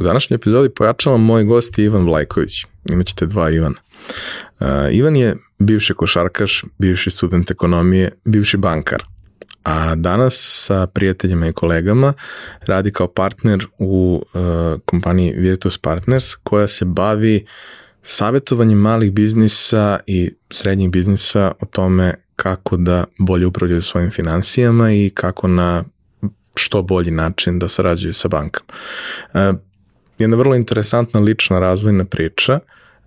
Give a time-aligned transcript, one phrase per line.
[0.00, 2.64] U današnjoj epizodi pojačavam moj gost je Ivan Vlajković.
[2.92, 3.80] Imaćete dva Ivana.
[4.60, 9.04] Uh, Ivan je bivši košarkaš, bivši student ekonomije, bivši bankar.
[9.62, 12.12] A danas sa prijateljima i kolegama
[12.60, 14.40] radi kao partner u uh,
[14.84, 17.46] kompaniji Virtus Partners koja se bavi
[18.02, 25.10] savjetovanjem malih biznisa i srednjih biznisa o tome kako da bolje upravljaju svojim financijama i
[25.14, 25.84] kako na
[26.54, 28.66] što bolji način da sarađuju sa bankama.
[29.34, 29.69] Uh,
[30.20, 32.58] jedna vrlo interesantna lična razvojna priča,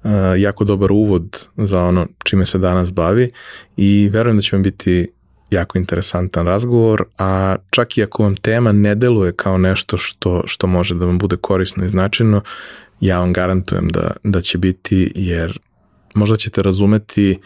[0.03, 3.31] uh, jako dobar uvod za ono čime se danas bavi
[3.77, 5.07] i verujem da će vam biti
[5.49, 10.67] jako interesantan razgovor, a čak i ako vam tema ne deluje kao nešto što, što
[10.67, 12.41] može da vam bude korisno i značajno,
[12.99, 15.59] ja vam garantujem da, da će biti, jer
[16.15, 17.39] možda ćete razumeti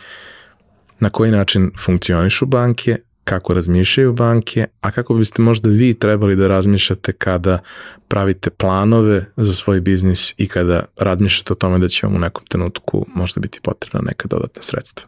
[1.00, 6.48] na koji način funkcionišu banke, kako razmišljaju banke, a kako biste možda vi trebali da
[6.48, 7.60] razmišljate kada
[8.08, 12.46] pravite planove za svoj biznis i kada razmišljate o tome da će vam u nekom
[12.46, 15.08] trenutku možda biti potrebna neka dodatna sredstva.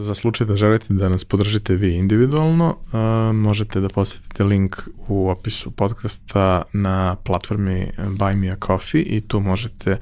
[0.00, 4.76] Za slučaj da želite da nas podržite vi individualno, uh, možete da posetite link
[5.08, 9.98] u opisu podcasta na platformi Buy Me a Coffee i tu možete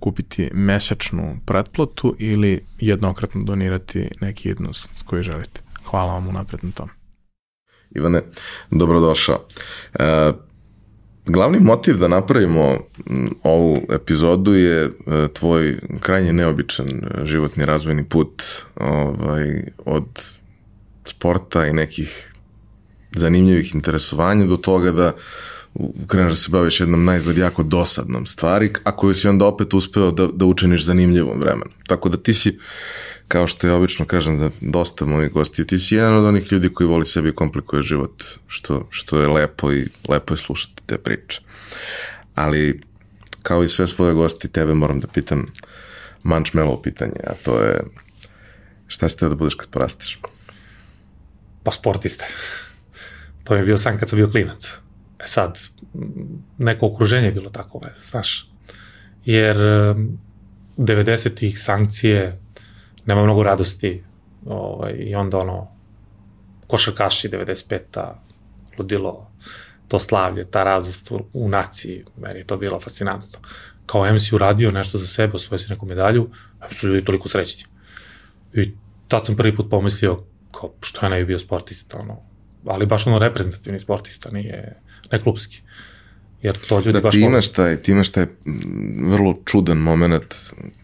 [0.00, 5.60] kupiti mesečnu pretplatu ili jednokratno donirati neki jednost koji želite.
[5.84, 6.88] Hvala vam unapred na tom.
[7.90, 8.22] Ivane,
[8.70, 9.46] dobrodošao.
[9.94, 10.04] Uh,
[11.26, 12.78] Glavni motiv da napravimo
[13.42, 14.90] ovu epizodu je e,
[15.32, 18.42] tvoj krajnje neobičan e, životni razvojni put
[18.76, 20.06] ovaj, od
[21.04, 22.32] sporta i nekih
[23.12, 25.12] zanimljivih interesovanja do toga da
[26.06, 30.10] kreneš da se baviš jednom najzgled jako dosadnom stvari, a koju si onda opet uspeo
[30.10, 31.70] da, da učiniš zanimljivom vremenu.
[31.86, 32.58] Tako da ti si,
[33.28, 36.68] kao što ja obično kažem da dosta mojih gosti, ti si jedan od onih ljudi
[36.68, 41.40] koji voli sebi komplikuje život, što, što je lepo i lepo je slušati te priče.
[42.34, 42.80] Ali,
[43.42, 45.46] kao i sve svoje gosti, tebe moram da pitam
[46.22, 47.80] mančmelo pitanje, a to je
[48.86, 50.20] šta si teo da budeš kad porasteš?
[51.62, 52.24] Pa sportista.
[53.44, 54.74] To mi je bio san kad sam bio klinac.
[55.18, 55.58] E sad,
[56.58, 58.50] neko okruženje je bilo tako, znaš.
[59.24, 59.56] Jer
[60.76, 62.40] 90-ih sankcije,
[63.06, 64.04] nema mnogo radosti,
[64.46, 65.68] ovaj, i onda ono,
[66.66, 68.14] košarkaši 95-a,
[68.78, 69.30] ludilo,
[69.88, 73.38] to slavlje, ta radost u, naciji, meni je to bilo fascinantno.
[73.86, 76.30] Kao MC uradio nešto za sebe, osvojio si neku medalju,
[76.70, 77.64] su ljudi toliko srećni.
[78.54, 78.72] I
[79.08, 82.20] tad sam prvi put pomislio, kao, što ja ne bi bio sportista, ono,
[82.66, 84.80] ali baš ono reprezentativni sportista, nije,
[85.12, 85.62] ne klubski.
[86.42, 87.12] Jer to ljudi da, baš...
[87.12, 88.26] ti imaš taj, ti imaš taj
[89.02, 90.34] vrlo čudan moment,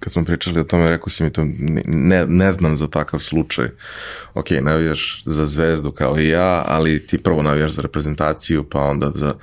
[0.01, 1.47] kad smo pričali o tome, rekao si mi to,
[1.87, 3.67] ne, ne znam za takav slučaj.
[4.35, 9.11] Ok, navijaš za zvezdu kao i ja, ali ti prvo navijaš za reprezentaciju, pa onda
[9.15, 9.35] za,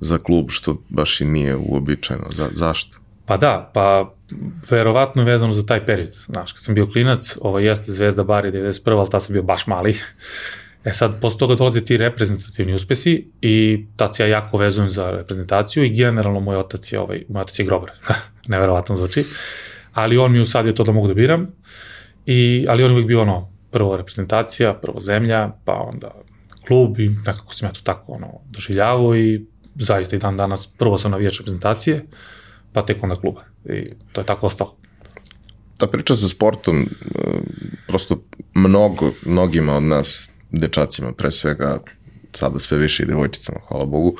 [0.00, 2.26] za klub, što baš i nije uobičajeno.
[2.30, 2.96] Za, zašto?
[3.26, 4.14] Pa da, pa
[4.70, 6.12] verovatno vezano za taj period.
[6.12, 8.98] Znaš, kad sam bio klinac, ovo jeste Zvezda Bari 91.
[8.98, 9.96] ali tad sam bio baš mali.
[10.84, 15.84] E sad, posle toga dolaze ti reprezentativni uspesi i tad ja jako vezujem za reprezentaciju
[15.84, 17.90] i generalno moj otac je, ovaj, moj otac je grobar.
[18.48, 19.24] Neverovatno zvuči.
[19.92, 21.46] Ali on mi usadio to da mogu da biram.
[22.26, 26.14] I, ali on je uvijek bio ono, prvo reprezentacija, prvo zemlja, pa onda
[26.66, 30.98] klub i nekako sam ja to tako ono, doživljavao i zaista i dan danas prvo
[30.98, 32.06] sam navijač reprezentacije,
[32.72, 33.44] pa tek onda kluba.
[33.64, 34.76] I to je tako ostalo
[35.82, 36.86] ta priča sa sportom, e,
[37.86, 38.22] prosto
[38.54, 41.78] mnogo, mnogima od nas dečacima pre svega,
[42.34, 44.16] sada sve više i devojčicama, hvala Bogu,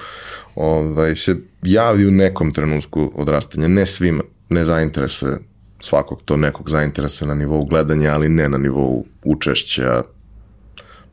[0.55, 5.39] ovaj, se javi u nekom trenutku odrastanja, ne svima, ne zainteresuje
[5.81, 10.03] svakog to nekog zainteresuje na nivou gledanja, ali ne na nivou učešća,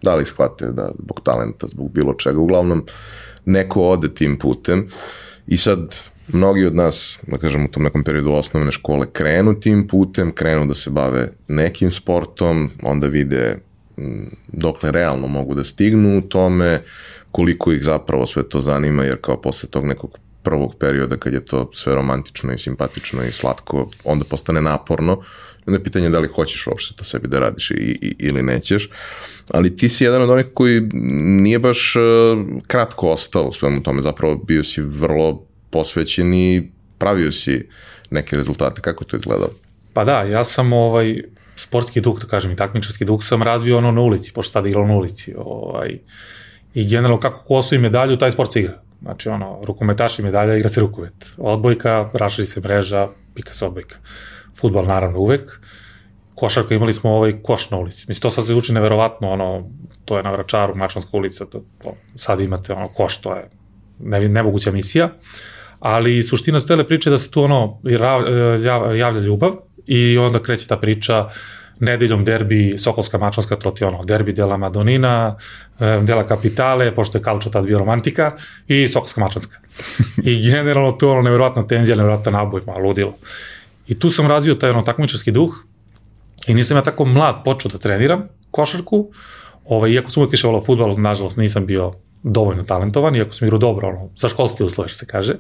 [0.02, 2.86] da li shvate da zbog talenta, zbog bilo čega, uglavnom
[3.46, 4.88] neko ode tim putem
[5.48, 5.96] i sad
[6.28, 10.66] mnogi od nas, da kažem, u tom nekom periodu osnovne škole krenu tim putem, krenu
[10.68, 13.58] da se bave nekim sportom, onda vide
[14.48, 16.82] dokle realno mogu da stignu u tome,
[17.32, 21.46] koliko ih zapravo sve to zanima, jer kao posle tog nekog prvog perioda kad je
[21.46, 25.22] to sve romantično i simpatično i slatko, onda postane naporno.
[25.66, 28.90] Onda je pitanje da li hoćeš uopšte to sebi da radiš i, i, ili nećeš.
[29.52, 30.82] Ali ti si jedan od onih koji
[31.42, 32.02] nije baš uh,
[32.68, 37.68] kratko ostao u svemu tome, zapravo bio si vrlo posvećen i pravio si
[38.10, 38.82] neke rezultate.
[38.82, 39.52] Kako to izgledalo?
[39.94, 41.22] Pa da, ja sam ovaj,
[41.60, 44.88] sportski duh, da kažem, i takmičarski duh sam razvio ono na ulici, pošto sad igrao
[44.88, 45.34] na ulici.
[45.38, 46.00] Ovaj,
[46.74, 48.82] I generalno kako ko osvoji medalju, taj sport se igra.
[49.02, 51.34] Znači, ono, rukometaš i medalja, igra se rukomet.
[51.38, 53.98] Odbojka, rašari se mreža, pika se odbojka.
[54.56, 55.60] Futbal, naravno, uvek.
[56.36, 58.06] Košarka imali smo ovaj koš na ulici.
[58.08, 59.70] Mislim, to sad se uči neverovatno, ono,
[60.06, 63.50] to je na Vračaru, Mačvanska ulica, to, to, sad imate ono, koš, to je
[64.00, 65.10] ne, nemoguća misija.
[65.80, 67.80] Ali suština stele priče da se tu ono
[68.96, 71.30] javlja ljubav i onda kreće ta priča
[71.80, 75.36] nedeljom derbi Sokolska Mačvanska, to ti ono, derbi dela Madonina,
[75.80, 78.32] dela Kapitale, pošto je Kalča tad bio romantika,
[78.68, 79.58] i Sokolska Mačvanska.
[80.24, 83.16] I generalno to ono nevjerojatna tenzija, nevjerojatan naboj, malo ludilo.
[83.88, 85.56] I tu sam razvio taj ono takmičarski duh
[86.48, 89.12] i nisam ja tako mlad počeo da treniram košarku,
[89.66, 91.92] ovaj, iako sam uvijek više volao futbol, nažalost nisam bio
[92.24, 95.36] dovoljno talentovan, iako sam igrao dobro, ono, za školske uslove, što se kaže.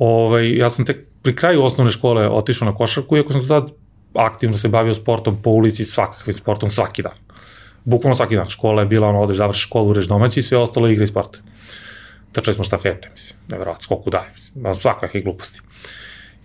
[0.00, 3.72] Ovaj, ja sam tek pri kraju osnovne škole otišao na košarku, iako sam tad
[4.14, 7.12] aktivno se bavio sportom po ulici, svakakvim sportom, svaki dan.
[7.84, 8.48] Bukvalno svaki dan.
[8.48, 11.38] Škola je bila, ono, odeš, završi školu, ureš domaći i sve ostalo igra i sport.
[12.32, 15.60] Trčali smo štafete, mislim, nevjerojatno, skoku dalje, mislim, svakakve gluposti.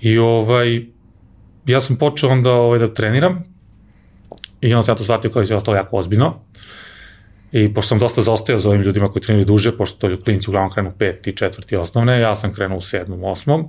[0.02, 0.86] I ovaj,
[1.66, 3.44] ja sam počeo onda ovaj, da treniram
[4.62, 6.42] i onda sam ja to shvatio kao i sve ostalo jako ozbiljno.
[7.56, 10.72] I pošto sam dosta zaostajao za ovim ljudima koji treniraju duže, pošto to klinici uglavnom
[10.72, 13.68] krenu peti, četvrti osnovne, ja sam krenuo u sedmom, osmom.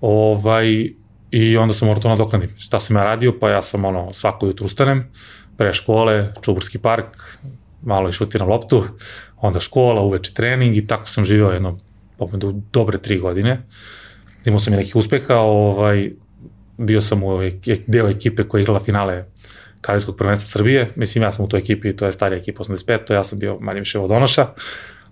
[0.00, 0.90] Ovaj,
[1.30, 2.50] I onda sam morao to nadoknadim.
[2.56, 3.32] Šta sam ja radio?
[3.40, 5.04] Pa ja sam ono, svako jutro ustanem,
[5.56, 7.38] pre škole, Čuburski park,
[7.82, 8.84] malo i šutiram loptu,
[9.36, 11.78] onda škola, uveče trening i tako sam živeo jedno,
[12.32, 13.62] do dobre tri godine.
[14.44, 16.10] Imao sam i nekih uspeha, ovaj,
[16.78, 17.38] bio sam u
[17.86, 19.24] deo ekipe koja je igrala finale
[19.80, 23.14] kadetskog prvenstva Srbije, mislim ja sam u toj ekipi, to je starija ekipa 85, to
[23.14, 24.46] ja sam bio manje više vodonoša,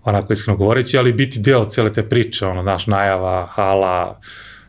[0.05, 4.21] onako iskreno govoreći, ali biti deo cele te priče, ono, naš najava, hala,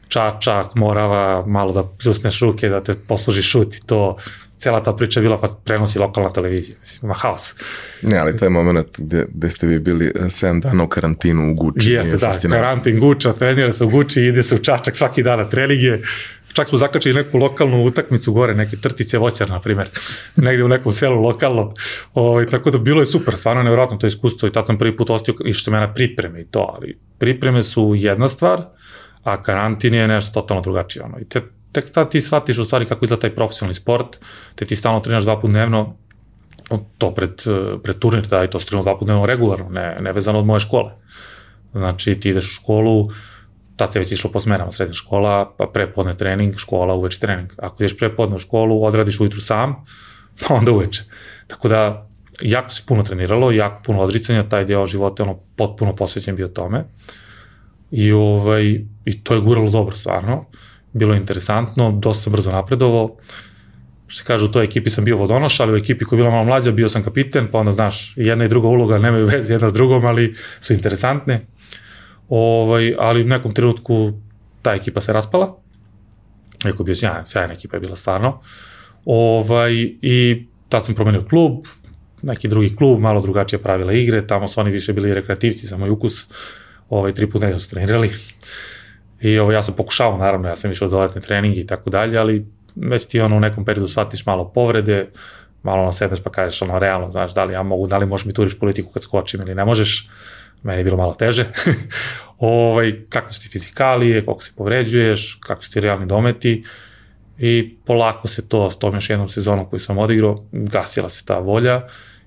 [0.07, 4.15] čačak, morava, malo da pljusneš ruke, da te posluži šut i to,
[4.57, 7.55] cela ta priča je bila prenosi lokalna televizija, mislim, ima haos.
[8.01, 11.91] Ne, ali taj moment gde, gde ste vi bili 7 dana u karantinu u Guči.
[11.91, 15.49] Jeste, da, karantin Guča, trenira se u Guči, ide se u Čačak svaki dan na
[15.49, 15.99] treninge,
[16.53, 19.87] čak smo zakačili neku lokalnu utakmicu gore, neke trtice voćar, na primer,
[20.35, 21.73] negde u nekom selu lokalnom,
[22.13, 24.95] o, ovaj, tako da bilo je super, stvarno nevjerojatno to iskustvo i tad sam prvi
[24.95, 28.61] put ostio išao me na pripreme i to, ali pripreme su jedna stvar,
[29.23, 31.03] a karantin je nešto totalno drugačije.
[31.03, 31.19] Ono.
[31.19, 31.41] I te,
[31.71, 34.17] tek tad ti shvatiš u stvari kako izgleda taj profesionalni sport,
[34.55, 35.95] te ti stalno treniraš dva put dnevno,
[36.97, 37.43] to pred,
[37.83, 40.59] pred turnir, da i to streniramo dva put dnevno regularno, ne, ne vezano od moje
[40.59, 40.91] škole.
[41.71, 43.09] Znači ti ideš u školu,
[43.77, 47.53] tad se već išlo po smenama, srednja škola, pa prepodne trening, škola, uveče trening.
[47.57, 49.75] Ako ideš prepodne u školu, odradiš ujutru sam,
[50.41, 51.03] pa onda uveče.
[51.47, 52.07] Tako da,
[52.41, 56.47] jako se puno treniralo, jako puno odricanja, taj deo života je ono potpuno posvećen bio
[56.47, 56.83] tome.
[57.91, 60.45] I, ovaj, I to je guralo dobro, stvarno.
[60.93, 63.15] Bilo je interesantno, dosta sam brzo napredovao.
[64.07, 66.31] Što se kaže, u toj ekipi sam bio vodonoš, ali u ekipi koja je bila
[66.31, 69.69] malo mlađa bio sam kapiten, pa onda, znaš, jedna i druga uloga nemaju veze jedna
[69.69, 71.41] s drugom, ali su interesantne.
[72.29, 74.11] Ovaj, ali u nekom trenutku
[74.61, 75.57] ta ekipa se raspala.
[76.65, 78.39] Eko bio sjajna, sjajna ekipa je bila stvarno.
[79.05, 81.65] Ovaj, I tad sam promenio klub,
[82.21, 85.89] neki drugi klub, malo drugačije pravila igre, tamo su oni više bili rekreativci za moj
[85.89, 86.27] ukus
[86.89, 88.11] ovaj, tri puta nedelju su trenirali.
[89.21, 92.45] I ovo, ja sam pokušao, naravno, ja sam išao dodatne treninge i tako dalje, ali
[92.75, 95.07] već ti ono u nekom periodu shvatiš malo povrede,
[95.63, 98.25] malo na sedneš pa kažeš ono realno, znaš, da li ja mogu, da li možeš
[98.25, 100.09] mi turiš politiku kad skočim ili ne možeš,
[100.63, 101.45] meni je bilo malo teže.
[102.37, 106.63] ovaj, kako su ti fizikalije, koliko se povređuješ, kako su ti realni dometi
[107.37, 111.39] i polako se to, s tom još jednom sezonom koju sam odigrao, gasila se ta
[111.39, 111.81] volja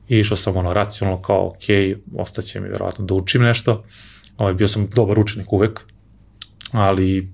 [0.08, 1.64] i išao sam ono racionalno kao, ok,
[2.16, 3.84] ostaće mi verovatno da učim nešto
[4.40, 5.80] Ovaj, bio sam dobar učenik uvek,
[6.72, 7.32] ali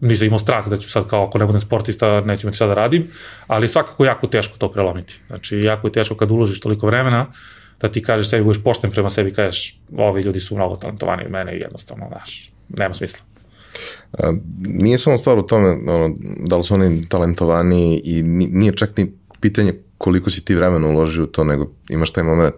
[0.00, 2.74] nisam imao strah da ću sad kao ako ne budem sportista neću imati šta da
[2.74, 3.06] radim,
[3.46, 5.20] ali svakako jako teško to prelomiti.
[5.26, 7.26] Znači jako je teško kad uložiš toliko vremena
[7.82, 11.30] da ti kažeš sebi, budeš pošten prema sebi, kažeš ovi ljudi su mnogo talentovani od
[11.30, 13.24] mene i jednostavno, znaš, nema smisla.
[14.18, 14.32] A,
[14.64, 16.14] nije samo stvar u tome ono,
[16.46, 21.24] da li su oni talentovani i nije čak ni pitanje koliko si ti vremena uložio
[21.24, 22.54] u to, nego imaš taj moment,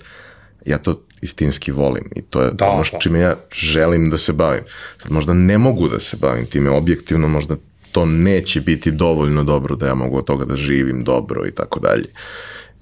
[0.66, 2.98] ja to istinski volim i to je da, ono da.
[2.98, 4.62] čime ja želim da se bavim.
[5.02, 7.56] Sad možda ne mogu da se bavim time objektivno, možda
[7.92, 11.80] to neće biti dovoljno dobro da ja mogu od toga da živim dobro i tako
[11.80, 12.04] dalje.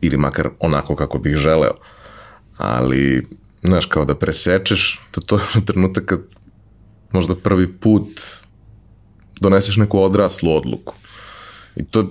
[0.00, 1.74] Ili makar onako kako bih želeo.
[2.56, 3.26] Ali,
[3.62, 6.20] znaš, kao da presečeš, to, to je trenutak kad
[7.12, 8.20] možda prvi put
[9.40, 10.94] doneseš neku odraslu odluku.
[11.76, 12.06] I to je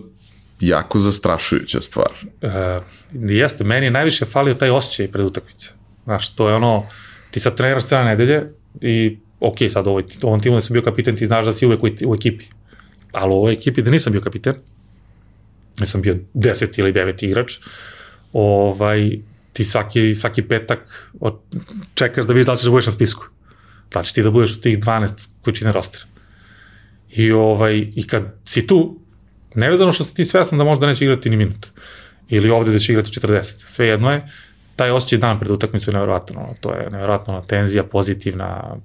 [0.60, 2.12] jako zastrašujuća stvar.
[2.42, 2.80] E,
[3.12, 5.70] jeste, meni je najviše falio taj osjećaj pred utakmice.
[6.04, 6.86] Znaš, to je ono,
[7.32, 11.16] ti sad treniraš cijela nedelje i ok, sad ovoj, ovom timu da sam bio kapiten,
[11.16, 12.46] ti znaš da si uvek u, u ekipi.
[13.12, 14.54] Ali u ovoj ekipi da nisam bio kapiten,
[15.78, 17.58] da sam bio 10 ili 9 igrač,
[18.34, 19.20] ovaj,
[19.54, 21.12] ti svaki, svaki petak
[21.94, 23.26] čekaš da vidiš da li ćeš da budeš na spisku.
[23.94, 26.06] Da ćeš ti da budeš od tih 12 koji čine roster.
[27.10, 29.00] I, ovaj, I kad si tu,
[29.56, 31.68] nevezano što si ti svestan da možda neće igrati ni minut,
[32.30, 34.28] ili ovde da će igrati 40, sve jedno je,
[34.76, 36.56] taj osjećaj dan pred utakmicu je nevjerojatno.
[36.62, 38.76] To je nevjerojatno tenzija, pozitivna,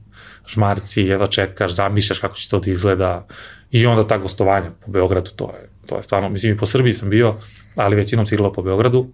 [0.48, 3.26] žmarci, jedva čekaš, zamišljaš kako će to da izgleda
[3.70, 6.92] i onda ta gostovanja po Beogradu, to je, to je stvarno, mislim i po Srbiji
[6.92, 7.36] sam bio,
[7.76, 9.08] ali većinom se igralo po Beogradu.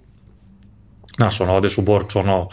[1.16, 2.49] Znaš, ono, odeš u Borč, ono,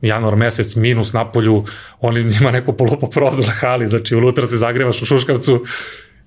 [0.00, 1.64] januar mesec minus na polju,
[2.00, 5.64] on ima neko polupo prozor na hali, znači unutra se zagrevaš u Šuškavcu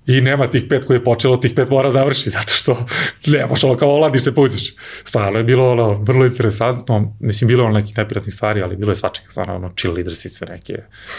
[0.08, 2.86] i nema tih pet koji je počelo, tih pet mora završi, zato što
[3.26, 4.74] ne, možeš ono kao oladiš se puđeš.
[5.04, 8.96] Stvarno je bilo ono, vrlo interesantno, mislim, bilo ono nekih neprijatnih stvari, ali bilo je
[8.96, 10.74] svačega, stvarno ono, chill leadersice neke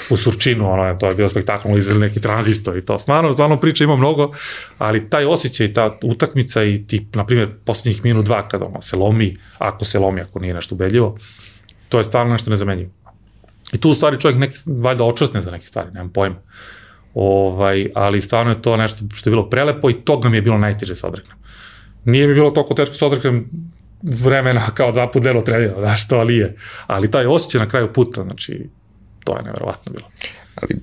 [0.10, 3.00] u Surčinu, ono, to je bilo spektakl, izveli neki tranzistor i to.
[3.00, 4.32] Stvarno, stvarno priča ima mnogo,
[4.78, 8.96] ali taj osjećaj, ta utakmica i ti, na primjer, poslednjih minut dva, kada ono, se
[8.96, 11.18] lomi, ako se lomi, ako nije nešto ubedljivo,
[11.90, 12.92] to je stvarno nešto nezamenjivo.
[13.74, 16.36] I tu u stvari čovjek neki, valjda očvrsne za neke stvari, nemam pojma.
[17.14, 20.58] Ovaj, ali stvarno je to nešto što je bilo prelepo i toga mi je bilo
[20.58, 21.38] najteže se odreknem.
[22.06, 23.50] Nije mi bilo toliko teško se odreknem
[24.02, 26.56] vremena kao dva put delo trenira, znaš to, ali je.
[26.88, 28.70] Ali taj osjećaj na kraju puta, znači,
[29.24, 30.08] to je neverovatno bilo.
[30.56, 30.76] Ali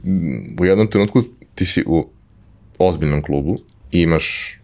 [0.61, 1.23] u jednom trenutku
[1.55, 2.09] ti si u
[2.79, 3.57] ozbiljnom klubu
[3.93, 4.59] i imaš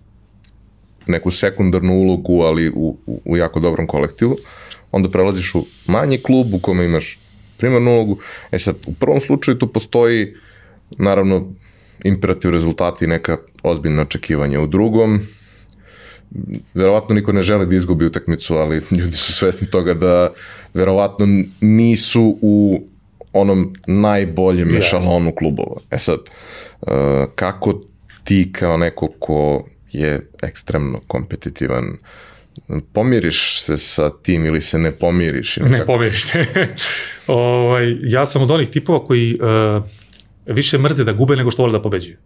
[1.06, 4.36] neku sekundarnu ulogu, ali u, u, u jako dobrom kolektivu,
[4.90, 7.18] onda prelaziš u manji klub u kome imaš
[7.58, 8.18] primarnu ulogu.
[8.50, 10.38] E sad, u prvom slučaju tu postoji uh,
[10.98, 11.52] naravno
[12.04, 14.60] imperativ rezultati i neka ozbiljna očekivanja.
[14.60, 15.20] U drugom,
[16.74, 20.32] verovatno niko ne želi da izgubi utakmicu, ali ljudi su svesni toga da
[20.74, 21.26] verovatno
[21.60, 22.82] nisu u
[23.32, 24.78] onom najboljem yes.
[24.78, 25.80] ešalonu klubova.
[25.90, 26.18] E sad,
[26.80, 26.88] uh,
[27.34, 27.80] kako
[28.24, 31.96] ti kao neko ko je ekstremno kompetitivan,
[32.92, 35.56] pomiriš se sa tim ili se ne pomiriš?
[35.56, 35.92] Ili ne kako?
[35.92, 36.46] pomiriš se.
[37.26, 39.84] ovaj, ja sam od onih tipova koji uh,
[40.46, 42.16] više mrze da gube nego što vole da pobeđuju.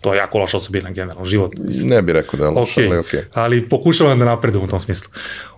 [0.00, 1.52] To je jako loša osobina generalno, život.
[1.84, 2.86] Ne bih rekao da je loša, okay.
[2.86, 3.20] ali okej.
[3.20, 3.24] Okay.
[3.32, 5.10] Ali pokušavam da napredujem u tom smislu.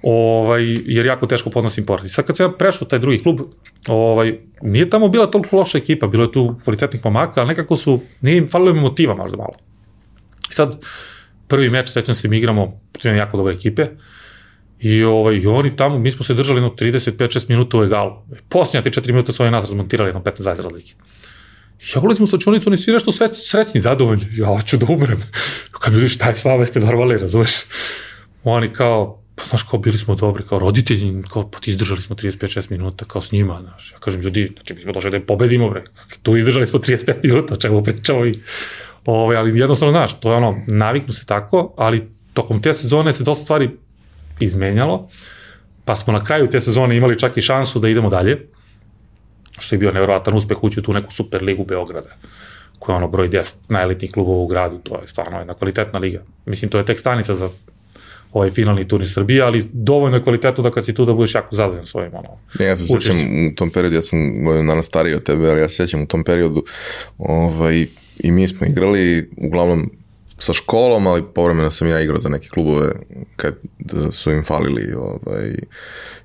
[0.02, 2.06] Ovaj, jer jako teško podnosim poraz.
[2.06, 3.40] I sad kad sam ja prešao taj drugi klub,
[3.88, 8.00] ovaj, nije tamo bila toliko loša ekipa, bilo je tu kvalitetnih pomaka, ali nekako su,
[8.20, 9.54] nije im falilo motiva možda malo.
[10.50, 10.78] I sad,
[11.48, 13.86] prvi meč, sećam se, mi igramo protiv jako dobre ekipe,
[14.80, 18.12] I, ovaj, I oni tamo, mi smo se držali no 35-6 minuta u egalu.
[18.48, 20.94] Posljednja ti 4 minuta su oni nas razmontirali na 15-20 razlike.
[21.95, 24.26] Ja ulazim u slačionicu, oni svi nešto sve, srećni, zadovoljni.
[24.33, 25.23] Ja hoću da umrem.
[25.71, 27.50] Kad vidiš šta je s vama, jeste normalni, razumeš?
[28.45, 32.71] Oni kao, pa znaš, kao bili smo dobri, kao roditelji, kao pa izdržali smo 35-6
[32.71, 33.92] minuta, kao s njima, znaš.
[33.92, 35.85] Ja kažem, ljudi, znači mi smo došli da pobedimo, bre.
[36.23, 38.35] Tu izdržali smo 35 minuta, čemu pričamo i...
[39.04, 43.25] Ove, ali jednostavno, znaš, to je ono, naviknu se tako, ali tokom te sezone se
[43.25, 43.71] dosta stvari
[44.40, 45.09] izmenjalo,
[45.85, 48.49] pa smo na kraju te sezone imali čak i šansu da idemo dalje
[49.58, 52.10] što je bio nevjerojatan uspeh ući u tu neku super ligu Beograda
[52.78, 56.22] koja je ono broj 10 najelitnijih klubova u gradu, to je stvarno jedna kvalitetna liga.
[56.46, 57.48] Mislim, to je tek stanica za
[58.32, 61.56] ovaj finalni turnir Srbije, ali dovoljno je kvalitetno da kad si tu da budeš jako
[61.56, 62.28] zadovoljan svojim ono.
[62.58, 63.16] Ne, ja se sećam
[63.52, 66.06] u tom periodu, ja sam godinu dana stariji od tebe, ali ja se sećam u
[66.06, 66.64] tom periodu
[67.18, 67.86] ovaj,
[68.18, 69.90] i mi smo igrali uglavnom
[70.38, 72.93] sa školom, ali povremeno sam ja igrao za neke klubove
[73.37, 73.55] kad
[74.12, 75.55] su im falili ovaj,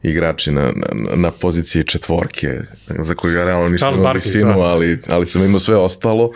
[0.04, 2.60] igrači na, na, na poziciji četvorke,
[3.00, 4.60] za koje ja realno nisam imao visinu, da.
[4.60, 6.32] ali, ali sam imao sve ostalo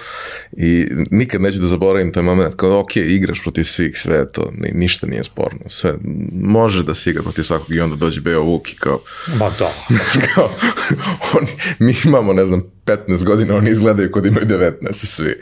[0.52, 5.08] i nikad neću da zaboravim taj moment, kao ok, igraš protiv svih, sve to, ništa
[5.08, 5.94] nije sporno, sve,
[6.42, 9.00] može da se igra protiv svakog i onda dođe Beo Vuk i kao...
[9.40, 9.74] Ba da.
[10.34, 10.50] kao,
[11.34, 11.48] on,
[11.80, 15.36] mi imamo, ne znam, 15 godina, oni izgledaju kod imaju 19 svi.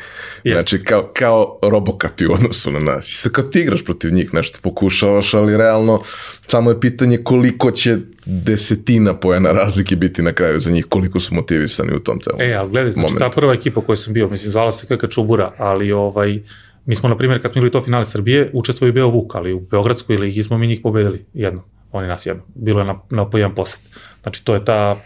[0.43, 0.53] Yes.
[0.53, 3.09] Znači, kao, kao robokapi u odnosu na nas.
[3.09, 6.01] I sad kao ti igraš protiv njih, nešto pokušavaš, ali realno
[6.47, 11.35] samo je pitanje koliko će desetina pojena razlike biti na kraju za njih, koliko su
[11.35, 13.19] motivisani u tom celom E, ali gledaj, znači momentu.
[13.19, 16.39] ta prva ekipa koju sam bio, mislim, zvala se KK Čubura, ali ovaj,
[16.85, 19.59] mi smo, na primjer, kad smo imali to finale Srbije, učestvovali bio Vuk, ali u
[19.59, 22.43] Beogradskoj ligi smo mi njih pobedili jedno, oni nas jedno.
[22.55, 23.81] Bilo je na, na po jedan poslet.
[24.23, 25.01] Znači, to je ta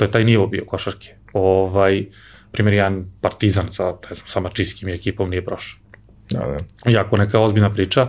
[0.00, 1.14] To je taj nivo bio košarke.
[1.32, 2.06] Ovaj,
[2.52, 5.80] primjer, jedan partizan sa, ne znam, sa mačijskim ekipom nije prošao.
[6.30, 6.90] Da, da.
[6.90, 8.08] Jako neka ozbiljna priča.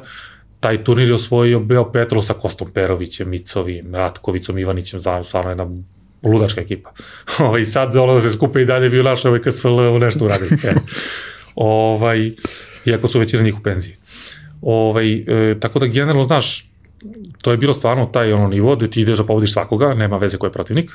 [0.60, 5.68] Taj turnir je osvojio Beo Petrol sa Kostom Perovićem, Micovim, Ratkovicom, Ivanićem, zajedno stvarno jedna
[6.24, 6.92] ludačka ekipa.
[7.60, 10.58] I sad ono da se skupe i dalje bio naš ovaj KSL nešto uradili.
[11.56, 12.32] ovaj,
[12.86, 13.96] iako su većina njih u penziji.
[14.62, 16.72] Ovaj, e, tako da generalno, znaš,
[17.42, 20.38] to je bilo stvarno taj ono nivo gde ti ideš da pobediš svakoga, nema veze
[20.38, 20.92] ko je protivnik.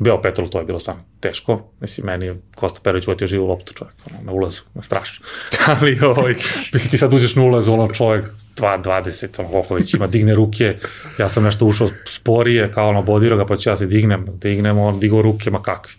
[0.00, 1.62] Beo Petrol, to je bilo stvarno teško.
[1.80, 5.26] Mislim, meni je Kosta Perović uvetio živu loptu čovjek, ono, na ulazu, na strašno.
[5.66, 6.34] Ali, ovaj,
[6.72, 8.24] mislim, ti sad uđeš na ulaz, ono, čovjek
[8.56, 10.76] 2.20, ono, koliko već ima, digne ruke,
[11.18, 14.78] ja sam nešto ušao sporije, kao ono, bodiro ga, pa ću ja se dignem, dignem,
[14.78, 15.94] on digo ruke, ma kakvi.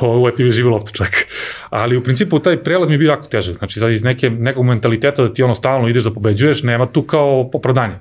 [0.20, 1.26] Uvetio živu loptu čovjek.
[1.70, 3.58] Ali, u principu, taj prelaz mi je bio jako težak.
[3.58, 7.02] Znači, sad iz neke, nekog mentaliteta da ti ono stalno ideš da pobeđuješ, nema tu
[7.02, 7.94] kao opravdanje.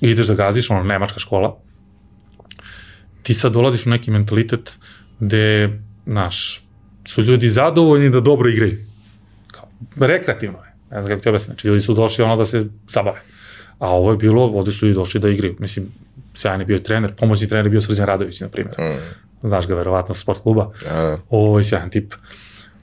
[0.00, 1.56] Ideš da gaziš, ono, nemačka škola,
[3.22, 4.78] ti sad dolaziš u neki mentalitet
[5.20, 5.70] gde,
[6.06, 6.64] znaš,
[7.04, 8.78] su ljudi zadovoljni da dobro igraju.
[9.46, 10.72] Kao, rekreativno je.
[10.90, 11.54] Ne znam kako ti objasnim.
[11.54, 13.20] Znači, ljudi su došli ono da se zabave.
[13.78, 15.56] A ovo je bilo, ovde su i došli da igraju.
[15.58, 15.86] Mislim,
[16.34, 18.74] sjajan je bio trener, pomoćni trener je bio Srđan Radović, na primjer.
[18.78, 19.48] Mm.
[19.48, 20.70] Znaš ga, verovatno, sport kluba.
[20.86, 21.18] Ja.
[21.30, 22.14] Ovo je sjajan tip.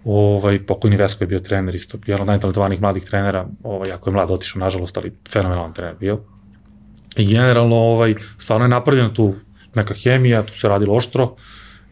[0.06, 4.14] Ovaj, pokojni Vesko je bio trener, isto, jedan od najtalentovanijih mladih trenera, ovaj, jako je
[4.14, 6.20] mlad otišao, nažalost, ali fenomenalan trener bio.
[7.16, 9.36] I generalno, ovaj, stvarno je napravljeno tu
[9.80, 11.36] neka hemija, tu se radilo oštro.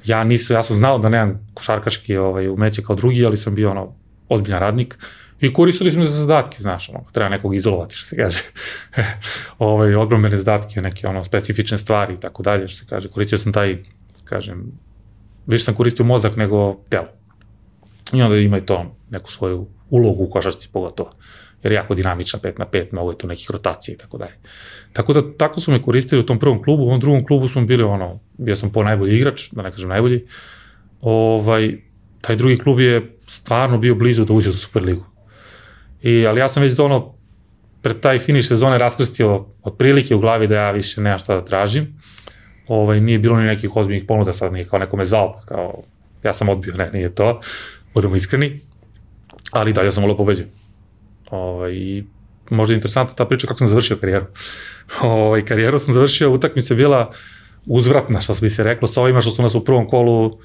[0.05, 3.71] Ja nisam, ja sam znao da nemam košarkaški ovaj, umeće kao drugi, ali sam bio
[3.71, 3.93] ono,
[4.29, 4.97] ozbiljan radnik.
[5.41, 8.43] I koristili smo za zadatke, znaš, ono, treba nekog izolovati, što se kaže.
[9.59, 13.09] ovaj, odbrambene zadatke, neke ono, specifične stvari i tako dalje, što se kaže.
[13.09, 13.77] Koristio sam taj,
[14.23, 14.71] kažem,
[15.45, 17.07] više sam koristio mozak nego telo.
[18.13, 21.11] I onda ima i to neku svoju ulogu u košarci pogotovo
[21.63, 24.33] jer je jako dinamična 5 na 5, mnogo je tu nekih rotacija i tako dalje.
[24.93, 27.65] Tako da, tako su me koristili u tom prvom klubu, u ovom drugom klubu smo
[27.65, 30.25] bili ono, bio sam po najbolji igrač, da ne kažem najbolji,
[31.01, 31.77] ovaj,
[32.21, 35.05] taj drugi klub je stvarno bio blizu da uđe u Superligu.
[36.01, 37.13] I, ali ja sam već ono,
[37.81, 41.99] pred taj finiš sezone raskrstio otprilike u glavi da ja više nemam šta da tražim.
[42.67, 45.83] Ovaj, nije bilo ni nekih ozbiljnih ponuda, sad nije kao neko me zvao, pa kao
[46.23, 47.41] ja sam odbio, ne, nije to,
[47.93, 48.59] budemo iskreni,
[49.51, 50.47] ali da, sam volio pobeđen.
[51.31, 52.03] Ovaj,
[52.49, 54.25] možda je interesantna ta priča kako sam završio karijeru.
[55.01, 57.11] Ovaj, karijeru sam završio, utakmica je bila
[57.65, 60.39] uzvratna, što bi se reklo, sa ovima što su nas u prvom kolu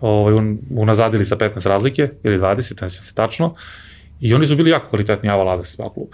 [0.00, 3.54] ovaj, un, unazadili sa 15 razlike, ili 20, ne se tačno,
[4.20, 6.08] i oni su bili jako kvalitetni, Ava Lada se klub.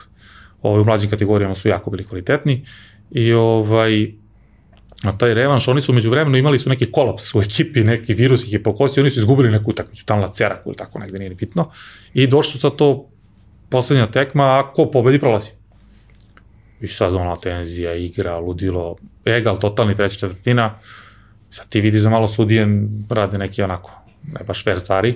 [0.62, 2.64] Ovaj, u mlađim kategorijama su jako bili kvalitetni
[3.10, 4.12] i ovaj,
[5.02, 8.44] na taj revanš, oni su među vremenu imali su neki kolaps u ekipi, neki virus
[8.44, 11.28] ih je pokosio, oni su izgubili neku utakmicu, tamo na Ceraku ili tako negde, nije
[11.28, 11.70] ni bitno.
[12.14, 13.08] I došli su sa to
[13.70, 15.50] poslednja tekma, a ko pobedi prolazi.
[16.80, 20.74] I sad ona tenzija, igra, ludilo, egal, totalni treća četvrtina.
[21.50, 22.66] Sad ti vidiš da malo sudije
[23.10, 23.90] rade neke onako,
[24.22, 25.14] ne baš fair stvari.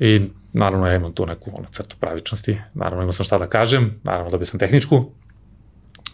[0.00, 0.20] I
[0.52, 4.30] naravno ja imam tu neku ono, crtu pravičnosti, naravno imao sam šta da kažem, naravno
[4.30, 5.10] dobio sam tehničku,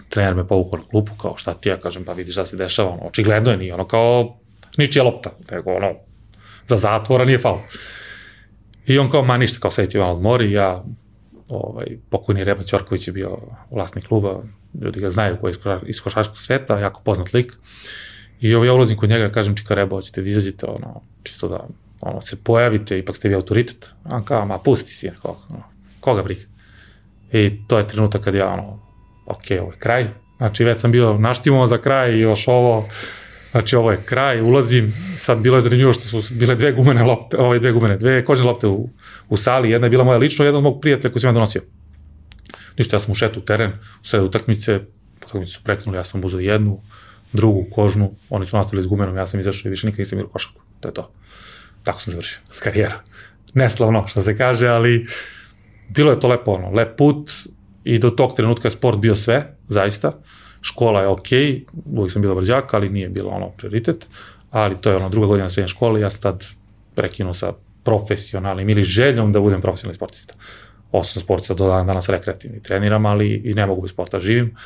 [0.08, 2.90] trener me povukao na klupu, kao šta ti ja kažem, pa vidiš šta se dešava,
[2.90, 4.38] ono, očigledno je, nije ono kao
[4.76, 5.94] ničija lopta, nego ono,
[6.66, 7.58] za zatvora nije faul.
[8.86, 10.84] I on kao, ma ništa, kao sediti malo odmori, ja
[11.48, 13.38] ovaj, pokojni Reba Ćorković je bio
[13.70, 14.42] vlasnik kluba,
[14.82, 17.52] ljudi ga znaju koji je iz košarskog sveta, jako poznat lik.
[18.40, 21.66] I ovaj, ja ulazim kod njega, kažem, čika Reba, hoćete da izađete, ono, čisto da
[22.00, 23.92] ono, se pojavite, ipak ste vi autoritet.
[24.04, 25.62] On kao, ma pusti si, kao, ono,
[26.00, 26.40] koga briga.
[27.32, 28.80] I to je trenutak kad ja, ono,
[29.26, 30.08] ok, ovo je kraj.
[30.36, 32.88] Znači, već sam bio naštimo za kraj i još ovo,
[33.50, 37.36] Znači, ovo je kraj, ulazim, sad bilo je zanimljivo što su bile dve gumene lopte,
[37.36, 38.88] ove dve gumene, dve kožne lopte u,
[39.28, 41.62] u sali, jedna je bila moja lično, jedna od mog prijatelja koji sam ja donosio.
[42.78, 43.70] Ništa, ja sam ušetao u teren,
[44.02, 44.80] u sred utakmice,
[45.16, 46.80] utakmice su preknuli, ja sam uzeo jednu,
[47.32, 50.32] drugu kožnu, oni su nastavili s gumenom, ja sam izašao i više nikad nisam igrao
[50.32, 50.60] košarku.
[50.80, 51.10] To je to.
[51.84, 53.00] Tako sam završio karijera.
[53.54, 55.06] Neslavno, što se kaže, ali
[55.88, 57.30] bilo je to lepo, ono, lep put
[57.84, 60.12] i do tog trenutka je sport bio sve, zaista
[60.60, 61.28] škola je ok,
[61.96, 64.06] uvijek sam bio vrđak, ali nije bilo ono prioritet,
[64.50, 66.44] ali to je ono druga godina srednje škole, ja sam tad
[66.94, 67.52] prekinuo sa
[67.84, 70.34] profesionalnim ili željom da budem profesionalni sportista.
[70.92, 74.56] Osam sportista do dana danas rekreativni treniram, ali i ne mogu bez sporta živim.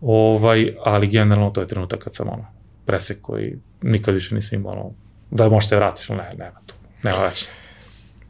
[0.00, 2.46] Ovaj, ali generalno to je trenutak kad sam ono,
[2.86, 4.92] presek koji nikad više nisam imao ono,
[5.30, 7.48] da možeš se vratiš, ne, nema tu, nema već.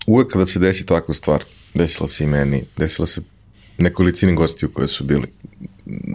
[0.07, 3.21] Uvek kada se desi takva stvar, desila se i meni, desila se
[3.79, 5.29] nekolicini gostiju koje su bili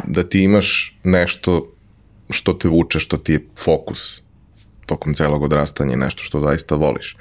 [0.08, 1.74] da ti imaš nešto
[2.30, 4.22] što te vuče, što ti je fokus
[4.86, 7.18] tokom celog odrastanja, nešto što zaista voliš.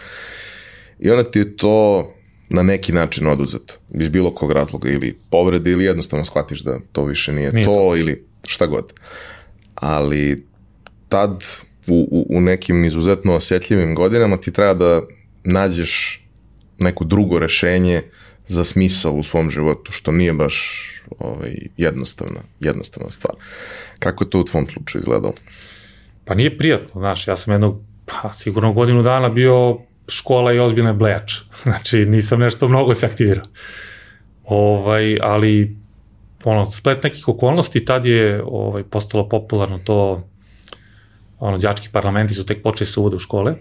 [0.99, 2.09] I onda ti je to
[2.49, 7.05] na neki način oduzeto, iz bilo kog razloga, ili povrede, ili jednostavno shvatiš da to
[7.05, 8.93] više nije, nije to, to, ili šta god.
[9.75, 10.47] Ali
[11.09, 11.45] tad
[11.87, 15.01] u, u, u nekim izuzetno osetljivim godinama ti treba da
[15.45, 16.23] nađeš
[16.79, 18.03] neko drugo rešenje
[18.53, 20.89] za smisao u svom životu, što nije baš
[21.19, 23.35] ovaj, jednostavna, jednostavna stvar.
[23.99, 25.35] Kako je to u tvom slučaju izgledalo?
[26.25, 30.93] Pa nije prijatno, znaš, ja sam jednog, pa sigurno godinu dana bio škola i ozbiljna
[30.93, 31.33] blejač.
[31.63, 33.45] Znači, nisam nešto mnogo se aktivirao.
[34.45, 35.77] Ovaj, ali,
[36.45, 40.29] ono, splet nekih okolnosti, tad je ovaj, postalo popularno to,
[41.39, 43.55] ono, đački parlamenti su tek počeli se uvode u škole.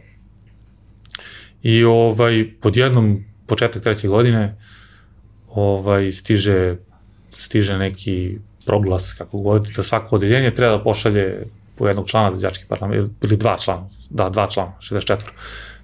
[1.63, 4.57] I, ovaj, pod jednom, početak treće godine,
[5.55, 6.77] ovaj, stiže,
[7.37, 12.47] stiže neki proglas, kako god, da svako odeljenje treba da pošalje po jednog člana za
[12.47, 15.17] đački parlament, ili dva člana, da, dva člana, 64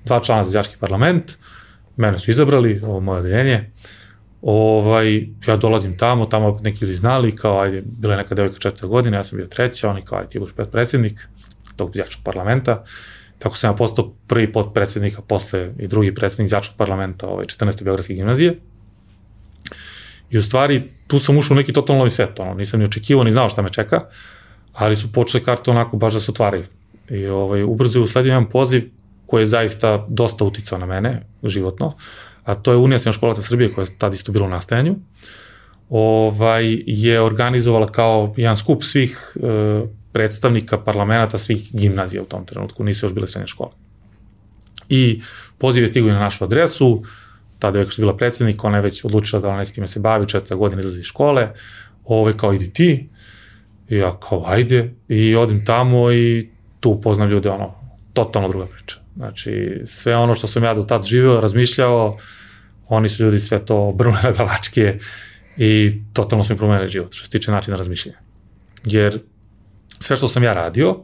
[0.05, 1.37] dva člana za đački parlament,
[1.97, 3.71] mene su izabrali, ovo moje odeljenje,
[4.41, 8.87] ovaj, ja dolazim tamo, tamo neki ljudi znali, kao, ajde, bila je neka devojka četvrta
[8.87, 11.27] godina, ja sam bio treća, oni kao, ajde, ti budeš predsednik
[11.75, 12.83] tog đačkog parlamenta,
[13.39, 17.83] tako sam ja postao prvi podpredsednika, posle i drugi predsednik đačkog parlamenta, ovaj, 14.
[17.83, 18.59] Beogradske gimnazije.
[20.29, 23.23] I u stvari, tu sam ušao u neki totalno novi svet, ono, nisam ni očekivao,
[23.23, 24.01] ni znao šta me čeka,
[24.73, 26.63] ali su počele karte onako baš da se otvaraju.
[27.09, 28.89] I ovaj, ubrzo je usledio jedan poziv
[29.25, 31.93] koji je zaista dosta uticao na mene životno,
[32.43, 34.95] a to je Unija školaca Srbije koja je tad isto bila u nastajanju,
[35.89, 39.39] ovaj, je organizovala kao jedan skup svih e,
[40.11, 43.71] predstavnika parlamenta svih gimnazija u tom trenutku, nisu još bile srednje škole.
[44.89, 45.21] I
[45.57, 47.03] poziv je stigao na našu adresu,
[47.59, 50.55] tada je bila predsednik, ona je već odlučila da ona s kime se bavi, četvrta
[50.55, 51.49] godina izlazi iz škole,
[52.05, 53.09] ove kao idi ti,
[53.89, 57.75] i ja kao ajde, i odim tamo i tu upoznam ljude, ono,
[58.13, 58.97] totalno druga priča.
[59.15, 62.17] Znači, sve ono što sam ja do tad živeo, razmišljao,
[62.87, 64.99] oni su ljudi sve to brune na gavačke
[65.57, 68.17] i totalno su mi promenili život, što se tiče načina razmišljanja.
[68.83, 69.19] Jer
[69.99, 70.97] sve što sam ja radio,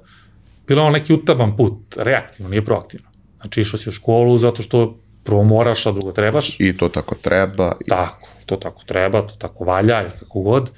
[0.68, 3.10] bilo je ono neki utaban put, reaktivno, nije proaktivno.
[3.42, 6.60] Znači, išao si u školu zato što prvo moraš, a drugo trebaš.
[6.60, 7.76] I to tako treba.
[7.86, 7.90] I...
[7.90, 10.72] Tako, to tako treba, to tako valja i kako god.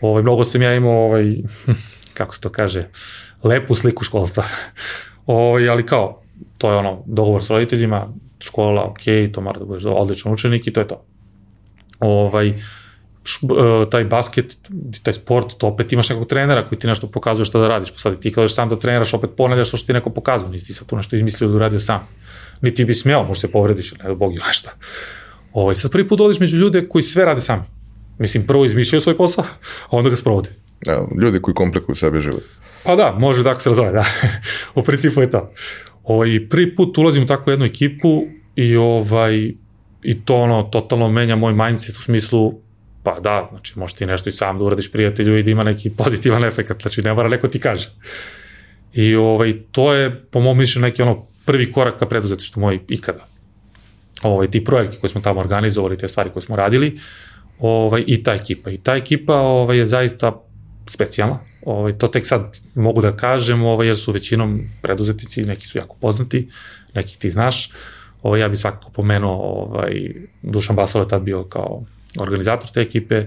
[0.00, 1.36] Ovaj, mnogo sam ja imao, ovaj,
[2.18, 2.88] kako se to kaže,
[3.44, 4.44] lepu sliku školstva.
[5.26, 6.22] Ovaj, ali kao,
[6.58, 8.08] to je ono, dogovor s roditeljima,
[8.40, 11.04] škola, ok, to mora da budeš odličan učenik i to je to.
[12.00, 12.54] Ovaj,
[13.24, 14.56] š, e, taj basket,
[15.02, 17.98] taj sport, to opet imaš nekog trenera koji ti nešto pokazuje šta da radiš, pa
[17.98, 20.86] sad ti kažeš sam da treniraš, opet ponavljaš što ti neko pokazuje, nisi ti sad
[20.86, 22.08] tu nešto izmislio da uradio sam.
[22.60, 24.70] Niti bi smjelo, možda se povrediš, ne da bog ili nešto.
[25.52, 27.62] Ovaj, sad prvi put dolaziš među ljude koji sve rade sami.
[28.18, 29.44] Mislim, prvo izmišljaju svoj posao,
[29.84, 30.50] a onda ga sprovode.
[30.86, 32.42] Ja, ljudi koji komplikuju sebe život.
[32.84, 34.04] Pa da, može tako se razove, da.
[34.80, 35.52] u principu je to.
[36.04, 38.24] Ovaj, prvi put ulazim u takvu jednu ekipu
[38.56, 39.52] i ovaj,
[40.02, 42.60] i to ono, totalno menja moj mindset u smislu,
[43.02, 45.90] pa da, znači možeš ti nešto i sam da uradiš prijatelju i da ima neki
[45.90, 47.88] pozitivan efekt, znači ne mora neko ti kaže.
[48.92, 53.26] I ovaj, to je, po mom mišljenju, neki ono prvi korak ka preduzetištu moj ikada.
[54.22, 56.98] Ovaj, ti projekti koje smo tamo organizovali, te stvari koje smo radili,
[57.58, 58.70] ovaj, i ta ekipa.
[58.70, 60.30] I ta ekipa ovaj, je zaista
[60.86, 61.40] specijalna.
[61.66, 65.96] Ovaj, to tek sad mogu da kažem, ovaj, jer su većinom preduzetnici, neki su jako
[66.00, 66.48] poznati,
[66.94, 67.70] neki ti znaš.
[68.22, 71.82] Ovaj, ja bih svakako pomenuo, ovaj, Dušan Basalo je tad bio kao
[72.18, 73.26] organizator te ekipe,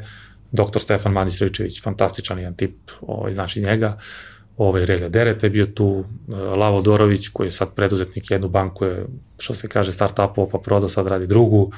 [0.51, 3.97] doktor Stefan Ričević, fantastičan jedan tip, ovaj, znaš njega,
[4.57, 6.05] ovaj, Relja Derete je bio tu,
[6.57, 9.05] Lavo Dorović koji je sad preduzetnik jednu banku je,
[9.39, 11.71] što se kaže, start-upova pa prodao, sad radi drugu,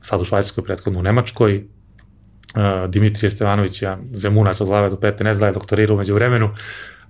[0.00, 5.24] sad u Švajcarskoj, prethodno u Nemačkoj, uh, Dimitrije Stevanović, ja, zemunac od glave do pete,
[5.24, 6.50] ne zna je doktorirao umeđu vremenu,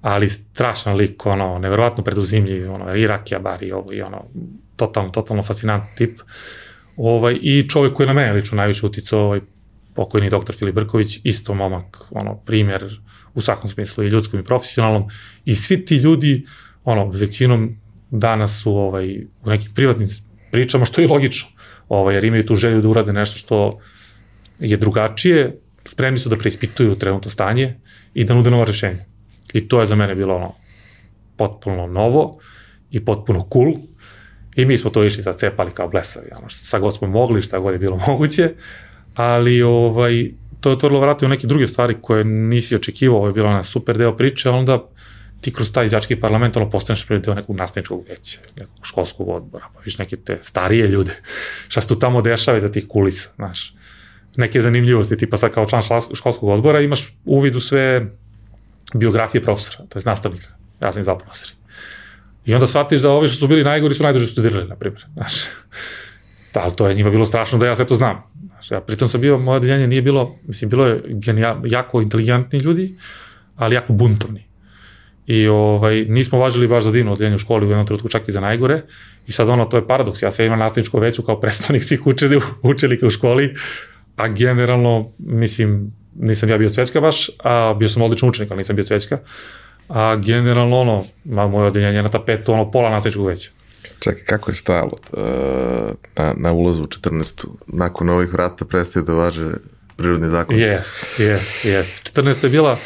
[0.00, 4.24] ali strašan lik, ono, neverovatno preduzimljiv, ono, i rakija bar i ovo, i ono,
[4.76, 6.20] totalno, totalno fascinantni tip.
[6.96, 9.40] Ovaj, I čovek koji je na mene lično najviše uticao, ovaj,
[9.94, 13.00] pokojni doktor Filip Brković, isto momak, ono, primjer
[13.34, 15.08] u svakom smislu, i ljudskom i profesionalnom,
[15.44, 16.46] i svi ti ljudi,
[16.84, 17.76] ono, većinom
[18.10, 20.08] danas su ovaj, u nekim privatnim
[20.50, 21.48] pričama, što je logično,
[21.88, 23.80] ovaj, jer imaju tu želju da urade nešto što
[24.58, 27.76] je drugačije, spremni su da preispituju trenutno stanje
[28.14, 29.04] i da nude nova rešenja.
[29.52, 30.54] I to je za mene bilo ono
[31.36, 32.38] potpuno novo
[32.90, 33.74] i potpuno cool.
[34.56, 37.58] I mi smo to išli sad cepali kao blesavi, ono, sa god smo mogli, šta
[37.58, 38.54] god je bilo moguće,
[39.14, 40.30] ali ovaj,
[40.64, 43.64] to je otvorilo vrata u neke druge stvari koje nisi očekivao, ovo je bilo na
[43.64, 44.78] super deo priče, onda
[45.40, 49.66] ti kroz taj đački parlament ono postaneš prvi deo nekog nastavničkog veća, nekog školskog odbora,
[49.74, 51.16] pa viš neke te starije ljude,
[51.68, 53.74] šta se tu tamo dešava za tih kulisa, znaš
[54.36, 55.82] neke zanimljivosti, tipa sad kao član
[56.14, 58.06] školskog odbora imaš uvid u sve
[58.94, 60.46] biografije profesora, to je nastavnika,
[60.80, 61.52] ja sam ih zvao profesori.
[62.44, 65.04] I onda shvatiš da ovi što su bili najgori su najduže studirali, na primjer.
[65.14, 65.34] Znaš,
[66.54, 68.33] da, ali to je njima bilo strašno da ja sve to znam.
[68.70, 72.94] Ja pritom sam bio, moje deljenje nije bilo, mislim, bilo je genijal, jako inteligentni ljudi,
[73.56, 74.44] ali jako buntovni.
[75.26, 78.32] I ovaj, nismo važili baš za divno odeljenje u školi u jednom trenutku čak i
[78.32, 78.82] za najgore.
[79.26, 80.22] I sad ono, to je paradoks.
[80.22, 82.00] Ja se imam nastavničko veću kao predstavnik svih
[82.62, 83.54] učenika u školi,
[84.16, 88.76] a generalno, mislim, nisam ja bio cvećka baš, a bio sam odličan učenik, ali nisam
[88.76, 89.18] bio cvećka.
[89.88, 93.50] A generalno, ono, ma, moje odeljenje na tapetu, ono, pola nastavničkog veća.
[93.98, 95.20] Čekaj, kako je stajalo uh,
[96.16, 97.46] na, na ulazu u 14.
[97.66, 99.50] Nakon ovih vrata prestaje da važe
[99.96, 100.56] prirodni zakon?
[100.56, 102.12] Jest, jest, jest.
[102.16, 102.44] 14.
[102.44, 102.76] je bila,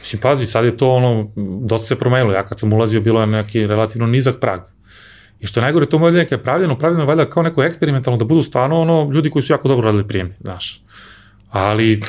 [0.00, 2.32] mislim, pazi, sad je to ono, dosta se promenilo.
[2.32, 4.60] Ja kad sam ulazio, bilo je neki relativno nizak prag.
[5.40, 8.24] I što je najgore, to moje je pravljeno, pravljeno je valjda kao neko eksperimentalno, da
[8.24, 10.82] budu stvarno ono, ljudi koji su jako dobro radili prijemni, znaš.
[11.50, 12.00] Ali,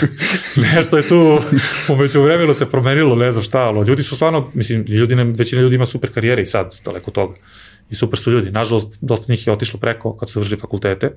[0.74, 1.38] nešto je tu,
[1.88, 5.62] umeđu vremenu se promenilo, ne znam šta, ali ljudi su stvarno, mislim, ljudi, ne, većina
[5.62, 7.34] ljudi ima super karijere i sad, daleko toga.
[7.92, 8.50] I super su ljudi.
[8.50, 11.10] Nažalost, dosta njih je otišlo preko kad su završili fakultete,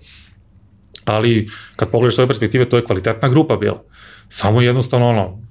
[1.05, 3.83] ali kad pogledaš ove perspektive, to je kvalitetna grupa bila.
[4.29, 5.41] Samo jednostavno ono,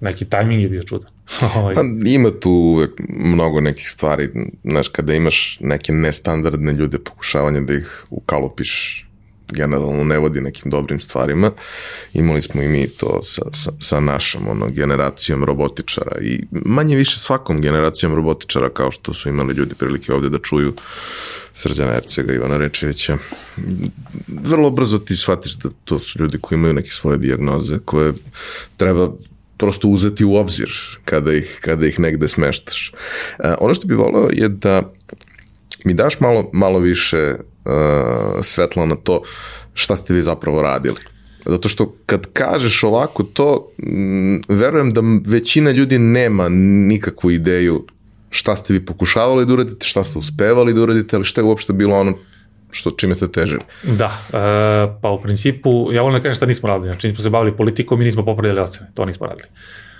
[0.00, 1.10] neki tajming je bio čudan.
[1.56, 1.74] Ovaj.
[1.74, 4.30] pa, ima tu uvek mnogo nekih stvari,
[4.64, 9.06] znaš, kada imaš neke nestandardne ljude, pokušavanje da ih ukalopiš
[9.52, 11.50] generalno ne vodi nekim dobrim stvarima.
[12.12, 17.18] Imali smo i mi to sa, sa, sa našom ono, generacijom robotičara i manje više
[17.18, 20.74] svakom generacijom robotičara kao što su imali ljudi prilike ovde da čuju
[21.54, 23.16] Srđana Ercega, Ivana Rečevića.
[24.28, 28.12] Vrlo brzo ti shvatiš da to su ljudi koji imaju neke svoje dijagnoze koje
[28.76, 29.12] treba
[29.56, 30.70] prosto uzeti u obzir
[31.04, 32.92] kada ih, kada ih negde smeštaš.
[33.38, 34.92] E, ono što bih voleo je da
[35.84, 37.34] mi daš malo, malo više
[38.42, 39.22] svetla na to
[39.74, 40.96] šta ste vi zapravo radili.
[41.46, 46.48] Zato što kad kažeš ovako to, m, verujem da većina ljudi nema
[46.88, 47.86] nikakvu ideju
[48.30, 51.72] šta ste vi pokušavali da uradite, šta ste uspevali da uradite, ali šta je uopšte
[51.72, 52.14] bilo ono
[52.70, 53.60] što čime ste težili?
[53.82, 57.30] Da, e, pa u principu, ja volim da kažem šta nismo radili, znači nismo se
[57.30, 59.48] bavili politikom i nismo popravljali ocene, to nismo radili.
[59.48, 59.91] E,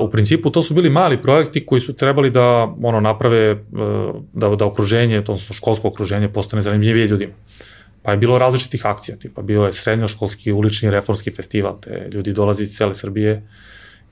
[0.00, 3.56] u principu to su bili mali projekti koji su trebali da ono naprave, e,
[4.32, 7.32] da, da okruženje, to školsko okruženje postane zanimljivije ljudima.
[8.02, 12.62] Pa je bilo različitih akcija, tipa bio je srednjoškolski ulični reformski festival, te ljudi dolaze
[12.62, 13.42] iz cele Srbije,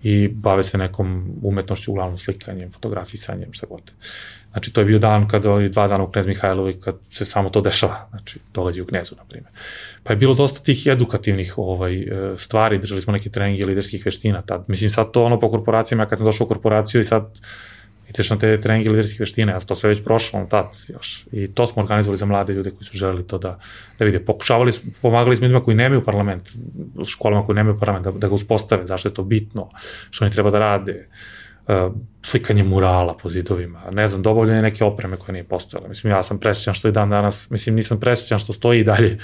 [0.04, 3.92] i bave se nekom umetnošću, uglavnom slikanjem, fotografisanjem, šta god.
[4.54, 7.50] Znači, to je bio dan kada, i dva dana u Knez Mihajlovi, kad se samo
[7.50, 9.50] to dešava, znači, događa u Knezu, na primjer.
[10.02, 14.42] Pa je bilo dosta tih edukativnih ovaj, e, stvari, držali smo neke treninge liderskih veština
[14.42, 14.64] tad.
[14.68, 17.40] Mislim, sad to ono po korporacijama, ja kad sam došao u korporaciju i sad
[18.08, 21.26] ideš na te treninge liderskih veština, ja to sve već prošlo tad još.
[21.32, 23.58] I to smo organizovali za mlade ljude koji su želeli to da,
[23.98, 24.20] da vide.
[24.20, 26.50] Pokušavali smo, pomagali smo ljudima koji nemaju parlament,
[27.06, 29.70] školama koji nemaju parlament, da, da ga uspostave, zašto je to bitno,
[30.10, 31.43] što oni treba da rade, uh,
[32.22, 35.88] slikanje murala po zidovima, ne znam, dobavljanje neke opreme koje nije postojala.
[35.88, 39.18] Mislim, ja sam presjećan što i dan danas, mislim, nisam presjećan što stoji i dalje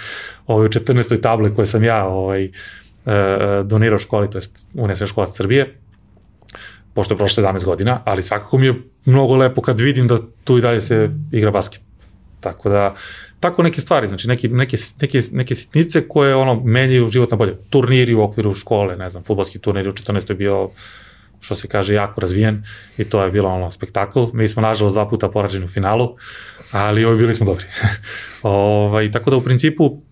[0.46, 1.20] ovaj, u 14.
[1.20, 2.52] table koje sam ja ovaj, uh,
[3.64, 4.42] donirao školi, to je
[4.74, 5.78] Unesena škola Srbije,
[6.94, 8.74] pošto je prošlo 17 godina, ali svakako mi je
[9.04, 11.80] mnogo lepo kad vidim da tu i dalje se igra basket.
[12.40, 12.94] Tako da,
[13.40, 17.56] tako neke stvari, znači neke, neke, neke, neke sitnice koje ono menjaju život na bolje.
[17.70, 20.30] Turniri u okviru škole, ne znam, futbolski turnir u 14.
[20.30, 20.68] je bio
[21.40, 22.62] što se kaže, jako razvijen
[22.98, 24.24] i to je bilo ono spektakl.
[24.32, 26.16] Mi smo, nažalost, dva puta porađeni u finalu,
[26.70, 27.64] ali ovi bili smo dobri.
[28.42, 30.02] ovaj, tako da, u principu,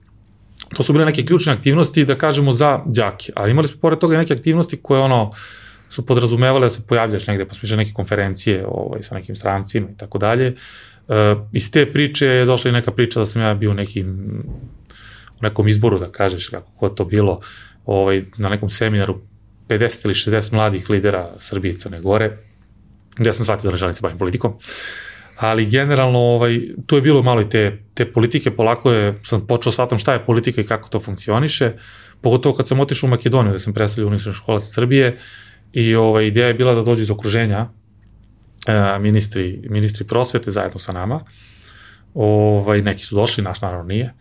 [0.77, 3.33] to su bile neke ključne aktivnosti, da kažemo, za đake.
[3.37, 5.31] Ali imali smo, pored toga, neke aktivnosti koje, ono,
[5.88, 9.97] su podrazumevale da se pojavljaš negde, pa smo neke konferencije ovaj, sa nekim strancima i
[9.97, 10.55] tako dalje.
[11.09, 15.43] E, iz te priče je došla i neka priča da sam ja bio neki, u
[15.43, 17.41] nekom izboru, da kažeš kako ko to bilo,
[17.87, 19.21] ovaj, na nekom seminaru
[19.69, 22.39] 50 ili 60 mladih lidera Srbije i Crne Gore,
[23.17, 24.55] gde sam shvatio da ne želim se bavim politikom.
[25.37, 29.73] Ali generalno ovaj, tu je bilo malo i te, te politike, polako je, sam počeo
[29.73, 31.73] shvatam šta je politika i kako to funkcioniše,
[32.21, 35.17] pogotovo kad sam otišao u Makedoniju, da sam predstavljao Univerzitetsku školac Srbije,
[35.73, 37.69] I ovaj, ideja je bila da dođe iz okruženja
[38.67, 41.21] e, ministri, ministri prosvete zajedno sa nama.
[42.15, 44.15] Ovaj, neki su došli, naš naravno nije.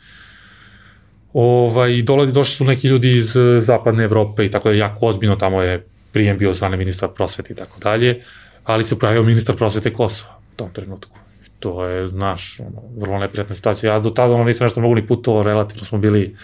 [1.34, 5.36] Ovaj, dolazi, došli su neki ljudi iz e, zapadne Evrope i tako da jako ozbiljno
[5.36, 8.22] tamo je prijem bio zvane ministra prosvete i tako dalje,
[8.64, 11.18] ali se pojavio ministar prosvete Kosova u tom trenutku.
[11.60, 13.94] To je, znaš, ono, vrlo neprijatna situacija.
[13.94, 16.36] Ja do tada ono, nisam nešto mogu ni putovao, relativno smo bili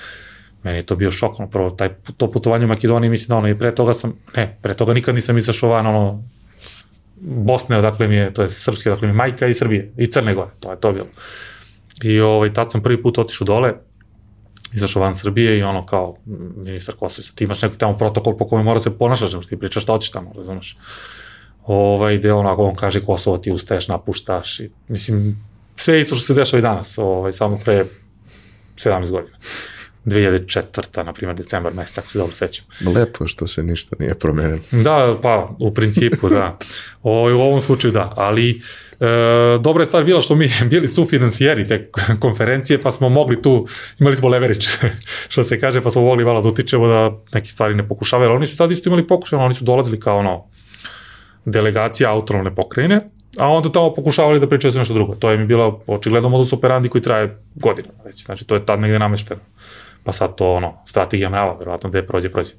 [0.63, 3.48] Meni je to bio šok, ono, prvo, taj, to putovanje u Makedoniji, mislim da ono,
[3.50, 6.24] i pre toga sam, ne, pre toga nikad nisam izašao van, ono,
[7.26, 10.34] Bosne, odakle mi je, to je srpski, odakle mi je majka i Srbije, i Crne
[10.34, 11.08] Gore, to je to bilo.
[12.04, 13.74] I ovaj, tad sam prvi put otišao dole,
[14.73, 16.15] izašao van Srbije i ono kao
[16.55, 19.83] ministar Kosovica, ti imaš neki tamo protokol po kome mora se ponašaš, znači ti pričaš
[19.83, 20.77] šta hoćeš tamo, razumeš.
[21.65, 26.33] Ovaj, gde onako on kaže Kosovo ti ustaješ, napuštaš i mislim, sve isto što se
[26.33, 27.86] dešava i danas, ovaj, samo pre
[28.75, 29.38] 17 godina.
[30.06, 31.04] 2004.
[31.04, 32.66] na primjer, decembar mesec, ako se dobro sećam.
[32.96, 34.60] Lepo što se ništa nije promenilo.
[34.72, 36.58] Da, pa, u principu, da.
[37.04, 38.58] O, u ovom slučaju da, ali e,
[39.60, 41.89] dobra je stvar bila što mi bili sufinancijeri te
[42.20, 43.68] konferencije, pa smo mogli tu,
[44.00, 44.68] imali smo leverage,
[45.30, 48.38] što se kaže, pa smo mogli malo da utičemo da neke stvari ne pokušavaju, ali
[48.38, 50.46] oni su tada isto imali pokušaj, oni su dolazili kao ono,
[51.46, 53.02] delegacija autonomne pokrajine,
[53.39, 55.16] a onda tamo pokušavali da pričaju za nešto drugo.
[55.16, 58.26] To je mi bila očigledno modus operandi koji traje godinama već.
[58.26, 59.42] Znači, to je tad negde namešteno.
[60.04, 62.52] Pa sad to, ono, strategija mrava, verovatno, gde prođe, prođe.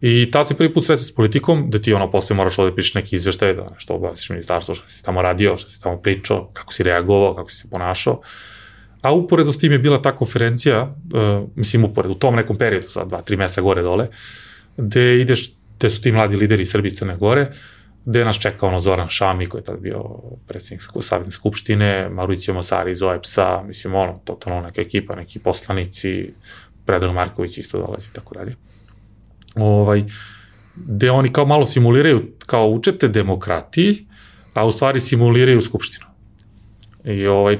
[0.00, 2.94] I tad se prvi put sreće s politikom, da ti ono posle moraš ovde pišeš
[2.94, 6.72] neki izveštaj, da nešto obaviš ministarstvo, što si tamo radio, što si tamo pričao, kako
[6.72, 8.20] si reagovao, kako si se ponašao.
[9.02, 12.88] A uporedo s tim je bila ta konferencija, uh, mislim uporedo, u tom nekom periodu,
[12.88, 14.08] sad dva, tri meseca gore dole,
[14.76, 17.52] gde ideš, gde su ti mladi lideri Srbije i Crne Gore,
[18.10, 20.04] gde nas čeka ono Zoran Šami koji je tad bio
[20.46, 26.32] predsjednik Savjetne skupštine, Mauricio Mosari iz OEPS-a, mislim ono, totalno neka ekipa, neki poslanici,
[26.86, 28.56] Predrag Marković isto dolazi i tako dalje.
[29.54, 30.04] Ovaj,
[30.74, 34.06] gde oni kao malo simuliraju, kao učete demokratiji,
[34.54, 36.06] a u stvari simuliraju skupštinu.
[37.04, 37.58] I ovaj,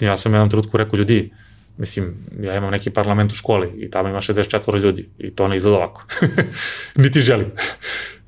[0.00, 1.32] ja sam jednom trutku rekao ljudi,
[1.76, 5.56] mislim, ja imam neki parlament u školi i tamo ima 64 ljudi i to ne
[5.56, 6.06] izgleda ovako.
[7.02, 7.50] Niti želim.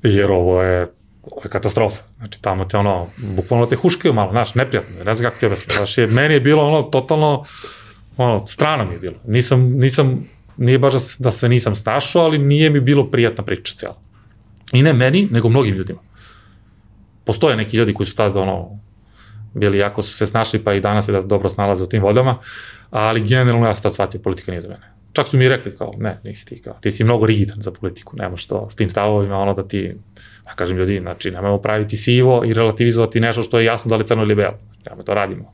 [0.03, 0.87] Jer ovo je
[1.31, 2.03] ovo je katastrofa.
[2.17, 5.75] Znači, tamo te ono, bukvalno te huškaju malo, znaš, neprijatno, ne znam kako ti objasnim.
[5.77, 7.43] Znaš, je, meni je bilo ono, totalno,
[8.17, 9.15] ono, strano mi je bilo.
[9.27, 13.75] Nisam, nisam, nije baš da, da se nisam stašao, ali nije mi bilo prijatna priča
[13.75, 13.97] cijela.
[14.73, 15.99] I ne meni, nego mnogim ljudima.
[17.25, 18.79] Postoje neki ljudi koji su tada, ono,
[19.53, 22.37] bili jako su se snašli, pa i danas se da dobro snalaze u tim vodama,
[22.89, 24.93] ali generalno ja sam tad shvatio, politika nije za mene.
[25.13, 28.17] Čak su mi rekli kao, ne, nisi ti, kao, ti si mnogo rigidan za politiku,
[28.17, 29.95] nemaš to, s tim stavovima, ono da ti,
[30.47, 34.05] Ja kažem ljudi, znači nemojmo praviti sivo i relativizovati nešto što je jasno da li
[34.05, 34.59] crno ili belo.
[34.85, 35.53] Ja to radimo.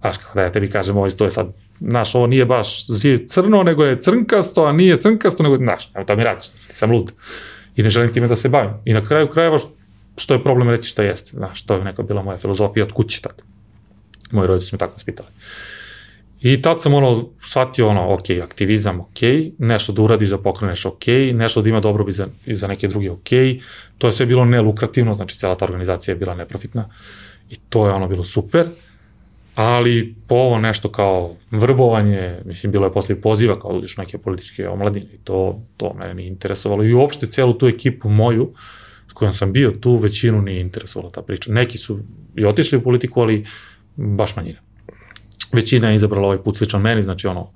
[0.00, 1.46] Znaš, kako da ja tebi kažem, ovo to je sad,
[1.80, 2.86] znaš, ovo nije baš
[3.28, 7.12] crno, nego je crnkasto, a nije crnkasto, nego, znaš, evo to mi radiš, sam lud.
[7.76, 8.70] I ne želim time da se bavim.
[8.84, 9.58] I na kraju krajeva,
[10.16, 13.20] što je problem reći šta jeste, znaš, to je neka bila moja filozofija od kuće
[13.22, 13.42] tad.
[14.30, 15.28] Moji roditelji su me tako spitali.
[16.40, 19.20] I tad sam ono, shvatio ono, ok, aktivizam, ok,
[19.58, 23.10] nešto da uradiš da pokreneš, ok, nešto da ima dobro za, i za neke druge,
[23.10, 23.28] ok,
[23.98, 26.88] to je sve bilo nelukrativno, znači cela ta organizacija je bila neprofitna
[27.50, 28.66] i to je ono bilo super,
[29.54, 34.18] ali po ovo nešto kao vrbovanje, mislim, bilo je posle poziva kao da uđeš neke
[34.18, 36.84] političke omladine i to, to mene nije interesovalo.
[36.84, 38.52] I uopšte celu tu ekipu moju,
[39.08, 41.52] s kojom sam bio tu, većinu nije interesovala ta priča.
[41.52, 42.00] Neki su
[42.36, 43.44] i otišli u politiku, ali
[43.96, 44.58] baš manjina
[45.54, 47.50] većina je izabrala ovaj put sličan meni, znači ono,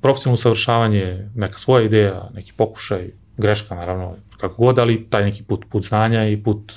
[0.00, 5.64] profesionalno usavršavanje, neka svoja ideja, neki pokušaj, greška naravno, kako god, ali taj neki put,
[5.70, 6.72] put znanja i put,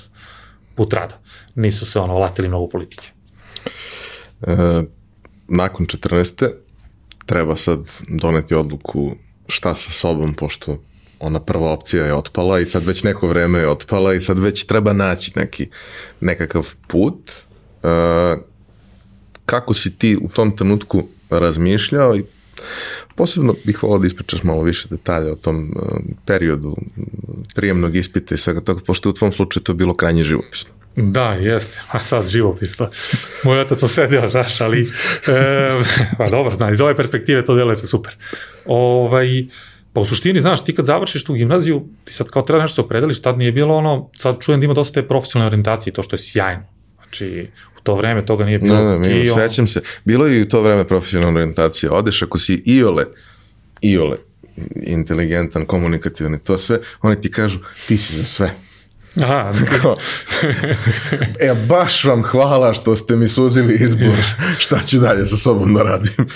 [0.74, 1.18] put rada.
[1.54, 3.08] Nisu se ono latili mnogo politike.
[4.42, 4.82] E,
[5.48, 6.50] nakon 14.
[7.26, 7.78] treba sad
[8.08, 9.10] doneti odluku
[9.46, 10.78] šta sa sobom, pošto
[11.20, 14.66] ona prva opcija je otpala i sad već neko vreme je otpala i sad već
[14.66, 15.68] treba naći neki,
[16.20, 17.30] nekakav put.
[17.82, 17.88] E,
[19.46, 22.24] kako si ti u tom trenutku razmišljao i
[23.16, 26.76] posebno bih volao da ispričaš malo više detalja o tom uh, periodu
[27.54, 30.72] prijemnog ispita i svega toga, pošto u tvom slučaju to bilo krajnje živopisno.
[30.96, 32.90] Da, jeste, a sad živopisno.
[33.44, 34.90] Moj otac osedio, znaš, ali,
[35.26, 35.70] e,
[36.18, 38.16] pa dobro, zna, iz ove perspektive to deluje se super.
[38.66, 39.46] Ovaj,
[39.92, 42.80] pa u suštini, znaš, ti kad završiš tu gimnaziju, ti sad kao treba nešto se
[42.80, 46.16] opredeliš, tad nije bilo ono, sad čujem da ima dosta te profesionalne orientacije, to što
[46.16, 46.62] je sjajno.
[46.96, 47.48] Znači,
[47.82, 48.76] to vreme toga nije bilo.
[48.76, 49.80] Ne, ne, mi, sećam se.
[50.04, 51.92] Bilo je i u to vreme profesionalna orijentacija.
[51.92, 53.04] Odeš ako si iole,
[53.80, 54.16] iole
[54.82, 58.54] inteligentan, komunikativan to sve, oni ti kažu ti si za sve.
[59.22, 59.52] Aha.
[61.40, 64.16] e, baš vam hvala što ste mi suzili izbor
[64.58, 66.26] šta ću dalje sa sobom da radim.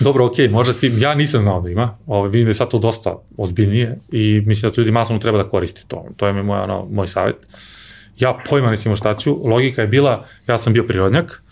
[0.00, 2.54] Dobro, okej, okay, možda s tim, ja nisam znao da ima, ovo, vidim da je
[2.54, 6.06] sad to dosta ozbiljnije i mislim da to ljudi masovno treba da koriste to.
[6.16, 7.36] To je mi moj, ono, moj savjet.
[7.36, 7.73] Uh,
[8.16, 11.42] Ja pojma nisam šta ću, logika je bila, ja sam bio prirodnjak,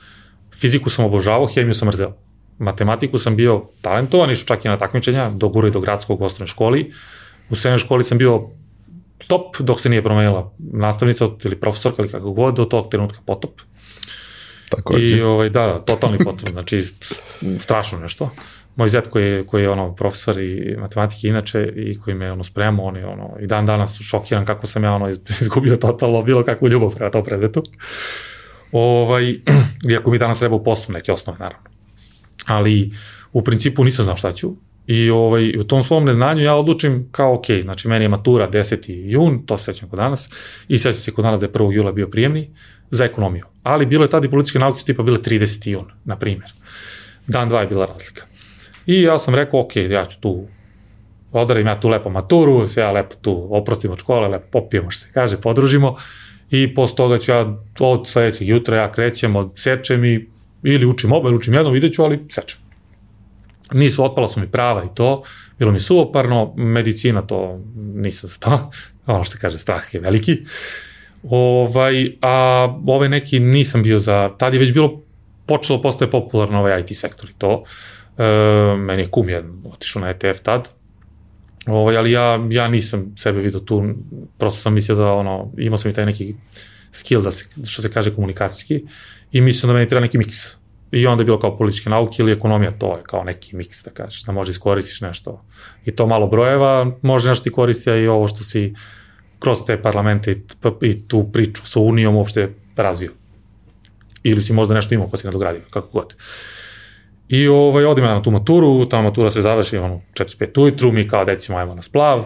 [0.54, 2.16] fiziku sam obožavao, hemiju sam mrzeo.
[2.58, 6.46] Matematiku sam bio talentovan, išao čak i na takmičenja, do gure do gradskog u osnovnoj
[6.46, 6.92] školi.
[7.50, 8.48] U srednjoj školi sam bio
[9.26, 13.60] top dok se nije promenila nastavnica ili profesorka ili kako god, do tog trenutka potop.
[14.68, 16.82] Tako I ovaj, da, totalni potop, znači
[17.60, 18.30] strašno nešto
[18.76, 22.42] moj zet koji je, koji je ono profesor i matematike inače i koji me ono
[22.42, 25.08] spremao, on je ono i dan danas šokiran kako sam ja ono
[25.40, 27.62] izgubio totalno bilo kakvu ljubav prema tom predmetu.
[28.72, 29.40] Ovaj,
[29.92, 31.68] iako mi danas treba u poslu neke osnove, naravno.
[32.46, 32.90] Ali
[33.32, 34.54] u principu nisam znao šta ću.
[34.86, 38.84] I ovaj, u tom svom neznanju ja odlučim kao ok, znači meni je matura 10.
[38.88, 40.30] jun, to se sećam kod danas,
[40.68, 41.72] i sećam se kod danas da je 1.
[41.72, 42.50] jula bio prijemni
[42.90, 43.44] za ekonomiju.
[43.62, 45.68] Ali bilo je tada i političke nauke tipa bile 30.
[45.68, 46.52] jun, na primjer.
[47.26, 48.31] Dan, dva je bila razlika.
[48.86, 50.46] I ja sam rekao, ok, ja ću tu
[51.32, 55.00] odarim ja tu lepo maturu, sve ja lepo tu oprostim od škole, lepo popijemo što
[55.00, 55.96] se kaže, podružimo
[56.50, 60.26] i posle toga ću ja od sledećeg jutra ja krećem, od sečem i
[60.62, 62.58] ili učim oba, ili učim jedno, vidjet ću, ali sečem.
[63.72, 65.22] Nisu, otpala su mi prava i to,
[65.58, 68.70] bilo mi suoparno, medicina to nisam za to,
[69.06, 70.38] ono što se kaže, strah je veliki.
[71.22, 75.00] Ovaj, a ove neki nisam bio za, tad je već bilo,
[75.46, 77.62] počelo postoje popularno ovaj IT sektor i to.
[78.18, 80.68] E, meni je kum jedan otišao na ETF tad,
[81.66, 83.84] Ovaj, ali ja, ja nisam sebe vidio tu,
[84.38, 86.34] prosto sam mislio da ono, imao sam i taj neki
[86.92, 88.84] skill da se, što se kaže komunikacijski
[89.32, 90.36] i mislim da meni treba neki miks.
[90.92, 93.90] I onda je bilo kao političke nauke ili ekonomija, to je kao neki miks, da
[93.90, 95.44] kažeš, da može iskoristiš nešto.
[95.84, 98.74] I to malo brojeva, može nešto ti koristi, a i ovo što si
[99.38, 100.40] kroz te parlamente i,
[100.80, 103.12] i tu priču sa Unijom uopšte razvio.
[104.22, 106.14] Ili si možda nešto imao pa si nadogradio, kako god.
[107.32, 111.08] I ovaj, odim ja na tu maturu, ta matura se završi ono, 4-5 ujutru, mi
[111.08, 112.24] kao decimo ajmo na splav,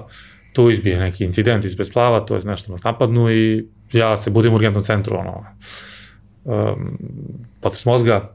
[0.52, 4.52] tu izbije neki incident ispred splava, to je nešto nas napadnu i ja se budim
[4.52, 5.44] u urgentnom centru, ono,
[6.44, 6.98] um,
[7.61, 8.34] potres mozga,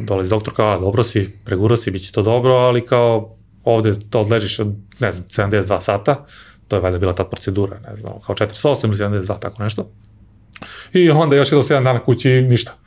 [0.00, 4.20] dolazi doktor kao, dobro si, preguro si, bit će to dobro, ali kao ovde to
[4.20, 6.24] odležiš od, ne znam, 72 sata,
[6.68, 9.90] to je valjda bila ta procedura, ne znam, kao 48 ili 72, tako nešto.
[10.92, 12.83] I onda još jedan 7 dana kući, ništa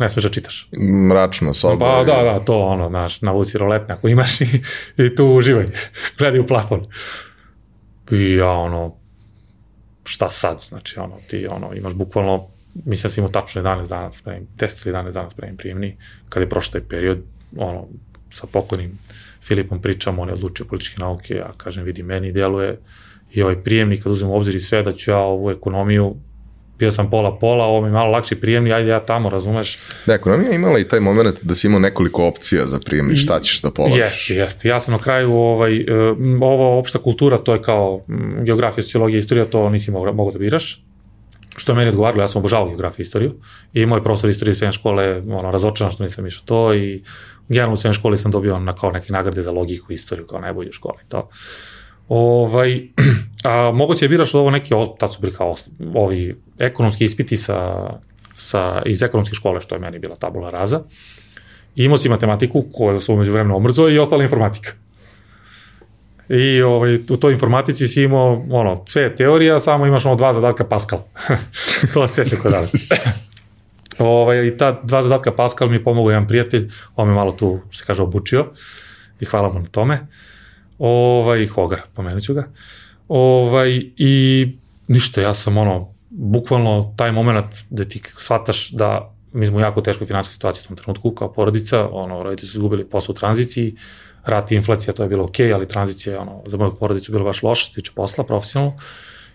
[0.00, 0.68] ne smeš da čitaš.
[1.08, 1.86] Mračna soba.
[1.86, 4.62] Pa da, da, to ono, znaš, navuci roletne ako imaš i,
[4.96, 5.66] i tu uživaj,
[6.18, 6.82] gledaj u plafon.
[8.10, 8.94] I ja ono,
[10.04, 14.12] šta sad, znači ono, ti ono, imaš bukvalno, mislim da si imao tačno 11 dana
[14.12, 15.96] spremim, 10 ili 11 dana spremim prijemni,
[16.28, 17.18] kada je prošlo taj period,
[17.56, 17.86] ono,
[18.30, 18.98] sa pokojnim
[19.42, 22.78] Filipom pričamo, on je odlučio političke nauke, ja kažem, vidi, meni deluje
[23.32, 26.16] i ovaj prijemnik, kad uzmem u obzir i sve, da ću ja ovu ekonomiju
[26.80, 29.78] bio sam pola-pola, ovo mi malo lakši prijemni, ajde ja tamo, razumeš?
[30.06, 33.62] Da, ekonomija imala i taj moment da si imao nekoliko opcija za prijemni, šta ćeš
[33.62, 33.98] da polažeš.
[33.98, 34.68] Jeste, jeste.
[34.68, 35.84] Ja sam na kraju, ovaj, e,
[36.40, 38.04] ovo opšta kultura, to je kao
[38.42, 40.84] geografija, sociologija, istorija, to nisi mogao, mogao da biraš
[41.56, 43.32] što je meni odgovaralo, ja sam obožavao geografiju i istoriju
[43.72, 47.02] i moj profesor istorije srednje škole, ono, razočaran što nisam išao to i
[47.48, 50.40] generalno u srednje školi sam dobio na kao neke nagrade za logiku i istoriju kao
[50.40, 50.98] najbolji u školi.
[51.08, 51.28] To.
[52.08, 52.80] Ovaj,
[53.44, 55.54] a moguće je biraš ovo neki, tad su bili kao
[55.94, 57.90] ovi ekonomski ispiti sa,
[58.34, 60.80] sa, iz ekonomske škole, što je meni bila tabula raza.
[61.76, 64.72] I imao si matematiku, koju sam umeđu vremena omrzo, i ostala informatika.
[66.28, 70.64] I ovaj, u toj informatici si imao, ono, sve teorija, samo imaš ono dva zadatka
[70.64, 71.00] Pascal.
[71.94, 72.72] to se sjeća kod danas.
[73.98, 77.60] ovaj, I ta dva zadatka Pascal mi je pomogao jedan prijatelj, on me malo tu,
[77.70, 78.46] što se kaže, obučio
[79.20, 79.98] i hvala mu na tome.
[80.78, 82.44] Ovaj, Hogar, pomenut ću ga.
[83.10, 84.46] Ovaj, I
[84.88, 89.80] ništa, ja sam ono, bukvalno taj moment da ti shvataš da mi smo u jako
[89.80, 93.76] teškoj finansijskoj situaciji u tom trenutku kao porodica, ono, roditelji su izgubili posao u tranziciji,
[94.24, 97.24] rat i inflacija, to je bilo okej, okay, ali tranzicija ono, za moju porodicu bilo
[97.24, 98.76] baš loša, tiče posla, profesionalno.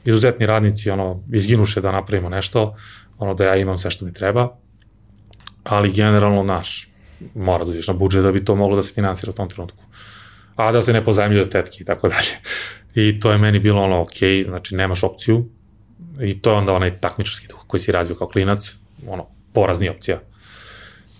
[0.06, 2.76] Izuzetni radnici, ono, izginuše da napravimo nešto,
[3.18, 4.58] ono, da ja imam sve što mi treba,
[5.64, 6.88] ali generalno, naš,
[7.36, 9.84] mora da uđeš na budžet da bi to moglo da se finansira u tom trenutku.
[10.56, 12.40] A da se ne pozajemlju od tetke i tako dalje.
[12.96, 15.46] I to je meni bilo ono, ok, znači nemaš opciju,
[16.22, 18.76] I to je onda onaj takmičarski duh koji si razvio kao klinac,
[19.08, 20.20] ono, porazni opcija.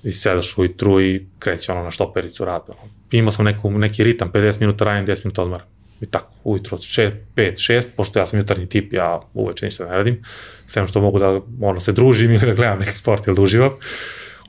[0.04, 2.74] I sedaš ujutru i kreće ono na štopericu rada.
[3.12, 5.64] Imao sam neku, neki ritam, 50 minuta radim, 10 minuta odmara.
[6.02, 9.86] I tako, ujutru od 6, 5, 6, pošto ja sam jutarnji tip, ja uveče ništa
[9.86, 10.22] ne radim,
[10.68, 13.72] sem što mogu da ono, se družim ili da gledam neki sport ili da uživam.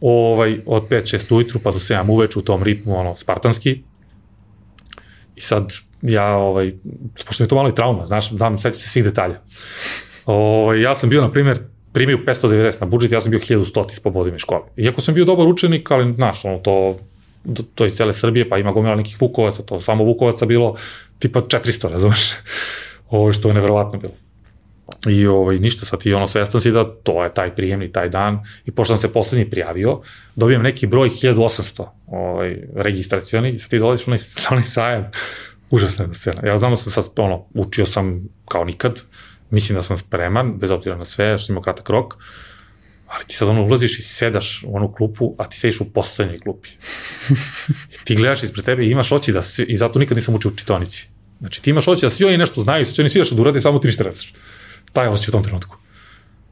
[0.00, 3.82] Ovaj, od 5, 6 ujutru pa do 7 uveče u tom ritmu, ono, spartanski.
[5.36, 5.72] I sad,
[6.02, 6.72] ja, ovaj,
[7.26, 9.40] pošto je to malo i trauma, znaš, znam, seća se svih detalja.
[10.26, 11.58] O, ovaj, ja sam bio, na primjer,
[11.92, 14.62] primio 590 na budžet, ja sam bio 1100 iz pobodime škole.
[14.76, 16.96] Iako sam bio dobar učenik, ali, znaš, ono, to,
[17.74, 20.76] to iz cele Srbije, pa ima gomila nekih Vukovaca, to samo Vukovaca bilo
[21.18, 22.32] tipa 400, razumeš?
[23.10, 24.12] Ovo što je neverovatno bilo.
[25.08, 28.40] I ovaj, ništa, sad ti ono svestan si da to je taj prijemni, taj dan.
[28.64, 30.00] I pošto sam se poslednji prijavio,
[30.36, 34.18] dobijem neki broj 1800 ovaj, registracioni i sad ti dolaziš onaj,
[34.50, 35.10] onaj sajam.
[35.70, 36.46] Užasna je scena.
[36.46, 39.02] Ja znam da sam sad, ono, učio sam kao nikad,
[39.50, 42.14] mislim da sam spreman, bez obzira na sve, što imamo kratak rok,
[43.06, 46.38] ali ti sad ono ulaziš i sedaš u onu klupu, a ti sediš u poslednjoj
[46.38, 46.68] klupi.
[47.94, 50.50] I ti gledaš ispred tebe i imaš oči da se, i zato nikad nisam učio
[50.50, 51.08] u čitonici.
[51.40, 53.40] Znači ti imaš oči da svi oni nešto znaju, sve će oni svi nešto da
[53.40, 54.34] urade, samo ti ništa ne znaš.
[54.92, 55.76] Taj osjećaj u tom trenutku.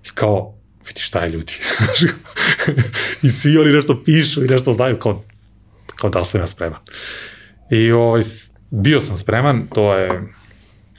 [0.04, 0.54] I kao,
[0.86, 1.52] vidi šta je ljudi.
[3.22, 5.24] I svi oni nešto pišu i nešto znaju, kao,
[5.96, 6.80] kao da sam ja spreman.
[7.70, 8.22] I ovaj,
[8.70, 10.22] bio sam spreman, to je,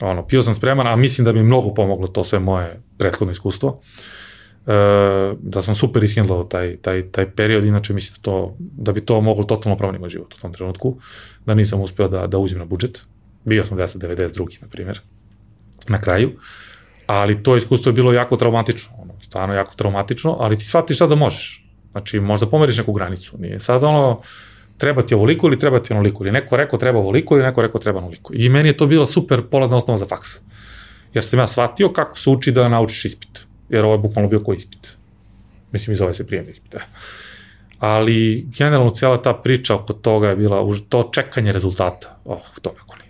[0.00, 3.80] ono, pio sam spreman, a mislim da je mnogo pomoglo to sve moje prethodno iskustvo.
[5.38, 9.20] da sam super ishendlao taj, taj, taj period, inače mislim da, to, da bi to
[9.20, 10.96] moglo totalno promeniti moj život u tom trenutku,
[11.46, 13.04] da nisam uspeo da, da uđem na budžet.
[13.44, 14.62] Bio sam 292.
[14.62, 15.00] na primjer,
[15.88, 16.30] na kraju,
[17.06, 21.08] ali to iskustvo je bilo jako traumatično, ono, stvarno jako traumatično, ali ti shvatiš sad
[21.08, 21.66] da možeš.
[21.92, 23.38] Znači, možda pomeriš neku granicu.
[23.38, 24.20] Nije sad ono,
[24.78, 27.80] treba ti ovoliko ili treba ti onoliko, ili neko rekao treba ovoliko ili neko rekao
[27.80, 28.32] treba onoliko.
[28.34, 30.28] I meni je to bila super polazna osnova za faks.
[31.14, 33.46] Jer sam ja shvatio kako se uči da naučiš ispit.
[33.68, 34.96] Jer ovo je bukvalno bio koji ispit.
[35.72, 36.72] Mislim, iz ove se prijemni ispit.
[36.72, 36.80] Da.
[37.78, 42.18] Ali, generalno, cijela ta priča oko toga je bila, to čekanje rezultata.
[42.24, 43.05] Oh, to nije.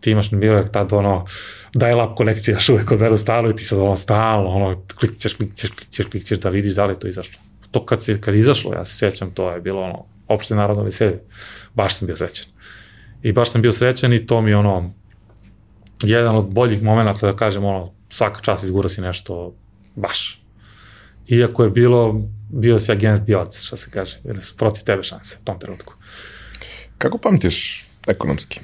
[0.00, 1.26] Ti imaš bilo tad ono,
[1.74, 5.70] je lap konekcija još uvek od stalno i ti sad ono stalno, ono, klikćeš, klikćeš,
[5.70, 7.42] klikćeš, klikćeš da vidiš da li je to izašlo.
[7.70, 11.20] To kad, se, kad izašlo, ja se sjećam, to je bilo ono, opšte narodno veselje.
[11.74, 12.46] Baš sam bio srećan.
[13.22, 14.92] I baš sam bio srećan i to mi ono,
[16.02, 19.54] jedan od boljih momenta da kažem ono, svaka čast izgura si nešto
[19.94, 20.42] baš.
[21.28, 25.02] Iako je bilo, bio si against the odds, što se kaže, ili su protiv tebe
[25.02, 25.94] šanse u tom trenutku.
[26.98, 28.60] Kako pamtiš ekonomski?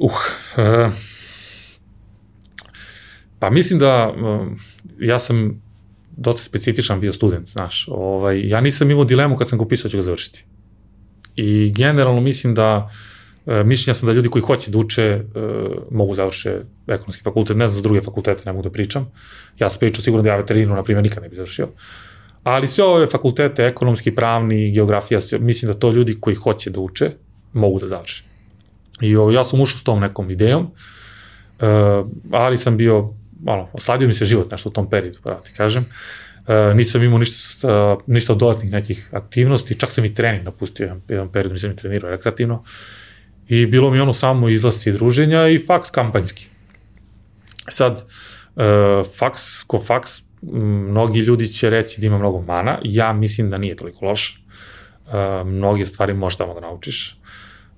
[0.00, 0.12] Uh,
[0.56, 0.92] uh,
[3.38, 4.46] pa mislim da uh,
[4.98, 5.62] ja sam
[6.18, 7.88] dosta specifičan bio student, znaš.
[7.90, 10.44] Ovaj, ja nisam imao dilemu kad sam ga upisao da ću ga završiti.
[11.36, 12.90] I generalno mislim da
[13.46, 15.22] e, mišljenja sam da ljudi koji hoće da uče e,
[15.90, 19.10] mogu završe ekonomski fakultet, ne znam za druge fakultete, ne mogu da pričam.
[19.58, 21.68] Ja sam pričao sigurno da ja veterinu, na primjer, nikad ne bi završio.
[22.42, 27.10] Ali sve ove fakultete, ekonomski, pravni, geografija, mislim da to ljudi koji hoće da uče
[27.52, 28.24] mogu da završe.
[29.00, 30.70] I ovo, ja sam ušao s tom nekom idejom,
[31.60, 31.66] e,
[32.32, 35.86] ali sam bio malo, osladio mi se život nešto u tom periodu, pravo ti kažem.
[36.48, 40.84] Uh, nisam imao ništa, uh, ništa od dodatnih nekih aktivnosti, čak sam i trening napustio
[40.84, 42.64] jedan, jedan period, nisam i trenirao rekreativno.
[43.48, 46.46] I bilo mi ono samo izlasci druženja i faks kampanjski.
[47.68, 48.04] Sad,
[48.56, 48.62] uh,
[49.18, 53.76] faks, ko faks, mnogi ljudi će reći da ima mnogo mana, ja mislim da nije
[53.76, 54.44] toliko loš.
[55.06, 55.12] Uh,
[55.46, 57.17] mnoge stvari možeš tamo da naučiš.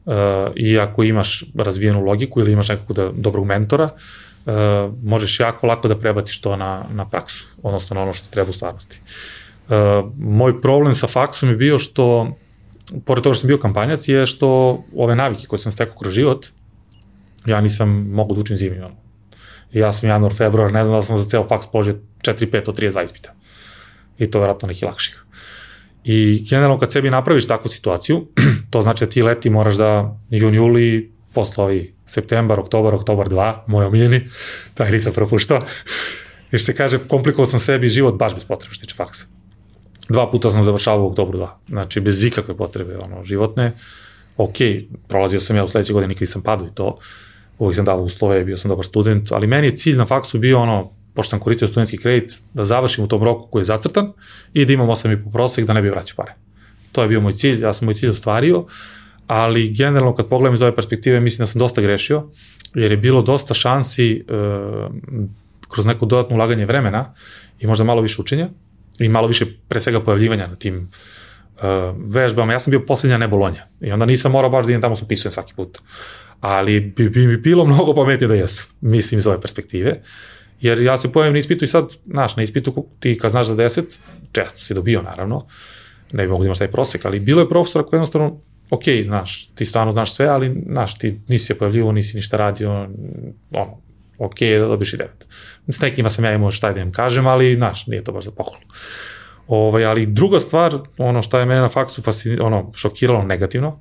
[0.07, 0.15] Uh,
[0.57, 4.53] I ako imaš razvijenu logiku ili imaš nekog da, dobrog mentora, uh,
[5.03, 8.53] možeš jako lako da prebaciš to na, na praksu, odnosno na ono što treba u
[8.53, 9.01] stvarnosti.
[9.69, 9.75] Uh,
[10.19, 12.37] moj problem sa faksom je bio što,
[13.05, 16.47] pored toga što sam bio kampanjac, je što ove navike koje sam stekao kroz život,
[17.47, 18.79] ja nisam mogu da učim zimi.
[18.79, 18.97] Ono.
[19.73, 22.79] Ja sam januar, februar, ne znam da sam za ceo faks položio 4, 5 od
[22.79, 23.35] 32 ispita.
[24.19, 25.25] I to je vratno neki lakših.
[26.05, 28.27] I generalno kad sebi napraviš takvu situaciju,
[28.71, 33.55] to znači da ti leti moraš da jun, juli, posle ovi septembar, oktobar, oktobar 2,
[33.67, 34.27] moj omiljeni,
[34.75, 35.61] taj nisam propuštao.
[36.53, 39.27] I se kaže, komplikovao sam sebi život baš bez potrebe što tiče faksa.
[40.09, 43.73] Dva puta sam završavao u oktobru 2, znači bez ikakve potrebe ono, životne.
[44.37, 44.57] Ok,
[45.09, 46.97] prolazio sam ja u sledećoj godini, nikad nisam padao i to.
[47.59, 50.61] Uvijek sam dao uslove, bio sam dobar student, ali meni je cilj na faksu bio
[50.61, 54.13] ono, pošto sam koristio studentski kredit, da završim u tom roku koji je zacrtan
[54.53, 56.35] i da imam 8,5 prosek da ne bi vraćao pare.
[56.93, 58.65] To je bio moj cilj, ja sam moj cilj ostvario
[59.27, 62.31] ali generalno kad pogledam iz ove perspektive mislim da sam dosta grešio,
[62.75, 64.23] jer je bilo dosta šansi e,
[65.69, 67.15] kroz neko dodatno ulaganje vremena
[67.59, 68.49] i možda malo više učenja
[68.99, 70.91] i malo više pre svega pojavljivanja na tim
[71.57, 71.63] uh,
[72.15, 72.53] vežbama.
[72.53, 75.05] Ja sam bio poslednja ne Bolonja i onda nisam morao baš da idem tamo se
[75.05, 75.79] upisujem svaki put.
[76.41, 80.03] Ali bi, bi, bi bilo mnogo pametnije da jesam, mislim iz ove perspektive.
[80.61, 83.55] Jer ja se pojavim na ispitu i sad, znaš, na ispitu ti kad znaš za
[83.55, 83.83] 10,
[84.33, 85.47] često si dobio naravno,
[86.13, 88.41] ne bi mogu da imaš taj prosek, ali bilo je profesora koji jednostavno
[88.71, 92.89] ok, znaš, ti stvarno znaš sve, ali, znaš, ti nisi se pojavljivo, nisi ništa radio,
[93.51, 93.79] ono,
[94.19, 95.29] ok, da dobiš i devet.
[95.69, 98.31] S nekima sam ja imao šta da im kažem, ali, znaš, nije to baš za
[98.31, 98.65] pohvalu.
[99.47, 103.81] Ovaj, ali druga stvar, ono što je mene na faksu fascin, ono, šokiralo negativno,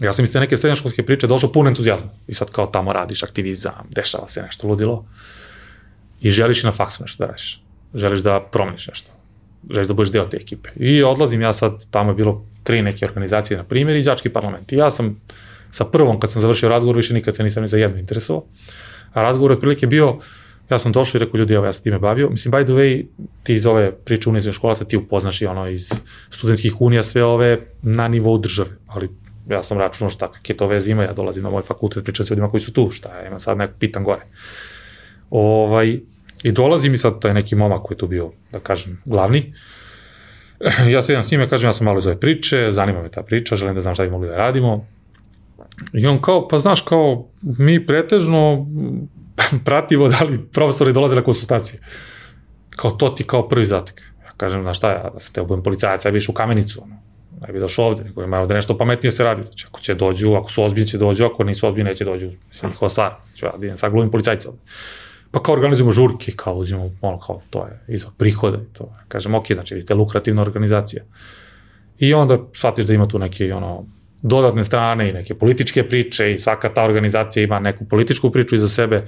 [0.00, 3.22] ja sam iz te neke srednjoškolske priče došao pun entuzijazma i sad kao tamo radiš
[3.22, 5.06] aktivizam, dešava se nešto ludilo
[6.22, 7.62] i želiš i na faksu nešto da radiš.
[7.94, 9.10] Želiš da promeniš nešto.
[9.70, 10.70] Želiš da budeš deo te ekipe.
[10.76, 14.72] I odlazim ja sad, tamo je bilo tri neke organizacije, na primjer, i đački parlament.
[14.72, 15.20] I ja sam
[15.70, 18.44] sa prvom, kad sam završio razgovor, više nikad se nisam ni za jedno interesovao.
[19.12, 20.16] A razgovor otprilike bio,
[20.70, 22.30] ja sam došao i rekao, ljudi, evo, ja sam time bavio.
[22.30, 23.06] Mislim, by the way,
[23.42, 25.90] ti iz ove priče univerzitne škola se ti upoznaš i ono iz
[26.30, 29.08] studentskih unija sve ove na nivou države, ali
[29.48, 32.30] ja sam računao šta, kakve to veze ima, ja dolazim na moj fakultet, pričam s
[32.30, 34.22] ljudima koji su tu, šta ja imam sad neko pitan gore.
[35.30, 36.00] Ovaj,
[36.42, 39.52] I dolazi mi sad taj neki momak koji je tu bio, da kažem, glavni,
[40.94, 43.22] ja sedam s njim, ja kažem, ja sam malo iz ove priče, zanima me ta
[43.22, 44.86] priča, želim da znam šta bi mogli da radimo.
[45.92, 48.66] I on kao, pa znaš, kao, mi pretežno
[49.64, 51.80] pratimo da li profesori dolaze na konsultacije.
[52.70, 54.02] Kao, to ti kao prvi zatak.
[54.24, 56.96] Ja kažem, znaš šta, ja da se te obujem policajac, ja bi u kamenicu, ono.
[57.46, 59.42] Ne bi došao ovde, nego ima ovde nešto pametnije se radi.
[59.42, 62.30] Znači, ako će dođu, ako su ozbiljni će dođu, ako nisu ozbiljni neće dođu.
[62.48, 63.14] Mislim, njihova stvar.
[63.26, 64.60] Znači, ja da idem sad glumim policajca ovde.
[65.32, 68.92] Pa kao organizujemo žurke, kao uzimamo, ono, kao, to je izvor prihoda i to.
[69.08, 71.02] Kažem, ok, znači, vidite, lukrativna organizacija.
[71.98, 73.86] I onda shvatiš da ima tu neke, ono,
[74.22, 78.68] dodatne strane i neke političke priče i svaka ta organizacija ima neku političku priču iza
[78.68, 79.04] sebe.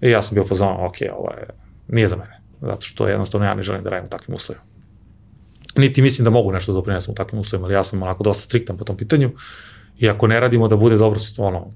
[0.00, 1.46] I ja sam bio fazon, ok, ovo je,
[1.88, 2.40] nije za mene.
[2.60, 4.64] Zato što jednostavno ja ne želim da radim u takvim uslovima.
[5.76, 8.42] Niti mislim da mogu nešto da doprinesem u takvim uslovima, ali ja sam onako dosta
[8.42, 9.30] striktan po tom pitanju.
[9.98, 11.74] I ako ne radimo da bude dobro, ono,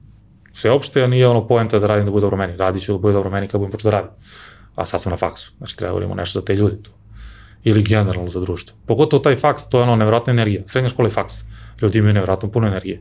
[0.54, 2.56] sveopšte, a nije ono poenta da radim da bude dobro meni.
[2.56, 4.10] Radit ću da bude dobro meni kad budem počeo da radim.
[4.76, 5.52] A sad sam na faksu.
[5.58, 6.90] Znači, treba da nešto za te ljude tu.
[7.64, 8.76] Ili generalno za društvo.
[8.86, 10.62] Pogotovo taj faks, to je ono nevjerojatna energija.
[10.66, 11.34] Srednja škola je faks.
[11.82, 13.00] Ljudi imaju nevjerojatno puno energije.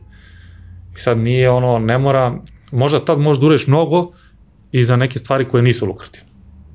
[0.96, 2.34] I sad nije ono, ne mora,
[2.72, 4.10] možda tad možeš da ureš mnogo
[4.72, 6.28] i za neke stvari koje nisu lukrativne.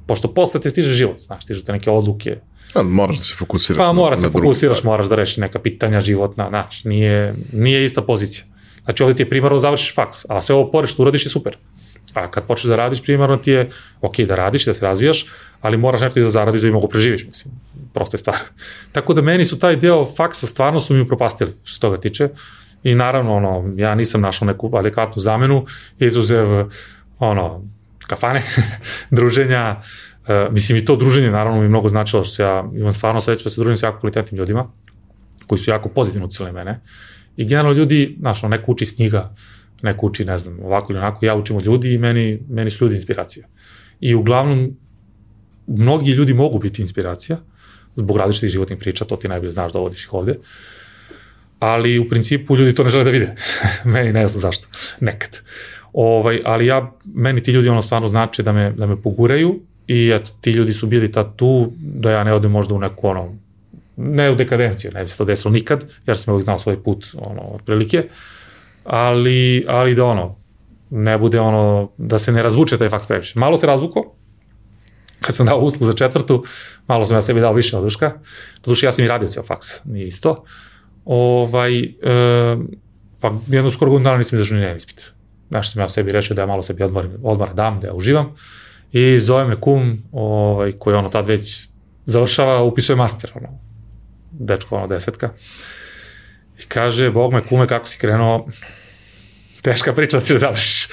[0.07, 2.39] Pošto posle te stiže život, znaš, stižu te neke odluke.
[2.73, 6.01] A, moraš da se fokusiraš pa, na, mora se fokusiraš, moraš da rešiš neka pitanja
[6.01, 8.45] životna, znaš, nije, nije ista pozicija.
[8.89, 11.57] Znači ovde ti je primarno završiš faks, a sve ovo pored što uradiš je super.
[12.13, 13.69] A kad počneš da radiš, primarno ti je
[14.01, 15.25] ok da radiš, da se razvijaš,
[15.61, 17.53] ali moraš nešto i da zaradiš da bi mogu preživiš, mislim.
[17.93, 18.37] Prosto je stvar.
[18.95, 22.29] Tako da meni su taj deo faksa stvarno su mi upropastili, što se toga tiče.
[22.83, 25.65] I naravno, ono, ja nisam našao neku adekvatnu zamenu,
[25.99, 26.47] izuzev,
[27.19, 27.63] ono,
[28.07, 28.43] kafane,
[29.11, 33.43] druženja, uh, mislim i to druženje naravno mi mnogo značilo što ja imam stvarno sreću
[33.43, 34.65] da se družim sa jako kvalitetnim ljudima,
[35.47, 36.79] koji su jako pozitivno ucili mene.
[37.39, 39.33] I generalno ljudi, znaš, neko uči iz knjiga,
[39.81, 42.85] neko uči, ne znam, ovako ili onako, ja učim od ljudi i meni, meni su
[42.85, 43.45] ljudi inspiracija.
[43.99, 44.75] I uglavnom,
[45.67, 47.37] mnogi ljudi mogu biti inspiracija,
[47.95, 50.35] zbog različitih životnih priča, to ti najbolje znaš da vodiš ih ovde,
[51.59, 53.35] ali u principu ljudi to ne žele da vide.
[53.95, 54.67] meni ne znam zašto,
[54.99, 55.39] nekad.
[55.93, 60.11] Ovaj, ali ja, meni ti ljudi ono stvarno znači da me, da me poguraju i
[60.15, 63.35] eto, ti ljudi su bili tad tu, da ja ne odem možda u neku ono,
[64.02, 67.06] ne u dekadenciju, ne bi se to desilo nikad, jer sam uvijek znao svoj put,
[67.18, 68.04] ono, otprilike,
[68.84, 70.36] ali, ali da ono,
[70.89, 73.39] ne bude ono, da se ne razvuče taj faks previše.
[73.39, 74.16] Malo se razvuko,
[75.22, 76.43] kad sam dao uslug za četvrtu,
[76.88, 78.12] malo sam ja sebi dao više oduška,
[78.66, 80.36] duše ja sam i radio ceo faks, nije isto.
[81.06, 81.89] Ovaj, e,
[83.20, 85.14] pa jedno skoro godinu dana nisam izašao ni jedan ispit.
[85.50, 88.36] Znaš, sam ja sebi rešio da ja malo sebi odmorim, odmora dam, da ja uživam.
[88.91, 91.68] I zove me kum, ovaj, koji ono tad već
[92.06, 93.68] završava, upisuje master, ono,
[94.39, 95.29] dečko, ono, desetka.
[96.59, 98.47] I kaže, bog me, kume, kako si krenuo,
[99.61, 100.87] teška priča da si da završiš.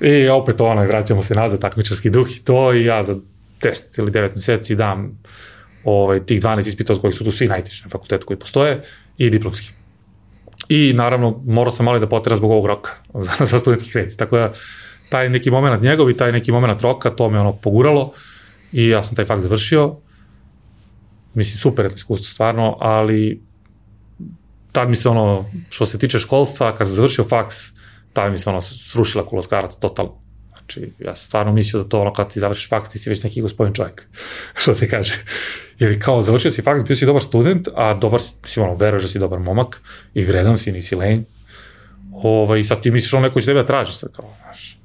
[0.00, 3.16] I opet ono, vraćamo se nazad, takmičarski duh i to, i ja za
[3.60, 5.18] 10 ili 9 meseci dam
[5.84, 8.82] ovaj, tih 12 ispita od kojih su tu svi najteži na fakultetu koji postoje
[9.18, 9.70] i diplomski.
[10.68, 12.90] I naravno, morao sam malo da potera zbog ovog roka
[13.38, 14.16] za, za studentski kredit.
[14.16, 14.52] Tako da,
[15.08, 18.12] taj neki moment njegov i taj neki moment roka, to me ono poguralo
[18.72, 19.96] i ja sam taj fakt završio
[21.34, 23.42] mislim, super iskustvo stvarno, ali
[24.72, 27.56] tad mi se ono, što se tiče školstva, kad sam završio faks,
[28.12, 30.14] tad mi se ono srušila karata totalno.
[30.48, 33.22] Znači, ja sam stvarno mislio da to ono, kad ti završiš faks, ti si već
[33.22, 34.06] neki gospodin čovjek,
[34.60, 35.14] što se kaže.
[35.78, 39.02] Jer kao, završio si faks, bio si dobar student, a dobar si, mislim, ono, veruješ
[39.02, 39.80] da si dobar momak
[40.14, 41.24] i vredan si, nisi lenj.
[42.12, 44.78] Ovaj, sad ti misliš ono, neko će tebe da traži sad, kao, znaš,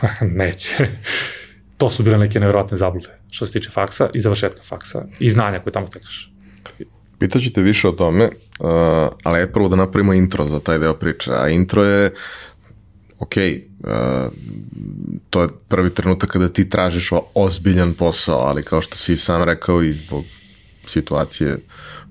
[0.40, 0.88] neće
[1.78, 5.58] to su bile neke nevjerojatne zablude što se tiče faksa i završetka faksa i znanja
[5.58, 6.32] koje tamo stekneš.
[7.18, 8.68] Pitaću te više o tome, uh,
[9.22, 12.14] ali je prvo da napravimo intro za taj deo priče, a intro je
[13.18, 14.32] ok, uh,
[15.30, 19.82] to je prvi trenutak kada ti tražiš ozbiljan posao, ali kao što si sam rekao
[19.82, 20.24] i zbog
[20.86, 21.58] situacije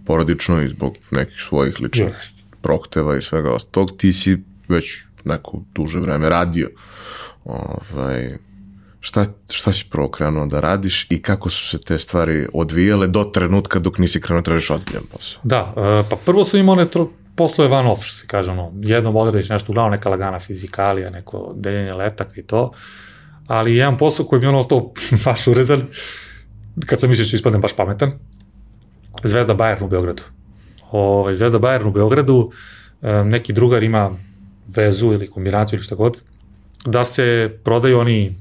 [0.06, 2.32] porodično i zbog nekih svojih ličnih yes.
[2.62, 4.38] prohteva i svega ostalog, ti si
[4.68, 6.70] već neko duže vreme radio.
[7.46, 8.38] Ovaj,
[9.00, 13.24] šta, šta si prvo krenuo da radiš i kako su se te stvari odvijale do
[13.24, 15.42] trenutka dok nisi krenuo da tražiš ozbiljan posao?
[15.44, 16.86] Da, e, pa prvo sam imao one
[17.36, 21.54] poslove van off, što se kaže, ono, jednom odradiš nešto, uglavnom neka lagana fizikalija, neko
[21.56, 22.72] deljenje letaka i to,
[23.48, 24.92] ali jedan posao koji mi ono ostao
[25.26, 25.84] baš urezan,
[26.86, 28.12] kad sam mislio da ću ispadnem baš pametan,
[29.24, 30.24] Zvezda Bayern u Beogradu.
[30.92, 32.52] Ove, ovaj, Zvezda Bayern u Beogradu,
[33.02, 34.12] e, neki drugar ima
[34.68, 36.22] vezu ili kombinaciju ili šta god,
[36.86, 38.36] da se prodaju oni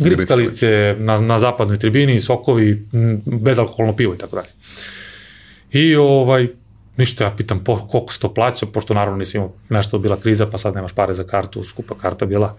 [0.00, 2.86] grickalice na, na zapadnoj tribini, sokovi,
[3.24, 4.48] bezalkoholno pivo i tako dalje.
[5.72, 6.48] I ovaj,
[6.96, 10.46] ništa, ja pitam po, koliko se to plaća, pošto naravno nisi imao nešto bila kriza,
[10.46, 12.56] pa sad nemaš pare za kartu, skupa karta bila.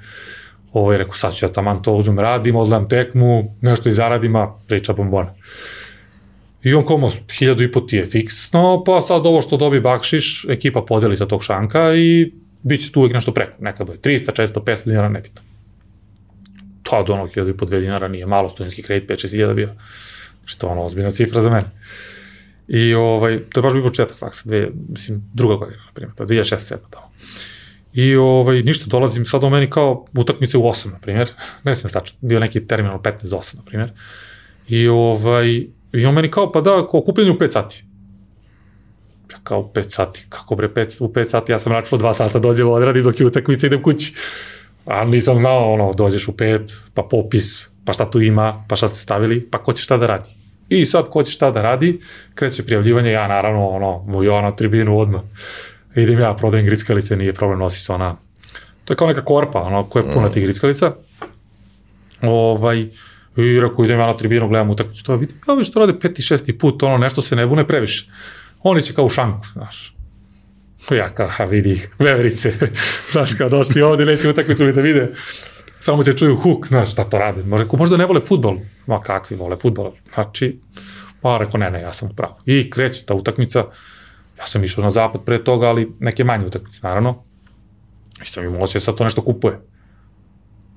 [0.74, 4.54] Ovaj, rekao, sad ću ja taman to uzmem, radim, odlam tekmu, nešto i zaradim, a
[4.68, 5.34] priča bombona.
[6.64, 10.46] I on komo, hiljadu i po ti je fiksno, pa sad ovo što dobi bakšiš,
[10.50, 13.54] ekipa podeli sa tog šanka i bit će tu uvijek nešto preko.
[13.60, 15.51] Nekad bude 300, 400, 500 dinara, nebitno
[16.92, 19.70] pa od onog 1000 i po 2 dinara nije malo, studentski kredit 5-6 hiljada bio.
[20.40, 21.68] Znači to je ono ozbiljna cifra za mene.
[22.68, 26.78] I ovaj, to je baš bio početak faksa, dve, mislim, druga godina, na primjer, 2006-2007
[26.90, 27.12] tamo.
[27.94, 31.30] I ovaj, ništa, dolazim sad u meni kao utakmice u 8, na primjer.
[31.64, 33.92] Ne znam stačno, bio neki terminal 15 do 8, na primjer.
[34.68, 37.84] I, ovaj, I on meni kao, pa da, kao kupljenje u 5 sati.
[39.32, 42.14] Ja kao u 5 sati, kako bre, 5, u 5 sati, ja sam računao 2
[42.14, 44.14] sata dođem odradim dok je utakmica idem kući.
[44.86, 48.88] A nisam znao, ono, dođeš u 5, pa popis, pa šta tu ima, pa šta
[48.88, 50.30] ste stavili, pa ko će šta da radi.
[50.70, 52.00] I sad ko će šta da radi,
[52.36, 55.22] kreće prijavljivanje, ja naravno, ono, mu ja na tribinu odmah.
[55.96, 58.16] Idem ja, prodajem grickalice, nije problem, nosi se ona,
[58.86, 60.94] to je kao neka korpa, ono, koja je puna tih grickalica.
[62.22, 62.80] Ovaj,
[63.38, 66.22] i rekao, idem ja na tribinu, gledam utakmicu, to vidim, ja viš to rade peti,
[66.22, 68.12] šesti put, ono, nešto se ne bune previše.
[68.64, 69.96] Oni će kao u šanku, znaš.
[70.92, 72.54] Ja kao, ha, vidi ih, veverice,
[73.12, 75.12] znaš, kao došli ovde, neće utakmicu da vide
[75.82, 77.44] samo će čuju huk, znaš, šta to rade.
[77.44, 78.58] Možda, možda ne vole futbol.
[78.88, 79.92] Ma kakvi vole futbol.
[80.14, 80.60] Znači,
[81.22, 82.38] pa rekao, ne, ne, ja sam upravo.
[82.46, 83.66] I kreće ta utakmica.
[84.40, 87.24] Ja sam išao na zapad pre toga, ali neke manje utakmice, naravno.
[88.22, 89.60] I sam imao da sad to nešto kupuje.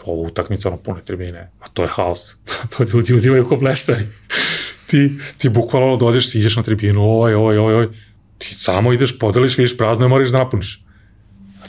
[0.04, 1.50] Ovo utakmica, ono, pune tribine.
[1.60, 2.36] A to je haos.
[2.76, 4.06] to ljudi uzivaju ko blesari.
[4.86, 7.88] ti, ti bukvalno dođeš, ideš na tribinu, ovaj, ovaj, ovaj, ovaj.
[8.38, 10.84] Ti samo ideš, podeliš, vidiš prazno i moraš da napuniš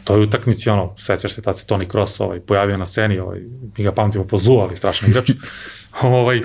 [0.05, 3.39] toj utakmici, ono, sećaš se, tad se Toni Kroos ovaj, pojavio na sceni, ovaj,
[3.77, 5.31] mi ga pamtimo po zlu, ali strašan igrač.
[6.01, 6.41] ovaj,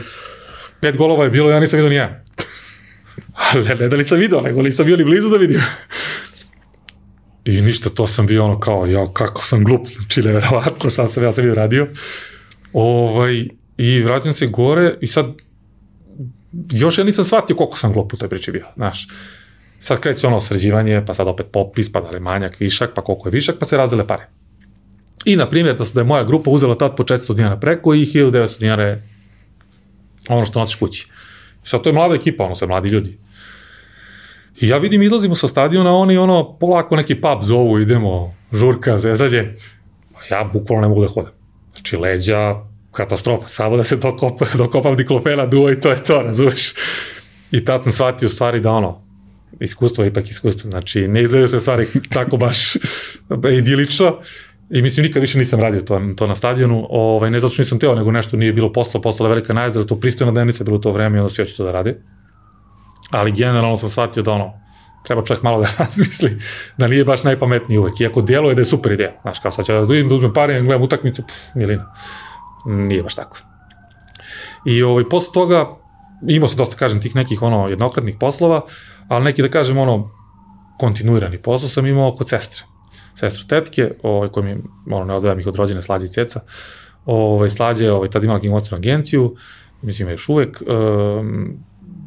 [0.81, 2.25] pet golova je bilo, ja nisam vidio nijedan.
[3.35, 5.61] Ali ne da li sam vidio, nego nisam bio ni blizu da vidim.
[7.45, 11.25] I ništa, to sam bio ono kao, ja, kako sam glup, znači neverovatno šta sam
[11.25, 11.89] ja sam bio radio.
[12.73, 15.27] Ovaj, I vraćam se gore i sad,
[16.71, 19.09] još ja nisam shvatio koliko sam glup u toj priči bio, znaš.
[19.81, 23.29] Sad kreće ono sređivanje, pa sad opet popis, pa da li manjak, višak, pa koliko
[23.29, 24.29] je višak, pa se razdele pare.
[25.25, 28.05] I, na primjer, da, da je moja grupa uzela tad po 400 dinara preko i
[28.05, 29.03] 1900 dinara je
[30.29, 31.09] ono što nosiš kući.
[31.65, 33.19] Sad to je mlada ekipa, ono, sve mladi ljudi.
[34.61, 39.55] I ja vidim, izlazimo sa stadiona, oni ono, polako neki pub zovu, idemo, žurka, zezalje.
[40.31, 41.33] Ja bukvalno ne mogu da hodam.
[41.73, 42.55] Znači, leđa,
[42.93, 46.73] katastrofa, samo da se dokopam, dokopam diklofena, duo i to je to, razumeš?
[47.51, 49.03] I tad sam shvatio stvari da ono,
[49.61, 52.77] iskustvo je ipak iskustvo, znači ne izgledaju se stvari tako baš
[53.61, 54.19] idilično
[54.71, 57.79] i mislim nikad više nisam radio to, to na stadionu, ovaj, ne zato što nisam
[57.79, 61.17] teo, nego nešto nije bilo posla, postala velika najzra, to pristojna dnevnica bilo to vreme
[61.17, 61.95] i onda svi hoće to da radi.
[63.11, 64.53] Ali generalno sam shvatio da ono,
[65.05, 66.39] treba čovjek malo da razmisli,
[66.79, 69.73] da nije baš najpametniji uvek, iako djeluje da je super ideja, znaš, kao sad ću
[69.73, 71.95] da idem da uzmem pare, da gledam utakmicu, pff, milina,
[72.67, 73.39] nije baš tako.
[74.65, 75.67] I ovaj, posle toga,
[76.29, 78.61] imao sam dosta, kažem, tih nekih ono, jednokratnih poslova,
[79.09, 80.11] ali neki da kažem ono,
[80.79, 82.63] kontinuirani posao sam imao kod sestre.
[83.15, 84.63] Sestre tetke, ovaj, koji mi,
[84.95, 86.41] ono, ne odvajam ih od rođene slađe i ceca,
[87.07, 89.37] ovaj, slađe, ovaj, tad imala knjigovodstvenu agenciju,
[89.83, 91.59] mislim još uvek, um,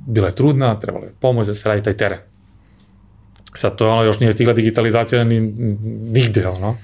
[0.08, 2.20] bila je trudna, trebala je pomoć da se radi taj teren.
[3.54, 5.40] Sad to je ono, još nije stigla digitalizacija ni,
[6.12, 6.78] nigde, ono.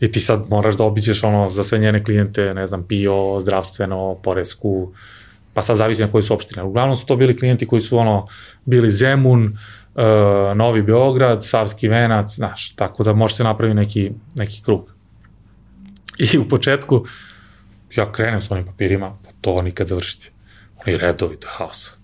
[0.00, 4.14] I ti sad moraš da obiđeš ono za sve njene klijente, ne znam, PIO, zdravstveno,
[4.14, 4.92] poresku,
[5.58, 6.62] pa sad zavisi na koji su opštine.
[6.62, 8.24] Uglavnom su to bili klijenti koji su ono,
[8.64, 10.02] bili Zemun, uh,
[10.56, 14.92] Novi Beograd, Savski venac, znaš, tako da može se napravi neki, neki krug.
[16.18, 17.04] I u početku,
[17.96, 20.30] ja krenem s onim papirima, pa to nikad završiti.
[20.86, 21.98] Oni redovi, to je haos.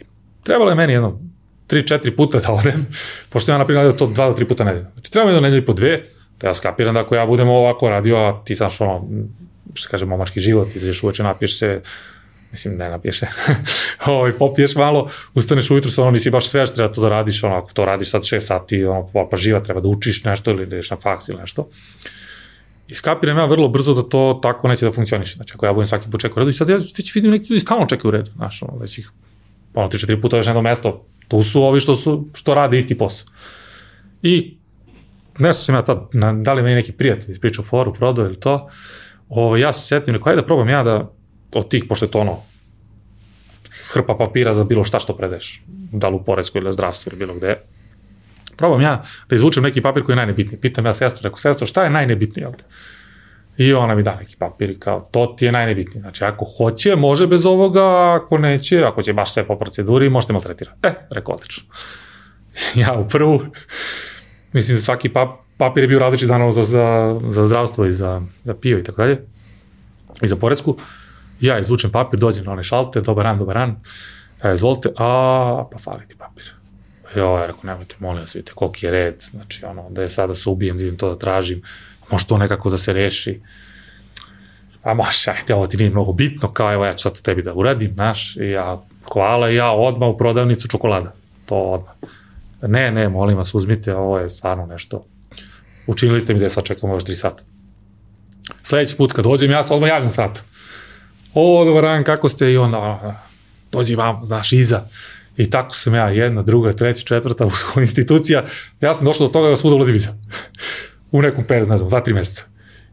[0.00, 0.04] I
[0.44, 1.18] trebalo je meni jedno,
[1.66, 2.86] tri, četiri puta da odem,
[3.30, 4.90] pošto sam ja napravio to dva do tri puta nedelja.
[4.92, 6.04] Znači, treba mi jedno nedelju po dve,
[6.40, 9.04] da ja skapiram da ako ja budem ovako radio, a ti znaš ono,
[9.74, 11.80] što kaže, momački život, izađeš uveče, napiješ se,
[12.52, 13.26] mislim, ne napiješ se,
[14.06, 17.44] ovaj, popiješ malo, ustaneš ujutru, sa ono, nisi baš sve što treba to da radiš,
[17.44, 20.50] ono, ako to radiš sad 6 sati, ono, pa, pa živa, treba da učiš nešto
[20.50, 21.68] ili da ideš na faks ili nešto.
[22.88, 25.34] I skapiram ja vrlo brzo da to tako neće da funkcioniše.
[25.34, 27.46] Znači, ako ja budem svaki put čekao u redu i sad ja već vidim neki
[27.50, 29.10] ljudi stalno čekaju u redu, znaš, ono, već ih,
[29.74, 33.26] ono, 3-4 puta još jedno mesto, tu su ovi što, su, što rade isti posao.
[34.22, 34.56] I
[35.38, 38.68] nešto sam ja tad, na, da li meni neki prijatelj ispričao foru, prodao ili to,
[39.28, 41.12] ovo, ja se setim, neko, ajde da probam ja da
[41.52, 42.38] od tih, pošto je to ono,
[43.92, 47.34] hrpa papira za bilo šta što predeš, da li u Poresku ili zdravstvu ili bilo
[47.34, 47.56] gde.
[48.56, 50.60] Probam ja da izvučem neki papir koji je najnebitniji.
[50.60, 52.64] Pitam ja sestru, rekao, sestro, šta je najnebitnije ovde?
[53.56, 56.00] I ona mi da neki papir i kao, to ti je najnebitnije.
[56.00, 60.32] Znači, ako hoće, može bez ovoga, ako neće, ako će baš sve po proceduri, možete
[60.32, 60.78] maltretirati.
[60.82, 61.64] E, rekao, odlično.
[62.82, 63.42] ja u prvu,
[64.52, 68.78] mislim, svaki pap, papir je bio različit za, za, za zdravstvo i za, za pio
[68.78, 69.20] i tako dalje,
[70.22, 70.76] i za poresku.
[71.42, 73.76] Ja izvučem papir, dođem na onaj šalter, dobar ran, dobar ran,
[74.44, 76.44] ja, izvolite, a, pa fali ti papir.
[77.16, 80.26] Jo, ja rekao, nemojte, molim vas, vidite koliki je red, znači, ono, da je sada
[80.26, 81.62] da se ubijem, da idem to da tražim,
[82.10, 83.40] može to nekako da se reši.
[84.82, 87.54] A može, ajde, ovo ti nije mnogo bitno, kao evo ja ću to tebi da
[87.54, 88.82] uradim, znaš, i ja,
[89.12, 91.14] hvala, ja odmah u prodavnicu čokolada,
[91.46, 91.94] to odmah.
[92.62, 95.04] Ne, ne, molim vas, uzmite, ovo je stvarno nešto.
[95.86, 97.42] učinili ste mi da je sad čekamo još 3 sata.
[98.62, 100.40] Sledeći put kad dođem, ja se odmah javljam s vrata.
[101.34, 102.52] O, dobar dan, kako ste?
[102.52, 103.22] I onda,
[103.72, 104.88] dođi vam, znaš, iza.
[105.36, 108.44] I tako sam ja, jedna, druga, treća, četvrta u institucija.
[108.80, 110.14] Ja sam došao do toga da svuda ulazim iza.
[111.12, 112.44] u nekom periodu, ne znam, dva, tri meseca.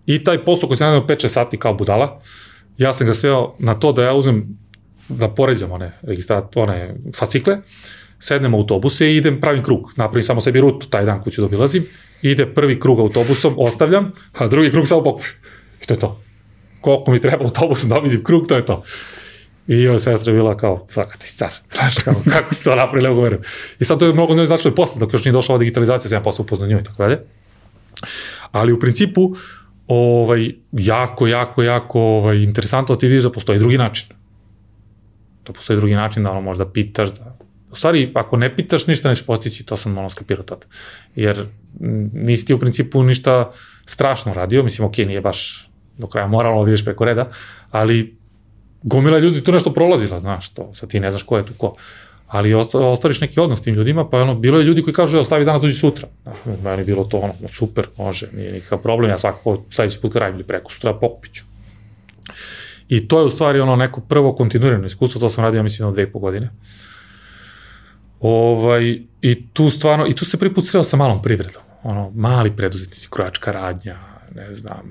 [0.06, 2.20] I taj posao koji sam radio 5-6 sati kao budala,
[2.78, 4.58] ja sam ga sveo na to da ja uzmem,
[5.10, 7.58] da poređam one, registrat, one facikle,
[8.20, 9.94] sednem u autobuse i idem pravim krug.
[9.96, 11.86] Napravim samo sebi rutu taj dan koji ću da obilazim.
[12.22, 15.32] Ide prvi krug autobusom, ostavljam, a drugi krug samo pokupim.
[15.84, 16.29] I to je to.
[16.82, 18.84] Koliko mi treba autobusom da obiđem krug, to je to.
[19.68, 23.22] I ova sestra bila kao, svaka ti car, znaš, kao, kako ste to napravili, ovo
[23.22, 23.44] verujem.
[23.80, 26.16] I sad to je mnogo njoj značilo posle, dok još nije došla ova digitalizacija, sam
[26.16, 27.20] ja posle upoznao njoj i tako dalje.
[28.52, 29.36] Ali u principu,
[29.88, 34.08] ovaj, jako, jako, jako ovaj, interesantno da ti vidiš da postoji drugi način.
[35.46, 37.40] Da postoji drugi način da ono možda pitaš, da
[37.72, 40.66] U stvari, ako ne pitaš, ništa neće postići, to sam ono skapirao tada.
[41.16, 41.46] Jer
[42.14, 43.52] nisi ti u principu ništa
[43.86, 45.68] strašno radio, mislim, ok, nije baš
[46.00, 47.30] do kraja moralno vidiš preko reda,
[47.72, 48.18] ali
[48.84, 51.74] gomila ljudi tu nešto prolazila, znaš, to, sad ti ne znaš ko je tu ko.
[52.28, 55.24] Ali ostvariš neki odnos s tim ljudima, pa ono, bilo je ljudi koji kažu, evo,
[55.24, 56.08] stavi danas, dođi sutra.
[56.24, 60.36] Znaš, meni bilo to ono, super, može, nije nikakav problem, ja svakako sledeći put radim
[60.36, 61.43] ili preko sutra pokupiću.
[62.88, 65.93] I to je u stvari ono neko prvo kontinuirano iskustvo, to sam radio, mislim, od
[65.93, 66.50] dve i po godine.
[68.20, 71.62] Ovaj, I tu stvarno, i tu se prvi put sreo sa malom privredom.
[71.84, 73.97] Ono, mali preduzetnici, krojačka radnja,
[74.36, 74.84] ne znam,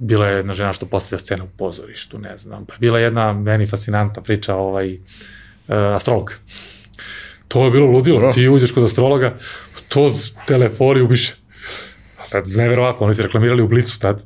[0.00, 3.32] bila je jedna žena što postavlja scenu u pozorištu, ne znam, pa bila je jedna
[3.32, 4.98] meni fascinantna priča, ovaj, uh,
[5.68, 6.32] astrolog.
[7.48, 8.32] To je bilo ludilo, no.
[8.32, 9.36] ti uđeš kod astrologa,
[9.88, 10.10] to
[10.46, 11.34] telefoni ubiše.
[12.46, 14.24] Neverovatno, oni se reklamirali u Blicu tad.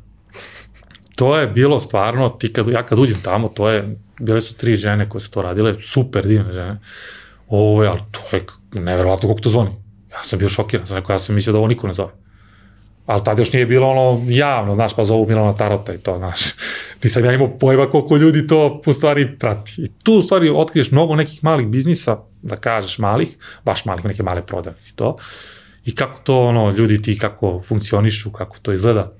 [1.16, 4.76] To je bilo stvarno, ti kad, ja kad uđem tamo, to je, bile su tri
[4.76, 6.80] žene koje su to radile, super divne žene.
[7.48, 9.70] Ovo je, ali to je neverovatno kako to zvoni.
[10.12, 12.23] Ja sam bio šokiran, sam rekao, ja sam mislio da ovo niko ne zove.
[13.06, 16.40] Ali tada još nije bilo ono javno, znaš, pa zovu Milana Tarota i to, znaš.
[17.02, 19.74] Nisam ja imao pojma koliko ljudi to u stvari prati.
[19.78, 24.22] I tu u stvari otkriješ mnogo nekih malih biznisa, da kažeš malih, baš malih, neke
[24.22, 25.16] male prodavnice to.
[25.84, 29.12] I kako to ono, ljudi ti kako funkcionišu, kako to izgleda.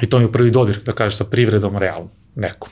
[0.00, 2.70] I to mi je prvi dodir, da kažeš, sa privredom realno, nekom.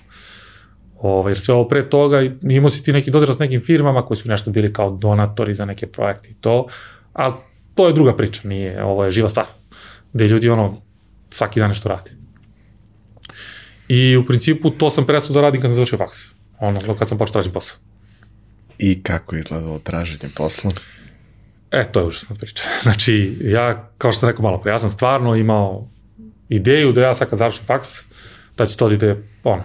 [1.00, 4.16] Ovaj, jer sve ovo pre toga imao si ti neki dodir s nekim firmama koji
[4.16, 6.66] su nešto bili kao donatori za neke projekte i to,
[7.12, 7.34] ali
[7.74, 9.46] to je druga priča, nije, ovo je živa stvar,
[10.14, 10.82] gde ljudi ono
[11.30, 12.10] svaki dan nešto radi.
[13.88, 16.18] I u principu to sam prestao da radim kad sam završio faks,
[16.58, 17.78] ono, kad sam počeo tražiti posao.
[18.78, 20.70] I kako je izgledalo traženje posla?
[21.70, 22.64] E, to je užasna priča.
[22.82, 25.88] Znači, ja, kao što sam rekao malo pre, ja sam stvarno imao
[26.48, 27.88] ideju da ja sad kad završim faks,
[28.56, 29.62] da će to da ide, ono,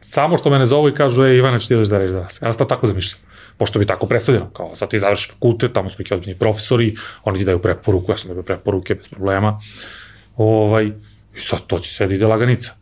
[0.00, 2.42] samo što mene zovu i kažu, e, Ivana, ti doći da reći danas.
[2.42, 3.20] Ja sam to tako zamišljam.
[3.58, 6.94] Pošto bi tako predstavljeno, kao sad ti završiš fakultet, tamo su neki odbiljni profesori,
[7.24, 9.60] oni ti daju preporuku, ja sam dobio preporuke bez problema.
[10.36, 10.86] Ovaj,
[11.34, 12.72] I sad to će sve da ide laganica.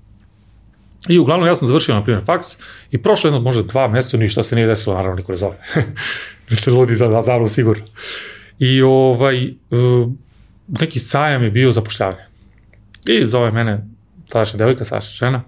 [1.09, 2.47] I uglavnom ja sam završio, na primjer, faks
[2.91, 5.57] i prošlo jedno, možda dva meseca, ništa se nije desilo, naravno niko ne zove.
[6.51, 7.85] ne se ludi za zavrlo sigurno.
[8.59, 10.13] I ovaj, uh,
[10.69, 12.25] neki sajam je bio zapošljavanje.
[13.09, 13.87] I zove mene
[14.29, 15.43] tadašnja devojka, Saša žena,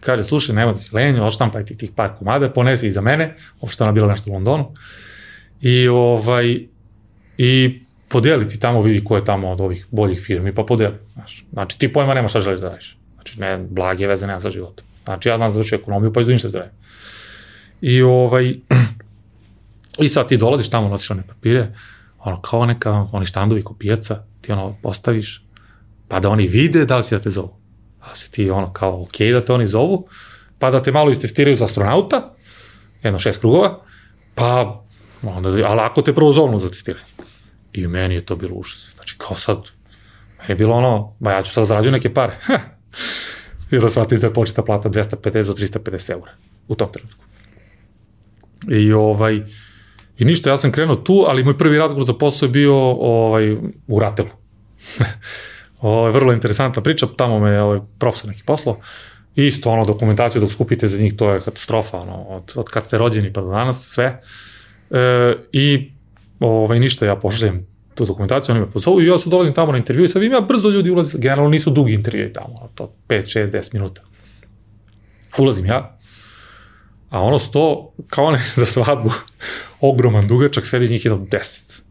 [0.00, 3.34] kaže, slušaj, nema da si lenio, odštampaj ti tih par komada, ponesi i za mene,
[3.60, 4.72] uopšte ona bila nešto u Londonu,
[5.60, 6.66] i ovaj,
[7.38, 10.94] i podeli ti tamo, vidi ko je tamo od ovih boljih firmi, pa podeli.
[11.12, 12.98] Znaš, znači, ti pojma nema šta želiš da radiš.
[13.14, 14.86] Znači, ne, blage veze nema sa životom.
[15.04, 16.74] Znači, ja znam završio ekonomiju, pa izdu ništa da radim.
[17.80, 18.54] I ovaj,
[20.04, 21.72] i sad ti dolaziš tamo, nosiš one papire,
[22.18, 25.44] ono, kao neka, oni štandovi ko pijaca, ti ono postaviš,
[26.08, 27.65] pa da oni vide da li će da te zovu
[28.08, 30.08] da se ti ono kao ok da te oni zovu,
[30.58, 32.34] pa da te malo istestiraju za astronauta,
[33.02, 33.80] jedno šest krugova,
[34.34, 34.82] pa
[35.22, 37.06] onda, ali ako te prvo zovnu za testiranje.
[37.72, 38.92] I meni je to bilo užas.
[38.94, 39.56] Znači kao sad,
[40.38, 42.36] meni je bilo ono, ba ja ću sad zarađu neke pare.
[43.70, 46.32] I da shvatim da je početa plata 250 do 350 eura
[46.68, 47.24] u tom trenutku.
[48.68, 49.42] I ovaj,
[50.18, 53.56] i ništa, ja sam krenuo tu, ali moj prvi razgovor za posao je bio ovaj,
[53.86, 54.28] u Ratelu.
[55.86, 58.76] Ovo je vrlo interesantna priča, tamo me ovaj profesor neki poslao.
[59.34, 62.98] Isto ono dokumentaciju dok skupite za njih, to je katastrofa, ono, od, od kad ste
[62.98, 64.20] rođeni pa do danas, sve.
[64.90, 65.92] E, I
[66.40, 69.78] ovaj, ništa, ja pošaljem tu dokumentaciju, oni me pozovu i ja su dolazim tamo na
[69.78, 73.38] intervju i sad vidim ja brzo ljudi ulaze, generalno nisu dugi intervjui tamo, to 5,
[73.38, 74.02] 6, 10 minuta.
[75.38, 75.98] Ulazim ja,
[77.10, 79.10] a ono sto, kao one za svadbu,
[79.80, 81.85] ogroman dugačak, sedi njih jedno 10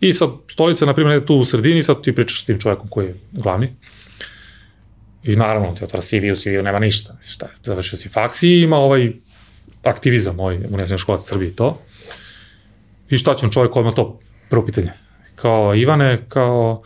[0.00, 3.06] I sad stolica, na primjer, tu u sredini, sad ti pričaš s tim čovjekom koji
[3.06, 3.74] je glavni.
[5.22, 7.14] I naravno, ti otvara CV, u CV-u nema ništa.
[7.16, 9.12] Misliš, šta, završio si faks i ima ovaj
[9.82, 11.78] aktivizam moj, univerzitni školac Srbije to.
[13.10, 14.18] I šta će on čovjek odmah to
[14.50, 14.92] prvo pitanje?
[15.34, 16.80] Kao, Ivane, kao,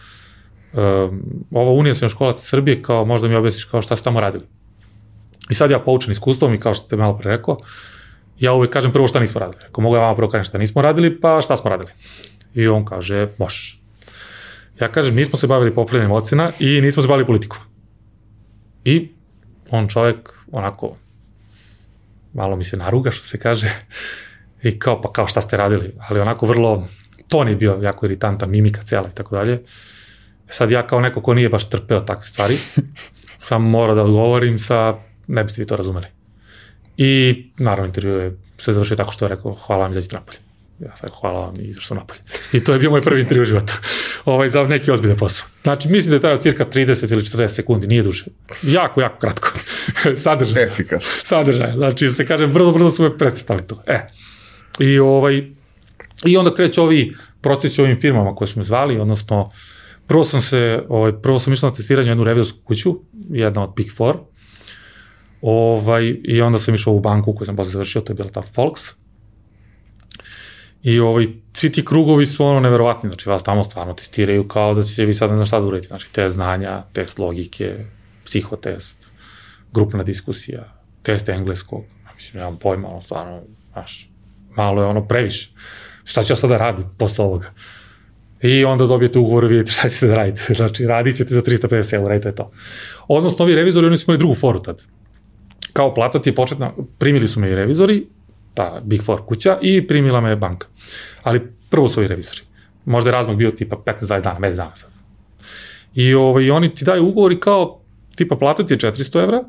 [1.51, 4.45] ova Unija srednjoškolaca Srbije, kao možda mi objasniš kao šta ste tamo radili.
[5.51, 7.57] I sad ja poučen iskustvom i kao što ste malo pre rekao,
[8.39, 9.65] ja uvek kažem prvo šta nismo radili.
[9.69, 11.91] Ako mogu ja vama prvo kažem šta nismo radili, pa šta smo radili.
[12.59, 13.81] I on kaže, možeš.
[14.81, 17.59] Ja kažem, nismo se bavili popravljanjem ocena i nismo se bavili politikom.
[18.85, 19.09] I
[19.71, 20.97] on čovek, onako,
[22.35, 23.71] malo mi se naruga, što se kaže,
[24.63, 26.89] i kao, pa kao šta ste radili, ali onako vrlo,
[27.29, 29.63] ton je bio jako iritantan, mimika cijela i tako dalje.
[30.49, 32.59] Sad ja kao neko ko nije baš trpeo takve stvari,
[33.49, 34.97] sam morao da odgovorim sa,
[35.27, 36.07] ne biste vi to razumeli.
[36.97, 40.48] I naravno intervju je se završio tako što je rekao, hvala vam, izađite napolje.
[40.81, 42.21] Ja sam rekao, hvala vam i izašao napolje.
[42.53, 43.73] I to je bio moj prvi intervju u životu.
[44.25, 45.49] Ovaj, za neki ozbiljan posao.
[45.63, 48.25] Znači, mislim da je tajao cirka 30 ili 40 sekundi, nije duže.
[48.63, 49.53] Jako, jako kratko.
[50.25, 50.63] Sadržaj.
[50.63, 51.23] Efikas.
[51.25, 51.73] Sadržaj.
[51.77, 53.83] Znači, se kaže, brzo, brzo su me predstavili to.
[53.87, 54.09] E.
[54.79, 55.51] I, ovaj,
[56.25, 59.51] I onda kreće ovi procesi ovim firmama koje su me zvali, odnosno,
[60.07, 63.01] prvo sam se, ovaj, prvo sam išao na testiranje jednu revizorsku kuću,
[63.31, 64.17] jedna od Big Four,
[65.41, 68.43] ovaj, i onda sam išao u banku koju sam posle završio, to je bila ta
[68.43, 68.99] Folks,
[70.89, 74.83] I ovaj, svi ti krugovi su ono neverovatni, znači vas tamo stvarno testiraju kao da
[74.83, 77.75] ćete vi sad ne znam šta da uradite, znači test znanja, test logike,
[78.25, 79.11] psihotest,
[79.73, 80.65] grupna diskusija,
[81.03, 81.85] test engleskog,
[82.15, 83.41] mislim, nemam pojma, ono stvarno,
[83.73, 84.11] znaš,
[84.57, 85.51] malo je ono previše.
[86.05, 87.53] Šta ću ja sada da radim posle ovoga?
[88.43, 90.55] I onda dobijete ugovor i vidite šta ćete da radite.
[90.55, 92.51] Znači, radit ćete za 350 eura i to je to.
[93.09, 94.83] Odnosno, ovi revizori, oni su imali drugu foru tad.
[95.73, 98.07] Kao plata ti je početna, primili su me i revizori,
[98.59, 100.67] ta Big Four kuća i primila me banka.
[101.23, 102.41] Ali prvo su ovi revizori.
[102.85, 104.91] Možda je razmak bio tipa 15-20 dana, mesec dana sad.
[105.95, 107.81] I ovaj, oni ti daju ugovor i kao,
[108.17, 109.43] tipa plata ti je 400 evra,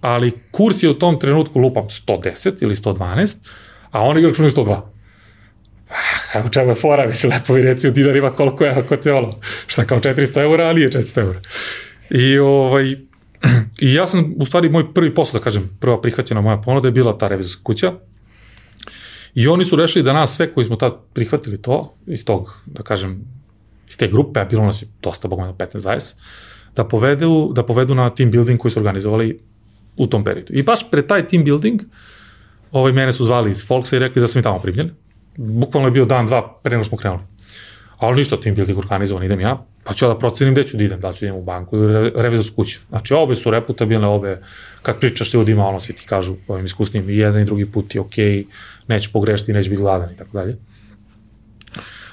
[0.00, 3.36] ali kurs je u tom trenutku lupam 110 ili 112,
[3.90, 4.80] a oni ga računaju 102.
[6.34, 9.12] Ah, u čemu je fora, mislim, lepo mi reci u dinarima koliko je, ako te
[9.12, 9.32] ono,
[9.66, 11.40] šta kao 400 eura, ali je 400 eura.
[12.10, 12.96] I, ovaj,
[13.86, 16.92] I ja sam, u stvari, moj prvi posao, da kažem, prva prihvaćena moja ponuda je
[16.92, 17.92] bila ta revizorska kuća,
[19.34, 22.82] I oni su rešili da nas sve koji smo tad prihvatili to, iz tog, da
[22.82, 23.24] kažem,
[23.88, 26.14] iz te grupe, a bilo nas je dosta, bogom 15-20,
[26.76, 29.40] da povedu, da povedu na team building koji su organizovali
[29.96, 30.52] u tom periodu.
[30.52, 31.80] I baš pred taj team building,
[32.72, 34.90] ovaj, mene su zvali iz Folksa i rekli da sam i tamo primljen.
[35.36, 37.22] Bukvalno je bio dan, dva pre nego smo krenuli.
[37.98, 40.84] Ali ništa, team building organizovan, idem ja, pa ću ja da procenim gde ću da
[40.84, 42.80] idem, da ću da idem u banku ili revizorsku kuću.
[42.88, 44.40] Znači, obe su reputabilne, obe,
[44.82, 48.00] kad pričaš ljudima, ono, svi ti kažu ovim iskusnim, i jedan i drugi put je
[48.00, 48.44] okej, okay,
[48.88, 50.56] neću pogrešiti, neću biti gladan i tako dalje.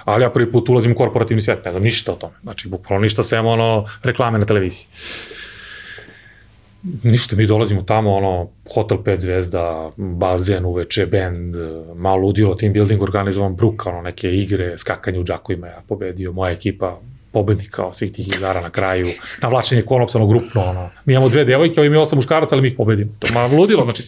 [0.04, 2.34] Ali ja prvi put ulazim u korporativni svet, ne znam ništa o tome.
[2.44, 4.88] Znači, bukvalno ništa sem ono reklame na televiziji.
[7.04, 11.56] Ništa, mi dolazimo tamo, ono, hotel 5 zvezda, bazen uveče, bend,
[11.96, 16.52] malo udilo, team building organizovan, bruka, ono, neke igre, skakanje u džakovima, ja pobedio, moja
[16.52, 17.00] ekipa,
[17.32, 19.08] pobednik kao svih tih igara na kraju,
[19.42, 20.90] navlačenje konopsano grupno, ono.
[21.06, 23.12] Mi imamo dve devojke, ovim je osam muškaraca, ali mi ih pobedimo.
[23.20, 24.04] To je ludilo, znači,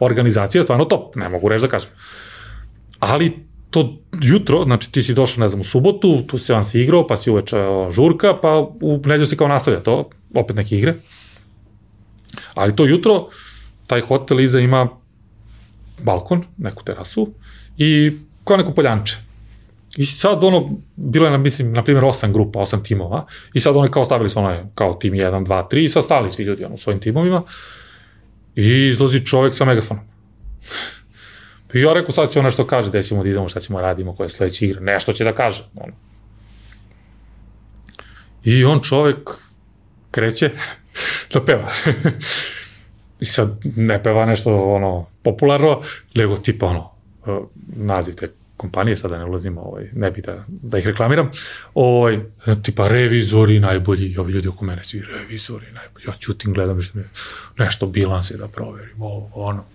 [0.00, 1.90] organizacija je stvarno top, ne mogu reći da kažem.
[2.98, 3.32] Ali
[3.70, 7.06] to jutro, znači ti si došao, ne znam, u subotu, tu si vam se igrao,
[7.06, 7.56] pa si uveče
[7.90, 10.94] žurka, pa u nedelju si kao nastavlja to, opet neke igre.
[12.54, 13.26] Ali to jutro,
[13.86, 14.88] taj hotel iza ima
[15.98, 17.32] balkon, neku terasu
[17.76, 18.12] i
[18.44, 19.31] kao neko poljanče
[19.96, 23.76] I sad ono, bilo je, na, mislim, na primjer, osam grupa, osam timova, i sad
[23.76, 26.64] oni kao stavili su onaj, kao tim 1, 2, 3, i sad stali svi ljudi
[26.64, 27.42] ono, u svojim timovima,
[28.56, 30.04] i izlazi čovek sa megafonom.
[31.74, 33.82] I ja rekao, sad će on nešto kaže, gde ćemo da idemo, šta ćemo da
[33.82, 35.64] radimo, koje je sledeće igre, nešto će da kaže.
[35.74, 35.92] Ono.
[38.44, 39.30] I on čovek
[40.10, 40.50] kreće
[41.32, 41.68] da peva.
[43.20, 45.80] I sad ne peva nešto ono popularno,
[46.14, 46.90] nego tipa ono,
[47.76, 48.28] naziv te
[48.62, 51.30] kompanije, sada ne ulazimo, ovaj, ne bi da, da ih reklamiram,
[51.74, 52.20] ovaj,
[52.62, 57.04] tipa revizori najbolji, ovi ljudi oko mene, svi revizori najbolji, ja ćutim, gledam što mi
[57.58, 59.64] nešto bilanse da proverim, ovo, ono.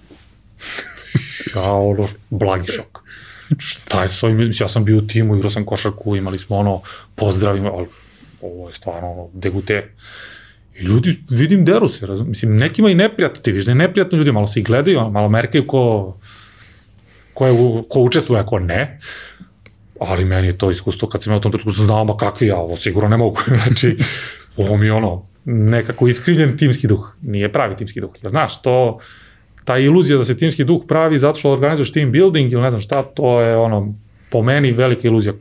[1.55, 2.99] Ja, ono, blagi šok.
[3.57, 6.81] Šta je s ovim, ja sam bio u timu, igrao sam košarku, imali smo ono,
[7.15, 7.87] pozdravimo, ali
[8.41, 9.93] ovo je stvarno ono, degute.
[10.79, 14.31] I ljudi, vidim, deru se, mislim, nekima i neprijatno, ti viš da je neprijatno ljudi,
[14.31, 16.17] malo se i gledaju, malo merkaju ko,
[17.37, 17.53] ko, je,
[17.89, 18.97] ko učestvuje, ako ne,
[19.99, 22.57] ali meni je to iskustvo kad sam ja u tom trenutku znao, ma kakvi ja
[22.57, 23.41] ovo sigurno ne mogu.
[23.63, 23.97] znači,
[24.57, 27.13] ovo mi je ono, nekako iskrivljen timski duh.
[27.21, 28.11] Nije pravi timski duh.
[28.23, 28.97] Jer, znaš, to,
[29.65, 32.81] ta iluzija da se timski duh pravi zato što organizuješ team building ili ne znam
[32.81, 33.93] šta, to je ono,
[34.31, 35.33] po meni velika iluzija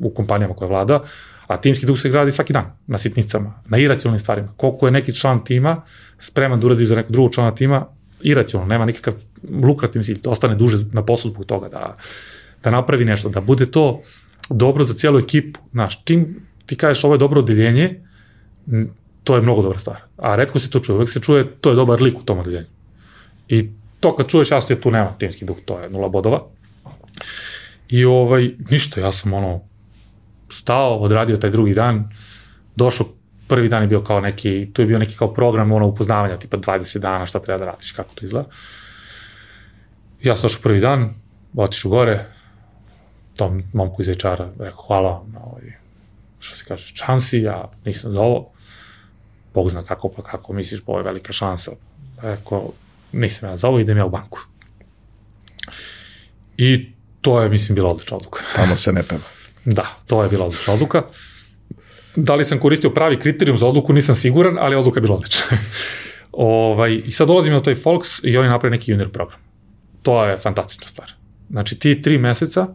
[0.00, 1.02] u kompanijama koja vlada,
[1.46, 4.48] a timski duh se gradi svaki dan, na sitnicama, na iracionalnim stvarima.
[4.56, 5.82] Koliko je neki član tima
[6.18, 7.86] spreman da uradi za nekog drugog člana tima,
[8.24, 9.14] iracionalno, nema nikakav
[9.62, 11.96] lukrativni cilj, da ostane duže na poslu zbog toga, da,
[12.64, 14.02] da napravi nešto, da bude to
[14.50, 15.60] dobro za cijelu ekipu.
[15.72, 18.00] Znaš, čim ti kažeš ovo je dobro odeljenje,
[19.24, 19.96] To je mnogo dobra stvar.
[20.16, 22.66] A redko se to čuje, uvek se čuje, to je dobar lik u tom odeljenju.
[23.48, 23.70] I
[24.00, 26.42] to kad čuješ, jasno je tu nema timski duh, to je nula bodova.
[27.88, 29.60] I ovaj, ništa, ja sam ono,
[30.50, 32.10] stao, odradio taj drugi dan,
[32.76, 33.06] došao,
[33.48, 36.56] prvi dan je bio kao neki, tu je bio neki kao program ono upoznavanja, tipa
[36.56, 38.48] 20 dana šta treba da radiš, kako to izgleda.
[40.22, 41.14] Ja sam došao prvi dan,
[41.56, 42.24] otišao gore,
[43.36, 45.62] tom momku iz HR-a rekao hvala vam na ovaj,
[46.38, 48.50] što se kaže, šansi, ja nisam za ovo,
[49.54, 51.70] Bog zna kako pa kako misliš, ovo je velika šansa.
[52.22, 52.72] Rekao,
[53.12, 54.40] nisam ja za ovo, idem ja u banku.
[56.56, 58.40] I to je, mislim, bila odlična odluka.
[58.56, 59.22] Tamo se ne peva.
[59.64, 61.02] Da, to je bila odlična odluka.
[62.16, 65.58] Da li sam koristio pravi kriterijum za odluku, nisam siguran, ali odluka je bila odlična.
[66.32, 69.38] ovaj, I sad dolazim na taj Folks i oni naprave neki junior program.
[70.02, 71.12] To je fantastična stvar.
[71.50, 72.66] Znači ti tri meseca,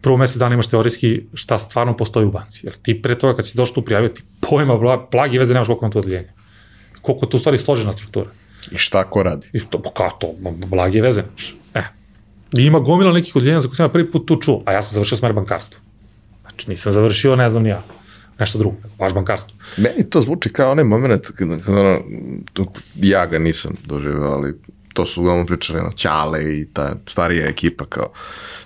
[0.00, 2.66] prvo mesec dana imaš teorijski šta stvarno postoji u banci.
[2.66, 4.78] Jer ti pre toga kad si došao tu prijavio, ti pojma
[5.10, 6.32] blagi veze nemaš koliko vam to odljenje.
[7.02, 8.30] Koliko tu stvari složena struktura.
[8.70, 9.50] I šta ko radi?
[9.52, 10.34] I pa kao to,
[10.66, 11.56] blagi veze nemaš.
[11.74, 11.82] E.
[12.58, 14.82] I ima gomila nekih odljenja za koje sam ja prvi put tu čuo, a ja
[14.82, 15.80] sam završio smer bankarstva.
[16.40, 17.82] Znači nisam završio, ne znam ni ja
[18.38, 19.58] nešto drugo, baš bankarstvo.
[19.76, 22.00] Meni to zvuči kao onaj moment kada, kada ono,
[22.94, 24.54] ja ga nisam doživio, ali
[24.94, 28.12] to su uglavnom pričali ono, Ćale i ta starija ekipa kao,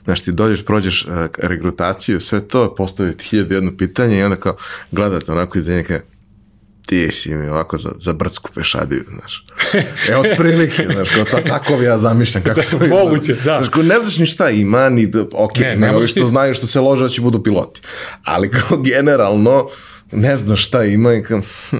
[0.04, 4.56] znaš, ti dođeš, prođeš uh, regrutaciju, sve to, postaviti hiljadu jedno pitanje i onda kao
[4.90, 6.00] gledate onako iz neke,
[6.90, 9.44] ti si mi ovako za, za brdsku pešadiju, znaš.
[10.08, 13.42] E, od prilike, znaš, kao ta, tako ja zamišljam kako da, to Moguće, da.
[13.42, 16.26] Znaš, kao ne znaš ni šta ima, ni, da, ok, ne, ne, ne što ti...
[16.26, 17.80] znaju što se lože da će budu piloti.
[18.24, 19.68] Ali kao generalno,
[20.12, 21.76] ne znaš šta ima i kao, hm,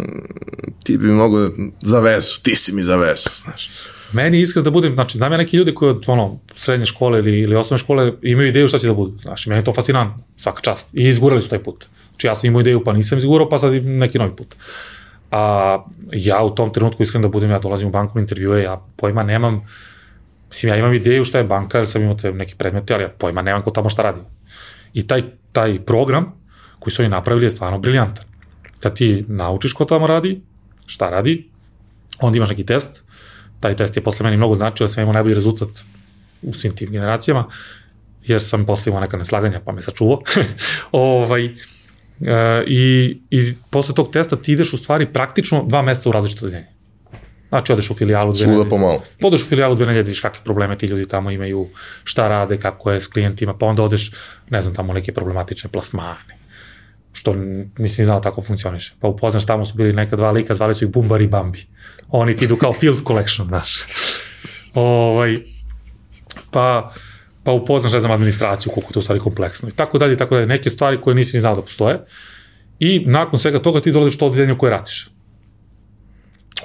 [0.84, 1.38] ti bi mogo
[1.80, 3.70] za vesu, ti si mi za vesu, znaš.
[4.12, 7.38] Meni iskreno da budem, znači, znam ja neki ljudi koji od ono, srednje škole ili,
[7.38, 9.18] ili osnovne škole imaju ideju šta će da budu.
[9.22, 10.88] Znači, meni je to fascinantno, svaka čast.
[10.92, 11.86] I izgurali su taj put.
[12.10, 14.54] Znači, ja sam imao ideju, pa nisam izgurao, pa sad neki novi put.
[15.30, 18.78] A ja u tom trenutku, iskreno da budem, ja dolazim u banku na intervjue, ja
[18.96, 19.62] pojma nemam,
[20.48, 23.08] mislim, ja imam ideju šta je banka, jer sam imao te neke predmete, ali ja
[23.08, 24.20] pojma nemam ko tamo šta radi.
[24.92, 25.22] I taj,
[25.52, 26.32] taj program
[26.78, 28.24] koji su oni napravili je stvarno briljantan.
[28.80, 30.40] Kad ti naučiš ko tamo radi,
[30.86, 31.50] šta radi,
[32.20, 33.04] onda imaš neki test,
[33.60, 35.68] taj test je posle meni mnogo značio, da sam imao najbolji rezultat
[36.42, 37.46] u svim tim generacijama,
[38.22, 40.20] jer sam posle imao neka neslaganja, pa me sačuvao.
[40.92, 41.54] ovaj,
[42.26, 46.46] e, i, I posle tog testa ti ideš u stvari praktično dva meseca u različito
[46.46, 46.68] odeljenje.
[47.48, 48.68] Znači, odeš u filijalu dve nedelje.
[48.68, 49.02] pomalo.
[49.22, 51.68] Odeš u filijalu dve nedelje, vidiš kakve probleme ti ljudi tamo imaju,
[52.04, 54.12] šta rade, kako je s klijentima, pa onda odeš,
[54.50, 56.40] ne znam, tamo neke problematične plasmane
[57.12, 57.34] što
[57.78, 58.94] mislim znao tako funkcioniše.
[59.00, 61.66] Pa upoznaš tamo su bili neka dva lika, zvali su ih Bumbar i Bambi.
[62.08, 63.84] Oni ti idu kao field collection, znaš.
[64.74, 65.34] ovaj,
[66.50, 66.92] pa,
[67.44, 70.34] pa upoznaš, ne znam, administraciju, koliko je to u stvari kompleksno i tako dalje, tako
[70.34, 72.00] dalje, neke stvari koje nisi ni znao da postoje.
[72.78, 75.10] I nakon svega toga ti dolaziš to odeljenje u koje radiš.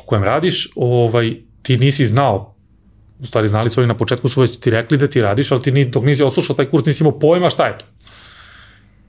[0.04, 2.56] U kojem radiš, ovaj, ti nisi znao,
[3.20, 5.62] u stvari znali su oni na početku su već ti rekli da ti radiš, ali
[5.62, 7.86] ti ni, dok nisi odslušao taj kurs nisi imao pojma šta je to.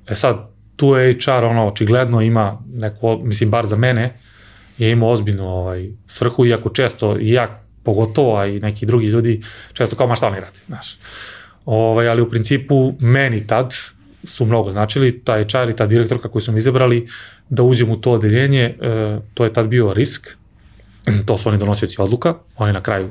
[0.09, 0.95] E sad, tu
[1.25, 4.19] HR ono očigledno ima neko, mislim bar za mene,
[4.79, 9.43] je imao ozbiljnu ovaj, svrhu, iako često i ja pogotovo, a i neki drugi ljudi,
[9.73, 10.99] često kao ma šta oni radi, znaš.
[11.67, 13.75] Ovaj, ali u principu meni tad
[14.25, 17.07] su mnogo značili, ta HR i ta direktorka koju su mi izabrali
[17.49, 20.29] da uđem u to odeljenje, e, to je tad bio risk,
[21.27, 23.11] to su oni donosioci odluka, oni na kraju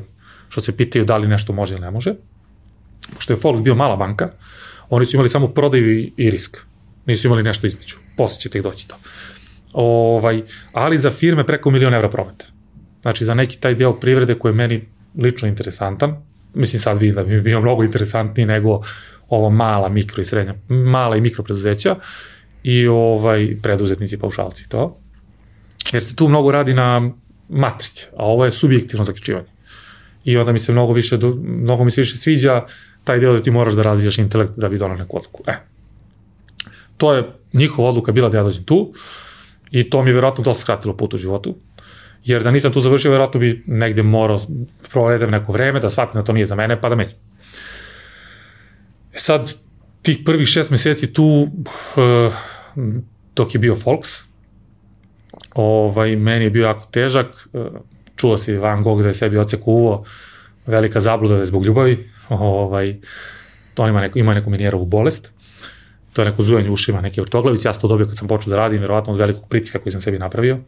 [0.50, 2.16] što se pitaju da li nešto može ili ne može.
[3.14, 4.32] Pošto je Folk bio mala banka,
[4.90, 6.58] oni su imali samo prodaju i, risk
[7.06, 7.96] nisu imali nešto između.
[8.18, 8.96] Posle ćete ih doći to.
[9.74, 12.46] Ovaj, ali za firme preko milion evra prometa.
[13.02, 14.88] Znači za neki taj deo privrede koji je meni
[15.18, 16.16] lično interesantan,
[16.56, 18.82] mislim sad vidim da bi bio mnogo interesantniji nego
[19.30, 21.96] ovo mala mikro i srednja, mala i mikro preduzeća
[22.64, 24.98] i ovaj preduzetnici paušalci to.
[25.94, 27.12] Jer se tu mnogo radi na
[27.50, 29.48] matrice, a ovo je subjektivno zaključivanje.
[30.24, 32.64] I onda mi se mnogo više, mnogo mi se više sviđa
[33.04, 35.44] taj deo da ti moraš da razvijaš intelekt da bi donao neku odluku.
[35.48, 35.54] E,
[36.98, 37.24] to je
[37.54, 38.94] njihova odluka bila da ja dođem tu
[39.72, 41.56] i to mi je verovatno dosta skratilo put u životu.
[42.26, 44.40] Jer da nisam tu završio, verovatno bi negde morao
[44.92, 47.16] provedem neko vreme, da shvatim da to nije za mene, pa da menjam.
[49.14, 49.54] E sad,
[50.02, 52.34] tih prvih šest meseci tu, uh,
[53.36, 54.10] dok je bio Folks,
[55.54, 57.68] ovaj, meni je bio jako težak, uh,
[58.16, 60.04] čuo si Van Gogh da je sebi ocek uvo,
[60.66, 62.96] velika zabluda da je zbog ljubavi, ovaj,
[63.74, 65.32] to ima, neko, ima neku minijerovu bolest,
[66.14, 68.58] to je neko zujanje ušima, neki vrtoglavici, ja sam to dobio kad sam počeo da
[68.58, 70.60] radim, verovatno od velikog pritiska koji sam sebi napravio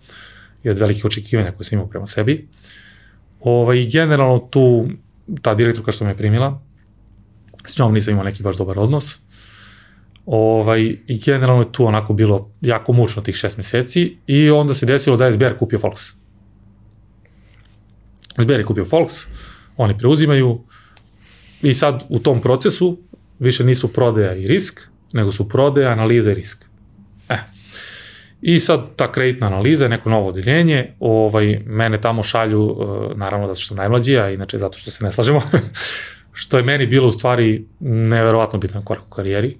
[0.63, 2.47] i od velikih očekivanja koje sam imao prema sebi.
[3.39, 4.87] Ovaj, generalno tu,
[5.41, 6.61] ta direktorka što me primila,
[7.65, 9.19] s njom nisam imao neki baš dobar odnos,
[10.27, 14.85] Ovaj, I generalno je tu onako bilo jako mučno tih šest meseci i onda se
[14.85, 16.01] desilo da je SBR kupio Volks.
[18.41, 19.13] SBR je kupio Volks,
[19.77, 20.63] oni preuzimaju
[21.61, 22.97] i sad u tom procesu
[23.39, 24.81] više nisu prodaja i risk,
[25.13, 26.65] nego su prodaja, analiza i risk.
[28.41, 33.55] I sad ta kreditna analiza neko novo odeljenje, ovaj, mene tamo šalju, e, naravno da
[33.55, 35.41] što sam najmlađi, a inače zato što se ne slažemo,
[36.39, 39.57] što je meni bilo u stvari neverovatno bitan korak u karijeri.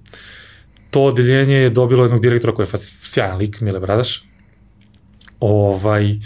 [0.91, 4.23] To odeljenje je dobilo jednog direktora koji je sjajan lik, Mile Bradaš.
[5.39, 6.21] Ovaj, uh,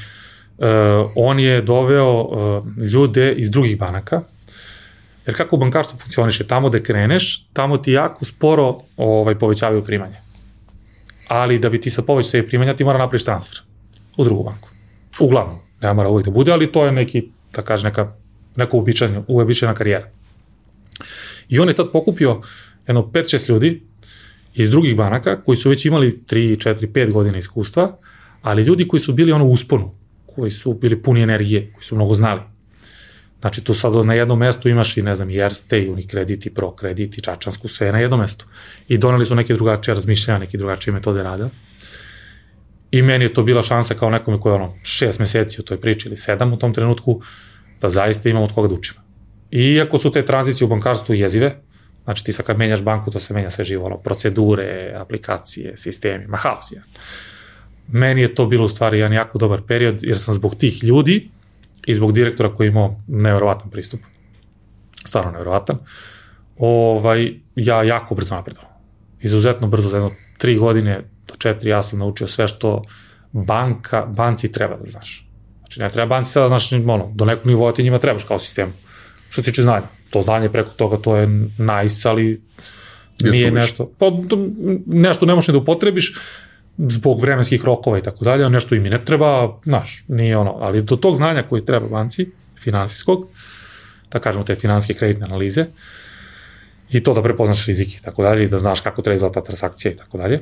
[1.16, 4.22] on je doveo uh, ljude iz drugih banaka,
[5.26, 10.31] jer kako bankarstvo funkcioniše, tamo da kreneš, tamo ti jako sporo ovaj, povećavaju primanje.
[11.32, 13.62] Ali da bi ti sad povećao sebi primanja, ti mora napraviš transfer
[14.18, 14.70] u drugu banku.
[15.20, 18.14] Uglavnom, ne mora uvijek da bude, ali to je neki, da kaže, neka,
[18.56, 20.10] neka uobičajena, uobičajena karijera.
[21.50, 22.42] I on je tad pokupio
[22.88, 23.82] jedno 5-6 ljudi
[24.54, 27.98] iz drugih banaka koji su već imali 3, 4, 5 godina iskustva,
[28.42, 29.96] ali ljudi koji su bili ono u usponu,
[30.36, 32.42] koji su bili puni energije, koji su mnogo znali.
[33.42, 36.54] Znači tu sad na jednom mestu imaš i ne znam i Erste i Unikredit i
[36.54, 38.46] Prokredit i Čačansku, sve na jednom mestu.
[38.88, 41.50] I doneli su neke drugačije razmišljanja, neke drugačije metode rada.
[42.92, 45.82] I meni je to bila šansa kao nekome koji je ono šest meseci u toj
[45.82, 47.22] priči ili sedam u tom trenutku,
[47.82, 48.96] da zaista imam od koga da učim.
[49.52, 51.56] Iako su te tranzicije u bankarstvu jezive,
[52.04, 56.28] znači ti sad kad menjaš banku, to se menja sve živo, ono, procedure, aplikacije, sistemi,
[56.28, 56.82] ma haos je.
[57.88, 61.30] Meni je to bilo u stvari jedan jako dobar period, jer sam zbog tih ljudi
[61.86, 64.00] i zbog direktora koji imao neverovatan pristup,
[65.06, 65.78] stvarno neverovatan,
[66.58, 68.64] ovaj, ja jako brzo napredao.
[69.22, 72.82] Izuzetno brzo, za jedno tri godine do četiri ja sam naučio sve što
[73.32, 75.28] banka, banci treba da znaš.
[75.58, 78.40] Znači ne treba banci sada da znaš, ono, do nekog nivoa ti njima trebaš kao
[78.40, 78.72] sistemu
[79.30, 79.88] što se tiče znanja.
[80.10, 81.28] To znanje preko toga, to je
[81.58, 82.42] nice, ali
[83.20, 84.06] nije nešto, pa
[84.86, 86.14] nešto ne možeš da upotrebiš
[86.78, 90.82] zbog vremenskih rokova i tako dalje, nešto im i ne treba, znaš, nije ono, ali
[90.82, 92.30] do tog znanja koji treba banci,
[92.60, 93.28] finansijskog,
[94.12, 95.66] da kažemo te finanske kreditne analize,
[96.92, 99.92] i to da prepoznaš rizike i tako dalje, da znaš kako treba izgleda ta transakcija
[99.92, 100.42] i tako dalje.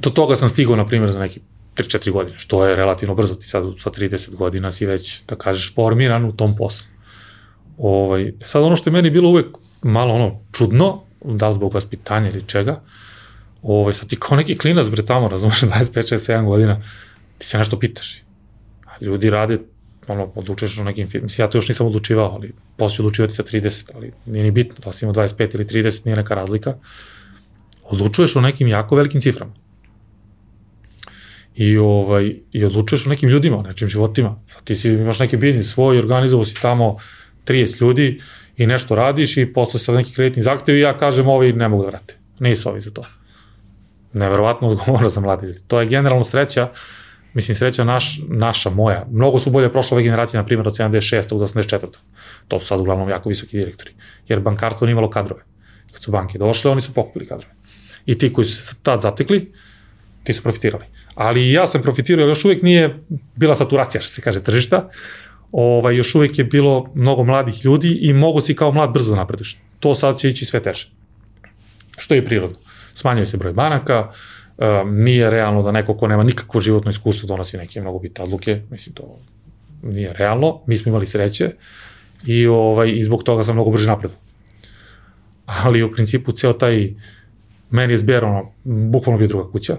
[0.00, 1.40] Do toga sam stigao, na primjer, za neki
[1.76, 5.74] 3-4 godine, što je relativno brzo, ti sad sa 30 godina si već, da kažeš,
[5.74, 6.86] formiran u tom poslu.
[7.78, 9.46] Ovaj, sad ono što je meni bilo uvek
[9.82, 12.80] malo ono čudno, da li zbog vaspitanja ili čega,
[13.62, 16.82] ovaj, sad ti kao neki klinac bre tamo, razumeš, 25, 7 godina,
[17.38, 18.22] ti se nešto pitaš.
[18.84, 19.58] A ljudi rade,
[20.08, 23.42] ono, odlučuješ o nekim mislim, ja to još nisam odlučivao, ali posle ću odlučivati sa
[23.42, 26.74] 30, ali nije ni bitno, da si imao 25 ili 30, nije neka razlika.
[27.84, 29.52] Odlučuješ o nekim jako velikim ciframa.
[31.54, 34.40] I, ovaj, i odlučuješ o nekim ljudima, o nečim životima.
[34.48, 36.96] Sad ti si, imaš neki biznis svoj, organizovao si tamo
[37.46, 38.20] 30 ljudi
[38.56, 41.82] i nešto radiš i posle sa neki kreditni zahtev i ja kažem ovi ne mogu
[41.82, 42.16] da vrate.
[42.38, 43.02] Nisu ovi za to.
[44.12, 45.58] Neverovatno odgovora za mladi ljudi.
[45.66, 46.68] To je generalno sreća,
[47.34, 49.06] mislim sreća naš, naša, moja.
[49.10, 51.38] Mnogo su bolje prošle ove generacije, na primjer od 76.
[51.38, 51.86] do 84.
[52.48, 53.90] To su sad uglavnom jako visoki direktori.
[54.28, 55.42] Jer bankarstvo nije imalo kadrove.
[55.92, 57.54] Kad su banke došle, oni su pokupili kadrove.
[58.06, 59.52] I ti koji su tad zatekli,
[60.24, 60.84] ti su profitirali.
[61.14, 62.98] Ali ja sam profitirao, još uvijek nije
[63.36, 64.88] bila saturacija, što se kaže, tržišta,
[65.52, 69.58] ovaj, još uvijek je bilo mnogo mladih ljudi i mogu si kao mlad brzo napreduješ.
[69.80, 70.90] To sad će ići sve teže.
[71.98, 72.56] Što je prirodno.
[72.94, 74.08] Smanjuje se broj banaka,
[74.58, 78.62] um, nije realno da neko ko nema nikakvo životno iskustvo donosi neke mnogo bitne odluke,
[78.70, 79.18] mislim to
[79.82, 81.50] nije realno, mi smo imali sreće
[82.26, 84.14] i, ovaj, i zbog toga sam mnogo brže napredu.
[85.46, 86.94] Ali u principu ceo taj,
[87.70, 89.76] meni je zbjer ono, bukvalno bio druga kuća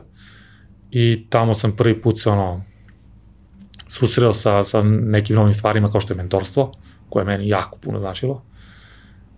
[0.92, 2.64] i tamo sam prvi put se ono,
[3.88, 6.72] susreo sa, sa nekim novim stvarima kao što je mentorstvo,
[7.10, 8.44] koje je meni jako puno značilo.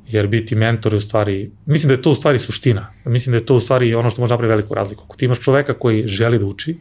[0.08, 2.88] Jer biti mentor je u stvari, mislim da je to u stvari suština.
[3.06, 5.04] Mislim da je to u stvari ono što može napraviti veliku razliku.
[5.04, 6.78] Ako ti imaš čoveka koji želi da uči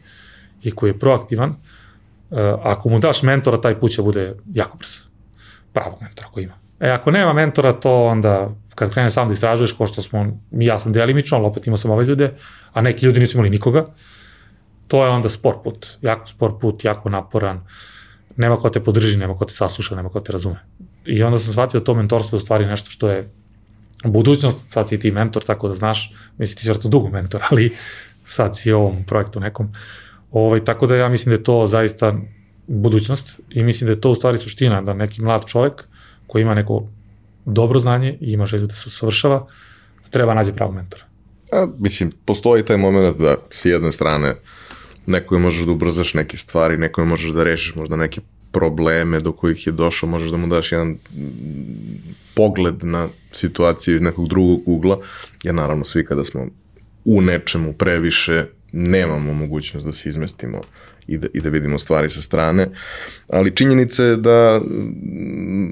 [0.62, 5.01] i koji je proaktivan, uh, ako mu daš mentora, taj put će bude jako brzo.
[5.72, 6.55] Pravog mentora koji ima.
[6.80, 10.78] E, ako nema mentora, to onda kad krene sam da istražuješ, ko što smo, ja
[10.78, 12.34] sam delimično, ali opet imao sam ove ljude,
[12.72, 13.86] a neki ljudi nisu imali nikoga,
[14.88, 17.60] to je onda spor put, jako spor put, jako naporan,
[18.36, 20.60] nema ko te podrži, nema ko te sasluša, nema ko te razume.
[21.06, 23.31] I onda sam shvatio da to mentorstvo je u stvari nešto što je
[24.05, 27.70] budućnost, sad si ti mentor, tako da znaš, mislim ti si dugo mentor, ali
[28.24, 29.72] sad si ovom projektu nekom.
[30.31, 32.14] Ovaj, tako da ja mislim da je to zaista
[32.66, 35.85] budućnost i mislim da je to u stvari suština, da neki mlad čovek
[36.26, 36.89] koji ima neko
[37.44, 39.47] dobro znanje i ima želju da se usavršava,
[40.10, 41.02] treba nađe pravo mentora.
[41.52, 44.35] A, mislim, postoji taj moment da s jedne strane
[45.06, 48.20] nekoj možeš da ubrzaš neke stvari, nekoj možeš da rešiš možda neke
[48.55, 50.97] probleme do kojih je došao, možeš da mu daš jedan
[52.35, 55.01] pogled na situaciju iz nekog drugog ugla,
[55.43, 56.47] jer naravno svi kada smo
[57.05, 60.60] u nečemu previše nemamo mogućnost da se izmestimo
[61.06, 62.70] i da, i da vidimo stvari sa strane,
[63.28, 64.60] ali činjenica je da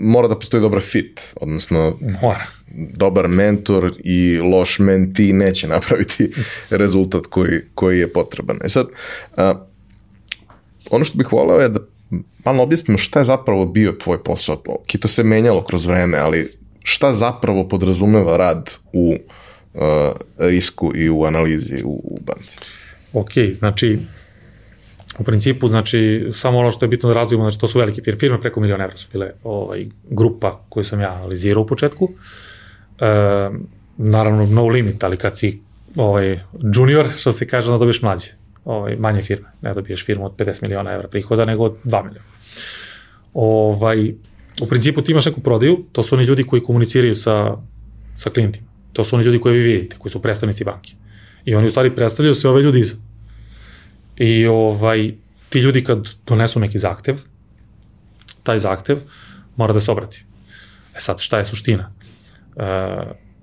[0.00, 2.46] mora da postoji dobar fit, odnosno mora.
[2.94, 6.32] dobar mentor i loš menti neće napraviti
[6.70, 8.59] rezultat koji, koji je potreban.
[8.64, 8.86] E sad,
[9.36, 9.66] a,
[10.90, 11.80] ono što bih voleo je da
[12.44, 14.62] malo objasnimo šta je zapravo bio tvoj posao.
[14.66, 16.48] Ok, to se menjalo kroz vreme, ali
[16.82, 19.16] šta zapravo podrazumeva rad u
[19.74, 19.80] uh,
[20.39, 22.56] risku i u analizi u, u banci?
[23.12, 23.98] Ok, znači,
[25.18, 28.18] u principu, znači, samo ono što je bitno da razvijemo, znači, to su velike firme,
[28.18, 32.09] firme preko miliona evra su bile ovaj, grupa koju sam ja analizirao u početku.
[33.01, 33.06] E,
[33.97, 35.60] naravno, no limit, ali kad si
[35.97, 36.40] ovaj,
[36.76, 38.30] junior, što se kaže, da dobiješ mlađe,
[38.64, 39.48] ovaj, manje firme.
[39.62, 42.28] Ne dobiješ firmu od 50 miliona evra prihoda, nego od 2 miliona.
[43.34, 44.14] Ovaj,
[44.60, 47.56] u principu ti imaš neku prodaju, to su oni ljudi koji komuniciraju sa,
[48.16, 48.66] sa klijentima.
[48.93, 50.93] To su oni ljudi koje vi vidite, koji su predstavnici banke.
[51.44, 52.97] I oni u stvari predstavljaju se ove ljudi iza.
[54.16, 55.14] I ovaj,
[55.48, 57.18] ti ljudi kad donesu neki zahtev,
[58.43, 58.98] taj zahtev
[59.56, 60.24] mora da se obrati.
[60.97, 61.93] E sad, šta je suština?
[62.56, 62.64] E,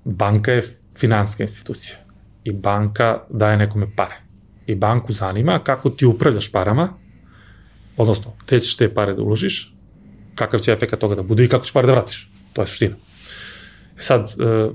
[0.04, 0.64] banka je
[0.98, 1.98] finanska institucija
[2.44, 4.29] i banka daje nekome pare.
[4.70, 6.90] I banku zanima kako ti upravljaš parama,
[7.98, 9.74] odnosno, te ćeš te pare da uložiš,
[10.36, 12.30] kakav će efekt toga da bude i kako ćeš pare da vratiš.
[12.54, 12.96] To je suština.
[13.98, 14.70] E sad, e,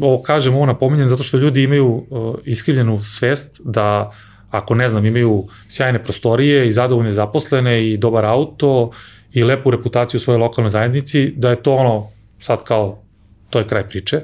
[0.00, 4.10] ovo kažem, ovo napominjem zato što ljudi imaju uh, iskrivljenu svest da
[4.50, 8.90] ako ne znam, imaju sjajne prostorije i zadovoljne zaposlene i dobar auto
[9.32, 12.06] i lepu reputaciju u svojoj lokalnoj zajednici, da je to ono
[12.40, 13.02] sad kao,
[13.50, 14.20] to je kraj priče.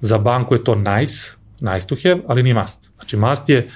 [0.00, 1.30] Za banku je to nice,
[1.60, 2.90] nice to have, ali nije must.
[2.94, 3.68] Znači must je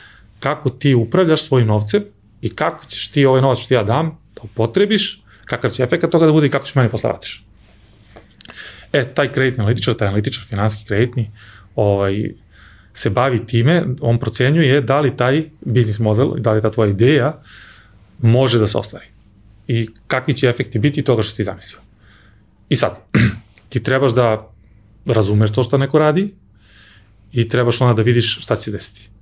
[0.45, 2.05] kako ti upravljaš svojim novcem
[2.43, 6.27] i kako ćeš ti ovaj novac što ja dam da upotrebiš, kakav će efekt toga
[6.27, 7.45] da bude i kako ćeš meni posle vratiš.
[8.93, 11.31] E, taj kreditni analitičar, taj analitičar finanski kreditni,
[11.77, 12.35] ovaj,
[12.93, 17.41] se bavi time, on procenjuje da li taj biznis model, da li ta tvoja ideja
[18.21, 19.07] može da se ostvari.
[19.67, 21.81] I kakvi će efekti biti toga što ti zamislio.
[22.69, 23.01] I sad,
[23.71, 24.51] ti trebaš da
[25.07, 26.35] razumeš to što neko radi
[27.33, 29.14] i trebaš onda da vidiš šta će se desiti.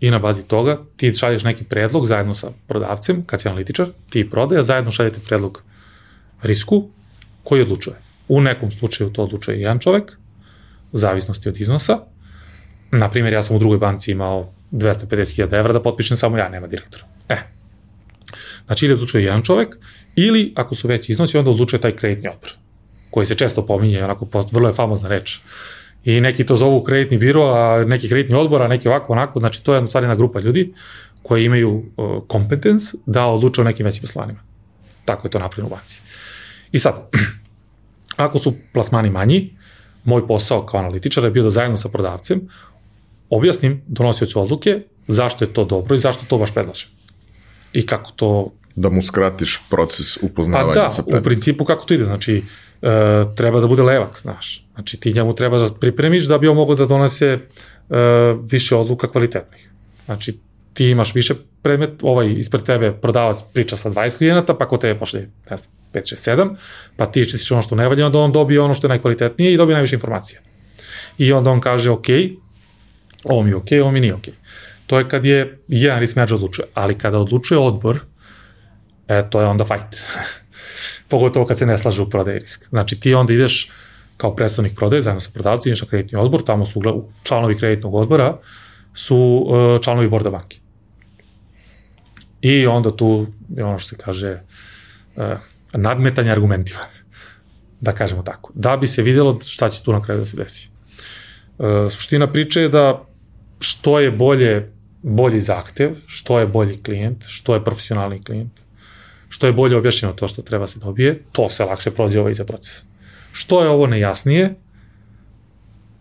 [0.00, 4.30] I na bazi toga ti šalješ neki predlog zajedno sa prodavcem, kad si analitičar, ti
[4.30, 5.62] prodaja, zajedno šaljete predlog
[6.42, 6.88] risku
[7.44, 7.96] koji odlučuje.
[8.28, 10.12] U nekom slučaju to odlučuje jedan čovek,
[10.92, 11.98] u zavisnosti od iznosa.
[12.90, 16.66] Na primjer, ja sam u drugoj banci imao 250.000 evra da potpišem samo ja, nema
[16.66, 17.04] direktora.
[17.28, 17.36] E,
[18.66, 19.76] znači ili odlučuje jedan čovek,
[20.16, 22.50] ili ako su veći iznosi, onda odlučuje taj kreditni odbor,
[23.10, 25.40] koji se često pominje, onako, vrlo je famozna reč.
[26.06, 29.64] I neki to zovu kreditni biro, a neki kreditni odbor, a neki ovako, onako, znači
[29.64, 30.72] to je jedna stvarina grupa ljudi
[31.22, 34.38] koji imaju uh, kompetens da odlučuje o nekim većim poslanima.
[35.04, 36.00] Tako je to napravljeno u banci.
[36.72, 36.94] I sad,
[38.16, 39.56] Ako su plasmani manji,
[40.04, 42.48] moj posao kao analitičar je bio da zajedno sa prodavcem
[43.30, 46.90] objasnim donosioću odluke zašto je to dobro i zašto to baš predlažem.
[47.72, 48.52] I kako to...
[48.76, 51.20] Da mu skratiš proces upoznavanja pa da, sa predlogom.
[51.20, 52.42] u principu kako to ide, znači
[52.82, 54.66] e, treba da bude levak, znaš.
[54.74, 57.38] Znači ti njemu treba da pripremiš da bi on mogo da donese e,
[58.50, 59.70] više odluka kvalitetnih.
[60.04, 60.38] Znači
[60.72, 64.98] ti imaš više predmet, ovaj ispred tebe prodavac priča sa 20 klijenata, pa kod tebe
[64.98, 65.20] pošle,
[65.50, 66.54] ne znam, 5, 6, 7,
[66.96, 69.56] pa ti iščistiš ono što ne valja, onda on dobije ono što je najkvalitetnije i
[69.56, 70.40] dobije najviše informacija.
[71.18, 72.06] I onda on kaže, ok,
[73.24, 74.28] ovo mi je ok, ovo mi nije ok.
[74.86, 78.00] To je kad je jedan risk manager odlučuje, ali kada odlučuje odbor,
[79.08, 79.96] e, to je onda fight.
[81.08, 82.68] Pogotovo kad se ne slaže u prodaji risk.
[82.68, 83.70] Znači ti onda ideš
[84.16, 86.82] kao predstavnik prodaje zajedno sa prodavcem, ideš na kreditni odbor, tamo su
[87.22, 88.38] članovi kreditnog odbora,
[88.94, 90.58] su uh, članovi borda banke.
[92.40, 93.26] I onda tu
[93.56, 94.40] je ono što se kaže
[95.16, 95.24] uh,
[95.72, 96.80] nadmetanje argumentima,
[97.80, 100.68] da kažemo tako, da bi se videlo šta će tu na kraju da se desi.
[101.58, 103.04] Uh, suština priče je da
[103.60, 108.52] što je bolje bolji zahtev, što je bolji klijent, što je profesionalni klijent,
[109.36, 112.44] što je bolje objašnjeno to što treba se dobije, to se lakše prođe ovaj za
[112.44, 112.84] proces.
[113.32, 114.54] Što je ovo nejasnije,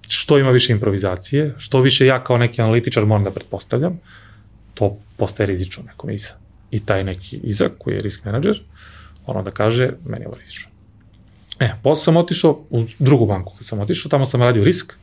[0.07, 3.99] što ima više improvizacije, što više ja kao neki analitičar moram da pretpostavljam,
[4.73, 6.37] to postaje rizično nekom iza.
[6.71, 8.61] I taj neki iza, koji je risk manager,
[9.25, 10.71] ono da kaže, meni je ovo rizično.
[11.59, 14.93] E, posle sam otišao u drugu banku, kad sam otišao, tamo sam radio risk,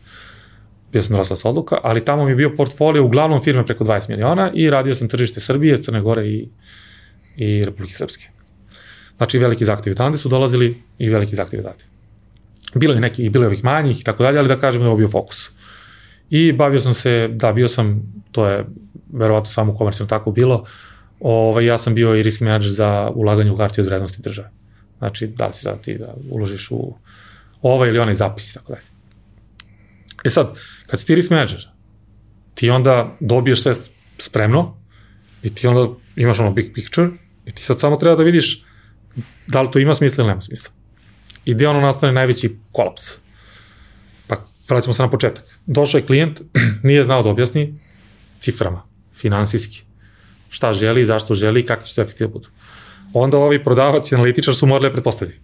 [0.92, 4.50] bio sam sa odluka, ali tamo mi je bio portfolio uglavnom firme preko 20 miliona
[4.54, 6.48] i radio sam tržište Srbije, Crne Gore i,
[7.36, 8.28] i Republike Srpske.
[9.16, 11.84] Znači, veliki zahtevi tande su dolazili i veliki zahtevi date.
[12.74, 14.96] Bilo je neki, bilo je ovih manjih i tako dalje, ali da kažem da je
[14.96, 15.50] bio fokus.
[16.30, 18.02] I bavio sam se, da, bio sam,
[18.32, 18.64] to je
[19.12, 20.64] verovatno samo u komercijom tako bilo,
[21.20, 24.50] ovaj, ja sam bio i risk manager za ulaganje u hartije od vrednosti države.
[24.98, 26.94] Znači, da li si da ti da uložiš u
[27.62, 28.84] ovaj ili onaj zapis i tako dalje.
[30.24, 30.54] E sad,
[30.86, 31.68] kad si ti risk manager,
[32.54, 33.72] ti onda dobiješ sve
[34.18, 34.74] spremno
[35.42, 37.08] i ti onda imaš ono big picture
[37.46, 38.64] i ti sad samo treba da vidiš
[39.46, 40.70] da li to ima smisla ili nema smisla.
[41.44, 43.02] I gde ono nastane najveći kolaps.
[44.26, 44.36] Pa
[44.68, 45.44] vraćamo se na početak.
[45.66, 46.40] Došao je klijent,
[46.82, 47.74] nije znao da objasni
[48.40, 48.82] ciframa,
[49.14, 49.82] finansijski,
[50.48, 52.48] šta želi, zašto želi, kakvi će to efekti da budu.
[53.12, 55.40] Onda ovi prodavac i analitičar su morali da pretpostavljaju.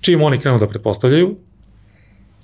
[0.00, 1.36] Čim oni krenu da pretpostavljaju,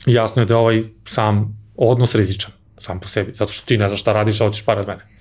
[0.07, 3.89] jasno je da je ovaj sam odnos rizičan, sam po sebi, zato što ti ne
[3.89, 5.18] znaš šta radiš, a hoćeš par od mene.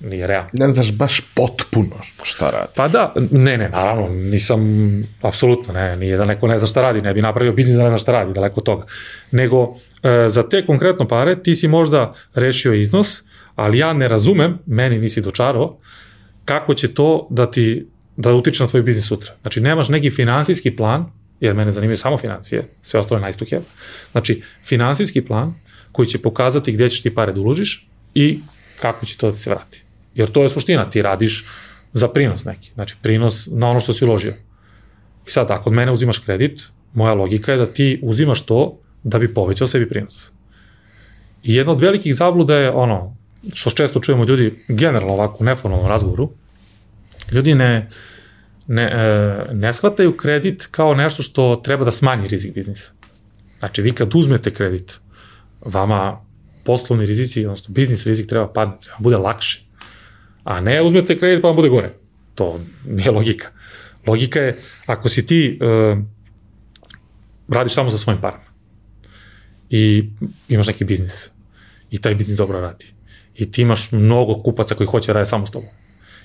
[0.00, 0.48] Nije realno.
[0.52, 2.72] Ne znaš baš potpuno šta radi.
[2.76, 4.60] Pa da, ne, ne, naravno, nisam,
[5.22, 7.90] apsolutno, ne, nije da neko ne zna šta radi, ne bi napravio biznis da ne
[7.90, 8.86] zna šta radi, daleko od toga.
[9.30, 13.22] Nego, e, za te konkretno pare ti si možda rešio iznos,
[13.54, 15.78] ali ja ne razumem, meni nisi dočarao,
[16.44, 17.86] kako će to da ti,
[18.16, 19.34] da utiče na tvoj biznis sutra.
[19.40, 21.06] Znači, nemaš neki finansijski plan,
[21.40, 23.62] jer mene zanimaju samo financije, sve ostalo je have.
[24.12, 25.54] Znači, finansijski plan
[25.92, 28.38] koji će pokazati gde ćeš ti pare da uložiš i
[28.80, 29.85] kako će to da se vrati.
[30.16, 31.46] Jer to je suština, ti radiš
[31.92, 34.34] za prinos neki, znači prinos na ono što si uložio.
[35.26, 36.60] I sad, ako od mene uzimaš kredit,
[36.94, 40.30] moja logika je da ti uzimaš to da bi povećao sebi prinos.
[41.42, 43.16] I jedna od velikih zabluda je ono,
[43.54, 46.30] što često čujemo ljudi, generalno ovako u neformalnom razgovoru,
[47.32, 47.88] ljudi ne,
[48.66, 52.92] ne, e, ne shvataju kredit kao nešto što treba da smanji rizik biznisa.
[53.58, 54.98] Znači, vi kad uzmete kredit,
[55.60, 56.20] vama
[56.64, 59.65] poslovni rizici, odnosno biznis rizik treba padne, treba bude lakše.
[60.46, 61.90] A ne uzmete kredit pa vam bude gore.
[62.34, 63.48] To nije logika.
[64.06, 65.98] Logika je, ako si ti uh,
[67.48, 68.46] radiš samo sa svojim parama
[69.70, 70.10] i
[70.48, 71.30] imaš neki biznis
[71.90, 72.86] i taj biznis dobro radi
[73.34, 75.70] i ti imaš mnogo kupaca koji hoće rade samo s tobom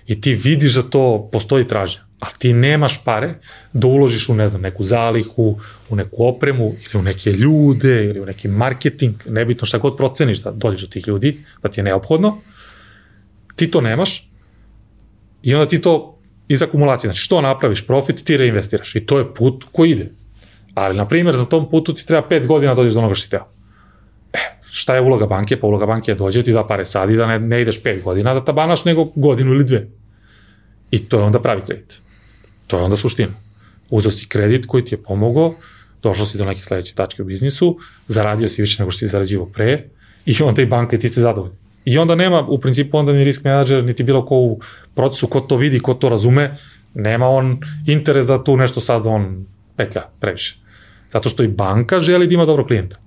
[0.08, 3.34] i ti vidiš da to postoji tražnja, ali ti nemaš pare
[3.74, 8.20] da uložiš u, ne znam, neku zalihu, u neku opremu, ili u neke ljude, ili
[8.20, 11.84] u neki marketing, nebitno šta god proceniš da dođeš do tih ljudi, da ti je
[11.84, 12.38] neophodno,
[13.56, 14.30] ti to nemaš
[15.42, 16.18] i onda ti to
[16.48, 20.10] iz akumulacije, znači što napraviš profit, ti reinvestiraš i to je put koji ide.
[20.74, 23.26] Ali, na primjer, na tom putu ti treba 5 godina da dođeš do onoga što
[23.26, 23.48] ti teo.
[24.34, 24.38] E,
[24.72, 25.60] šta je uloga banke?
[25.60, 28.34] Pa uloga banke je dođe ti da pare sadi, da ne, ne ideš 5 godina
[28.34, 29.88] da tabanaš, nego godinu ili dve.
[30.92, 32.02] I to je onda pravi kredit.
[32.68, 33.32] To je onda suština.
[33.90, 35.56] Uzeo si kredit koji ti je pomogao,
[36.04, 39.46] došao si do neke sledeće tačke u biznisu, zaradio si više nego što si zarađivo
[39.46, 39.84] pre
[40.26, 41.61] i onda i banka i ti ste zadovoljni.
[41.86, 44.60] I onda nema, u principu, onda ni risk menadžer, niti bilo ko u
[44.96, 46.58] procesu, ko to vidi, ko to razume,
[46.94, 49.46] nema on interes da tu nešto sad on
[49.76, 50.58] petlja previše.
[51.12, 52.98] Zato što i banka želi da ima dobro klijenta.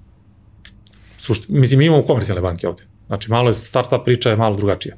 [1.18, 2.82] Sušti, mislim, mi imamo komercijalne banke ovde.
[3.06, 4.96] Znači, malo je startup priča je malo drugačija.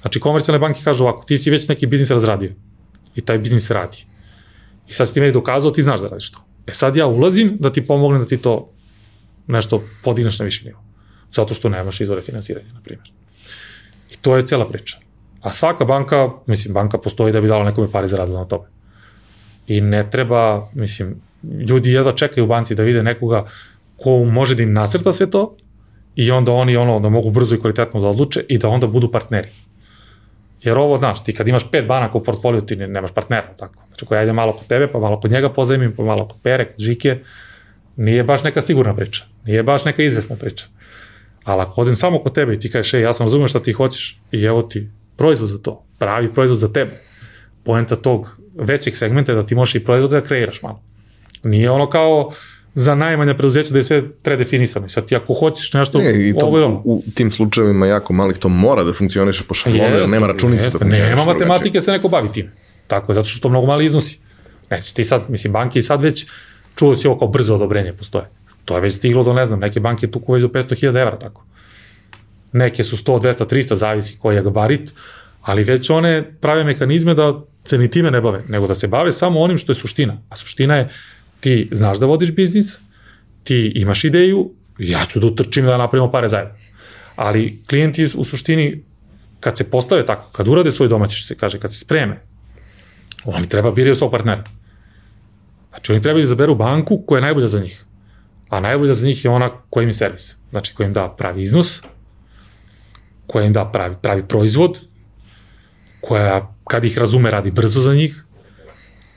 [0.00, 2.52] Znači, komercijalne banke kažu ovako, ti si već neki biznis razradio
[3.14, 4.06] i taj biznis radi.
[4.88, 6.44] I sad si ti meni dokazao, ti znaš da radiš to.
[6.66, 8.70] E sad ja ulazim da ti pomognem da ti to
[9.46, 10.84] nešto podigneš na viši nivo.
[11.34, 13.10] Zato što nemaš izvore finansiranja, na primjer.
[14.10, 14.98] I to je cela priča.
[15.40, 18.64] A svaka banka, mislim, banka postoji da bi dala nekome pare za radilo na tome.
[19.66, 21.16] I ne treba, mislim,
[21.68, 23.44] ljudi jedva čekaju u banci da vide nekoga
[23.96, 25.56] ko može da im nacrta sve to
[26.16, 29.10] i onda oni ono da mogu brzo i kvalitetno da odluče i da onda budu
[29.12, 29.48] partneri.
[30.62, 33.74] Jer ovo, znaš, ti kad imaš pet banaka u portfoliju, ti nemaš partnera, tako.
[33.86, 36.36] Znači, ako ja idem malo kod tebe, pa malo kod njega pozajmim, pa malo kod
[36.42, 37.18] Pere, kod Žike,
[37.96, 39.24] nije baš neka sigurna priča.
[39.44, 40.66] Nije baš neka izvesna priča.
[41.44, 43.72] Ali ako odem samo kod tebe i ti kažeš, ej, ja sam razumio šta ti
[43.72, 47.00] hoćeš i evo ti proizvod za to, pravi proizvod za tebe.
[47.64, 50.82] Poenta tog većeg segmenta je da ti možeš i proizvod da kreiraš malo.
[51.44, 52.30] Nije ono kao
[52.74, 54.88] za najmanja preduzeća da je sve predefinisano.
[54.88, 55.98] Sad ti ako hoćeš nešto...
[55.98, 59.54] Ne, i to, ovo, u, u tim slučajevima jako malih to mora da funkcioniše po
[59.54, 62.50] šablonu, nema računice jeste, da Nema matematike, se neko bavi tim.
[62.86, 64.18] Tako je, zato što to mnogo mali iznosi.
[64.70, 66.26] Neće ti sad, mislim, banke i sad već
[66.76, 68.24] čuo si ovo kao brzo odobrenje postoje.
[68.64, 71.44] To je već stiglo do, ne znam, neke banke tu već do 500.000 evra, tako.
[72.52, 74.92] Neke su 100, 200, 300, zavisi koji je gabarit,
[75.42, 79.12] ali već one prave mehanizme da se ni time ne bave, nego da se bave
[79.12, 80.18] samo onim što je suština.
[80.28, 80.88] A suština je
[81.40, 82.78] ti znaš da vodiš biznis,
[83.44, 86.54] ti imaš ideju, ja ću da utrčim da napravimo pare zajedno.
[87.16, 88.82] Ali klijenti u suštini,
[89.40, 92.20] kad se postave tako, kad urade svoj domaći, što se kaže, kad se spreme,
[93.24, 94.44] oni treba biraju svog partnera.
[95.70, 97.84] Znači, oni treba da izaberu banku koja je najbolja za njih.
[98.54, 100.36] A najbolja za njih je ona koja im je servis.
[100.50, 101.82] Znači, koja im da pravi iznos,
[103.26, 104.78] koja im da pravi, pravi proizvod,
[106.00, 108.24] koja, kad ih razume, radi brzo za njih,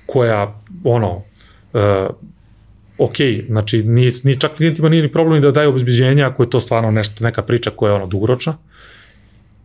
[0.05, 2.15] koja, ono, uh,
[2.97, 3.15] ok,
[3.47, 6.91] znači ni, ni čak klijentima nije ni problem da daju obezbeđenja ako je to stvarno
[6.91, 8.57] nešto, neka priča koja je ono dugoročna.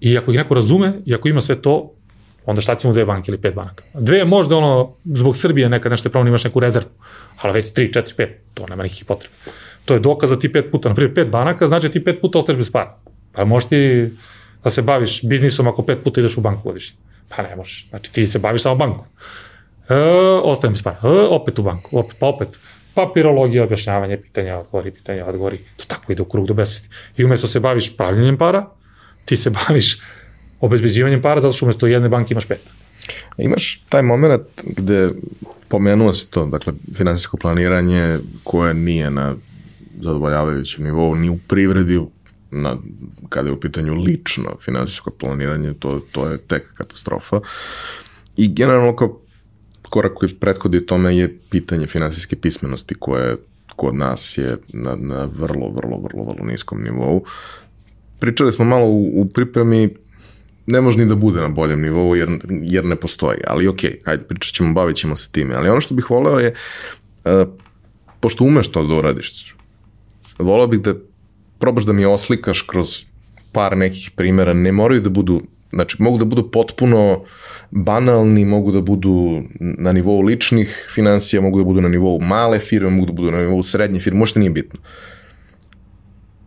[0.00, 1.92] I ako ih neko razume i ako ima sve to,
[2.46, 3.84] onda šta ćemo dve banke ili pet banaka.
[3.94, 6.90] Dve je možda ono, zbog Srbije nekad nešto je problem, imaš neku rezervu,
[7.40, 9.34] ali već tri, četiri, pet, to nema nekih potreba.
[9.84, 12.38] To je dokaz da ti pet puta, na primjer pet banaka, znači ti pet puta
[12.38, 12.98] ostaješ bez para.
[13.32, 14.10] Pa možeš ti
[14.64, 16.98] da se baviš biznisom ako pet puta ideš u banku godišnje.
[17.28, 17.86] Pa ne možeš.
[17.90, 19.06] Znači ti se baviš samo bankom.
[19.88, 19.94] E,
[20.42, 20.96] ostaje mi spara.
[21.04, 21.98] E, opet u banku.
[21.98, 22.48] Opet, pa opet.
[22.94, 25.58] Papirologija, objašnjavanje, pitanja, odgovori, pitanja, odgovori.
[25.76, 26.88] To tako ide u krug do besvesti.
[27.16, 28.66] I umesto se baviš pravljenjem para,
[29.24, 29.98] ti se baviš
[30.62, 32.60] obezbeđivanjem para zato što umesto jedne banke imaš pet.
[33.38, 35.10] Imaš taj moment gde
[35.68, 39.34] pomenuo si to, dakle, finansijsko planiranje koje nije na
[40.00, 42.00] zadovoljavajućem nivou, ni u privredi,
[42.50, 42.76] na,
[43.28, 47.40] kada je u pitanju lično finansijsko planiranje, to, to je tek katastrofa.
[48.36, 49.18] I generalno kao
[49.82, 53.36] korak koji prethodi tome je pitanje finansijske pismenosti koje
[53.76, 57.24] kod nas je na, na vrlo, vrlo, vrlo, vrlo niskom nivou.
[58.18, 59.88] Pričali smo malo u, u pripremi,
[60.66, 62.28] ne može ni da bude na boljem nivou jer,
[62.62, 65.94] jer ne postoji, ali ok, hajde pričat ćemo, bavit ćemo se time, ali ono što
[65.94, 66.54] bih voleo je,
[67.24, 67.48] uh,
[68.20, 69.54] pošto umeš to da uradiš,
[70.38, 70.94] voleo bih da
[71.58, 73.04] probaš da mi oslikaš kroz
[73.52, 75.40] par nekih primera, ne moraju da budu,
[75.72, 77.24] znači mogu da budu potpuno
[77.70, 82.90] banalni, mogu da budu na nivou ličnih financija, mogu da budu na nivou male firme,
[82.90, 84.80] mogu da budu na nivou srednje firme, možda nije bitno.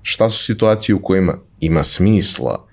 [0.02, 2.68] Šta su situacije u kojima ima smisla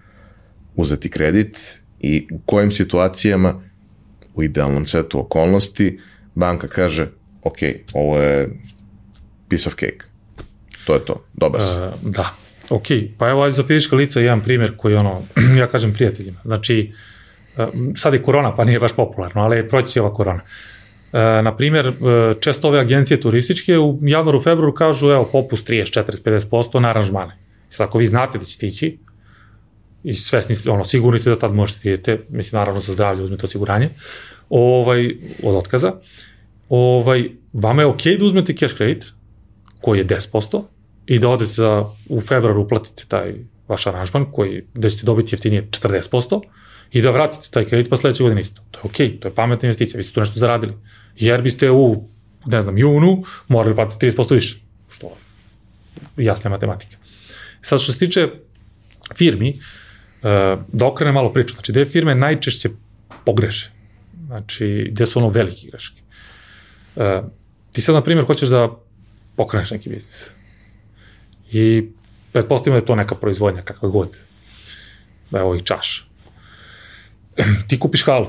[0.77, 3.63] uzeti kredit i u kojim situacijama
[4.35, 6.01] u idealnom setu okolnosti
[6.35, 7.09] banka kaže
[7.43, 7.59] ok,
[7.93, 8.61] ovo je
[9.49, 10.13] piece of cake
[10.85, 11.79] to je to, dobar si.
[11.79, 12.35] Uh, da,
[12.71, 12.87] ok,
[13.19, 15.23] pa evo za fizička lica jedan primjer koji ono,
[15.61, 16.93] ja kažem prijateljima, znači
[17.57, 17.65] uh,
[17.97, 20.43] sad je korona pa nije baš popularno, ali proći ova korona.
[20.43, 21.95] Uh, na primjer, uh,
[22.41, 27.37] često ove agencije turističke u januaru, februaru kažu evo popust 30, 40, 50% na aranžmane.
[27.69, 28.99] Sad ako vi znate da ćete ići
[30.05, 33.47] i svesni ste, ono, sigurni ste da tad možete idete, mislim naravno za zdravlje uzmete
[33.47, 33.89] osiguranje,
[34.51, 35.93] ovaj, od otkaza,
[36.69, 39.05] ovaj, vama je okej okay da uzmete cash kredit,
[39.81, 40.63] koji je 10%,
[41.07, 43.35] i da odete da u februaru uplatite taj
[43.69, 46.41] vaš aranžman koji, da ćete dobiti jeftinije 40%
[46.93, 48.63] i da vratite taj kredit pa sledeće godine isto.
[48.71, 50.73] To je okej, okay, to je pametna investicija, vi ste tu nešto zaradili.
[51.17, 52.09] Jer biste u,
[52.47, 54.57] ne znam, junu morali platiti 30% više,
[54.91, 55.17] što
[56.17, 56.97] jasna matematika.
[57.63, 58.29] Sad što se tiče
[59.17, 59.82] firmi, eh,
[60.73, 62.69] da okrene malo priču, znači gde firme najčešće
[63.25, 63.71] pogreše,
[64.27, 66.03] znači gde su ono velike greške.
[66.97, 67.23] Eh,
[67.73, 68.69] ti sad, na primjer, hoćeš da
[69.37, 70.31] pokreneš neki biznis
[71.53, 71.89] I
[72.33, 74.17] pretpostavimo da je to neka proizvodnja, kakva god.
[75.33, 76.09] Evo i čaš.
[77.69, 78.27] Ti kupiš halu.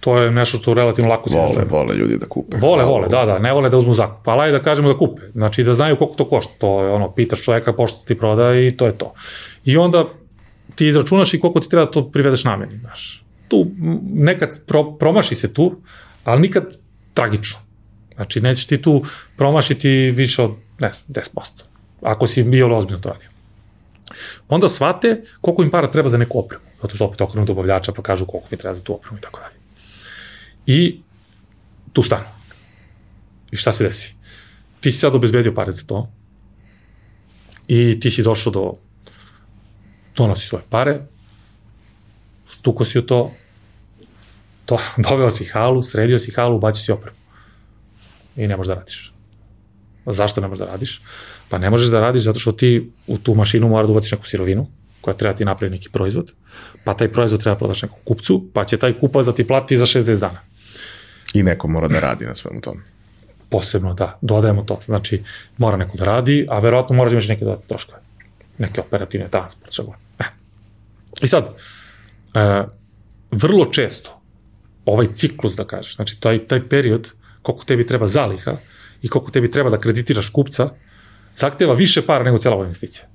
[0.00, 2.56] To je nešto što relativno lako se Vole, vole ljudi da kupe.
[2.56, 4.28] Vole, vole, da, da, ne vole da uzmu zakup.
[4.28, 5.22] Ali da kažemo da kupe.
[5.32, 6.52] Znači da znaju koliko to košta.
[6.58, 9.14] To je ono, pitaš čoveka pošto ti proda i to je to.
[9.64, 10.04] I onda
[10.74, 13.24] ti izračunaš i koliko ti treba da to privedeš nameni, znaš.
[13.48, 13.66] Tu
[14.14, 15.76] nekad pro, promaši se tu,
[16.24, 16.76] ali nikad
[17.14, 17.58] tragično.
[18.14, 19.04] Znači, nećeš ti tu
[19.36, 21.74] promašiti više od, ne znam, 10%
[22.04, 23.28] ako si bio ozbiljno to radio.
[24.48, 28.02] Onda shvate koliko im para treba za neku opremu, zato što opet okrenu dobavljača pa
[28.02, 29.54] kažu koliko mi treba za tu opremu i tako dalje.
[30.66, 31.00] I
[31.92, 32.24] tu stanu.
[33.50, 34.14] I šta se desi?
[34.80, 36.08] Ti si sad obezbedio pare za to
[37.68, 38.72] i ti si došao do
[40.16, 41.00] donosi svoje pare,
[42.48, 43.32] stuko si u to,
[44.64, 44.78] to,
[45.10, 47.16] doveo si halu, sredio si halu, ubacio si opremu.
[48.36, 49.12] I ne možeš da radiš.
[50.06, 51.02] Zašto ne možeš da radiš?
[51.48, 54.26] Pa ne možeš da radiš zato što ti u tu mašinu mora da ubaciš neku
[54.26, 54.66] sirovinu,
[55.00, 56.32] koja treba ti napravi neki proizvod,
[56.84, 59.86] pa taj proizvod treba prodaš nekom kupcu, pa će taj kupac da ti plati za
[59.86, 60.40] 60 dana.
[61.34, 62.80] I neko mora da radi na svemu tome.
[63.48, 64.80] Posebno, da, dodajemo to.
[64.84, 65.22] Znači,
[65.58, 67.98] mora neko da radi, a verovatno moraš da imaš neke dodatne troškove.
[68.58, 70.03] Neke operativne transport, šta god.
[71.22, 71.44] I sad,
[72.34, 72.64] e,
[73.30, 74.20] vrlo često,
[74.84, 77.10] ovaj ciklus da kažeš, znači taj, taj period,
[77.42, 78.56] koliko tebi treba zaliha
[79.02, 80.68] i koliko tebi treba da kreditiraš kupca,
[81.36, 83.06] zahteva više para nego cela ova investicija.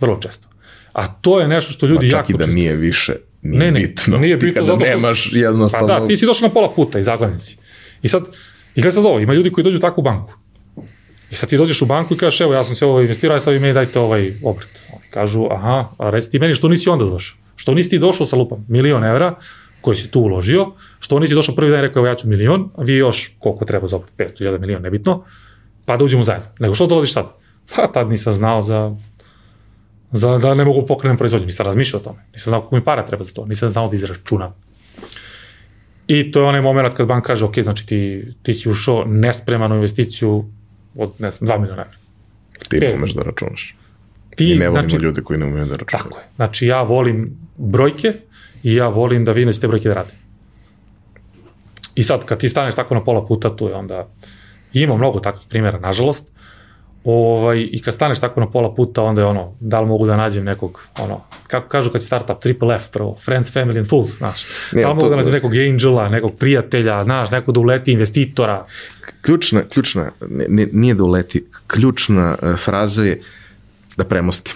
[0.00, 0.48] Vrlo često.
[0.92, 2.22] A to je nešto što ljudi jako...
[2.22, 4.18] čak i da nije više, nije ne, ne, bitno.
[4.18, 5.36] Nije bitno ti kada nemaš što...
[5.36, 5.86] jednostavno...
[5.86, 7.56] Pa da, ti si došao na pola puta i zaglavljen si.
[8.02, 8.22] I sad,
[8.74, 10.34] i gledaj sad ovo, ima ljudi koji dođu u takvu banku.
[11.30, 13.54] I sad ti dođeš u banku i kažeš, evo, ja sam se ovo investirao, sad
[13.54, 14.81] vi meni dajte ovaj obrt.
[15.12, 17.38] Kažu, aha, a reci ti meni što nisi onda došao.
[17.56, 19.34] Što nisi ti došao sa lupom milion evra,
[19.80, 22.70] koji si tu uložio, što nisi došao prvi dan i rekao, evo ja ću milion,
[22.76, 25.24] a vi još koliko treba za obrt, 500, 1 milion, nebitno,
[25.84, 26.48] pa da uđemo zajedno.
[26.58, 27.26] Nego što dolaziš sad?
[27.76, 28.96] Pa tad nisam znao za,
[30.12, 31.46] za da ne mogu pokrenem proizvodnju.
[31.46, 32.18] Nisam razmišljao o tome.
[32.32, 33.46] Nisam znao koliko mi para treba za to.
[33.46, 34.54] Nisam znao da izračunam.
[36.06, 39.72] I to je onaj moment kad bank kaže, ok, znači ti, ti si ušao nespreman
[39.72, 40.44] u investiciju
[40.96, 41.96] od, ne znam, 2 miliona evra.
[42.68, 43.76] Ti ne umeš da računaš.
[44.36, 46.04] Ti, I ne volimo znači, ljude koji ne umeju da računaju.
[46.04, 46.24] Tako je.
[46.36, 48.14] Znači ja volim brojke
[48.62, 50.14] i ja volim da vidim da će te brojke da rade.
[51.94, 54.08] I sad, kad ti staneš tako na pola puta, tu je onda
[54.72, 56.28] Ima mnogo takvih primjera, nažalost.
[57.04, 60.16] Ovaj, I kad staneš tako na pola puta, onda je ono, da li mogu da
[60.16, 64.08] nađem nekog, ono, kako kažu kad je startup, triple F prvo, friends, family and fools,
[64.18, 64.44] znaš.
[64.72, 68.66] Ne, da li mogu da nađem nekog angela, nekog prijatelja, znaš, neko da uleti investitora.
[69.20, 70.12] Ključna, ključna,
[70.48, 73.22] ne, nije da uleti, ključna uh, fraza je
[73.96, 74.54] da premostim.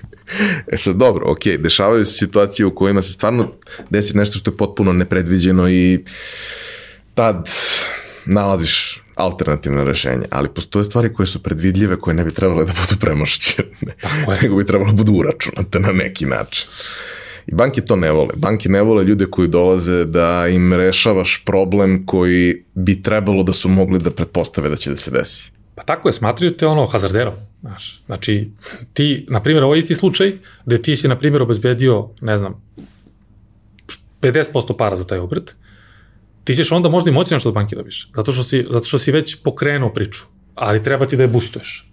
[0.72, 3.52] e sad, dobro, ok, dešavaju se situacije u kojima se stvarno
[3.90, 6.04] desi nešto što je potpuno nepredviđeno i
[7.14, 7.50] tad
[8.26, 13.00] nalaziš alternativno rešenje, ali postoje stvari koje su predvidljive, koje ne bi trebalo da budu
[13.00, 13.68] premošćene,
[14.02, 14.38] Tako je.
[14.42, 16.68] nego bi trebalo da budu uračunate na neki način.
[17.46, 18.34] I banke to ne vole.
[18.36, 23.68] Banke ne vole ljude koji dolaze da im rešavaš problem koji bi trebalo da su
[23.68, 25.50] mogli da pretpostave da će da se desi.
[25.74, 27.34] Pa tako je, smatraju te ono hazarderom.
[27.60, 28.02] Znaš.
[28.06, 28.50] Znači,
[28.92, 32.62] ti, na primjer, ovo je isti slučaj, gde ti si, na primjer, obezbedio, ne znam,
[34.20, 35.54] 50% para za taj obrt,
[36.44, 38.10] ti ćeš onda možda i moći nešto od banke dobiš.
[38.14, 40.24] Zato što si, zato što si već pokrenuo priču.
[40.54, 41.88] Ali treba ti da je boostuješ.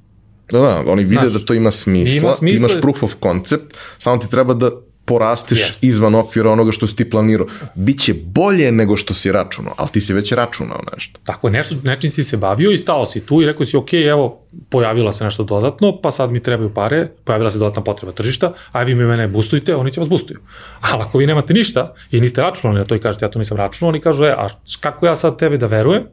[0.51, 3.15] Da, da, oni vide Znaš, da to ima smisla, ima smisla, ti imaš proof of
[3.23, 4.71] concept, samo ti treba da
[5.09, 5.77] porasteš yes.
[5.81, 7.47] izvan okvira onoga što si ti planirao.
[7.75, 11.19] Biće bolje nego što si računao, ali ti si već računao nešto.
[11.23, 14.45] Tako nešto, nečim si se bavio i stao si tu i rekao si, ok, evo,
[14.69, 18.83] pojavila se nešto dodatno, pa sad mi trebaju pare, pojavila se dodatna potreba tržišta, a
[18.83, 20.39] vi mi mene boostujte, oni će vas boostuju.
[20.81, 23.57] Ali ako vi nemate ništa i niste računali na to i kažete, ja to nisam
[23.57, 24.47] računao, oni kažu, e, a
[24.79, 26.03] kako ja sad tebe da verujem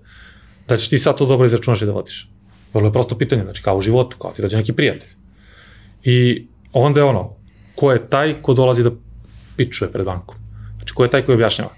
[0.68, 2.28] da ćeš ti sad to dobro izračunaš i da vodiš?
[2.74, 5.09] Vrlo je prosto pitanje, znači kao u životu, kao ti dođe neki prijatelj.
[6.05, 7.35] I onda je ono,
[7.77, 8.90] ko je taj ko dolazi da
[9.57, 10.36] pičuje pred bankom.
[10.77, 11.70] Znači, ko je taj koji objašnjava.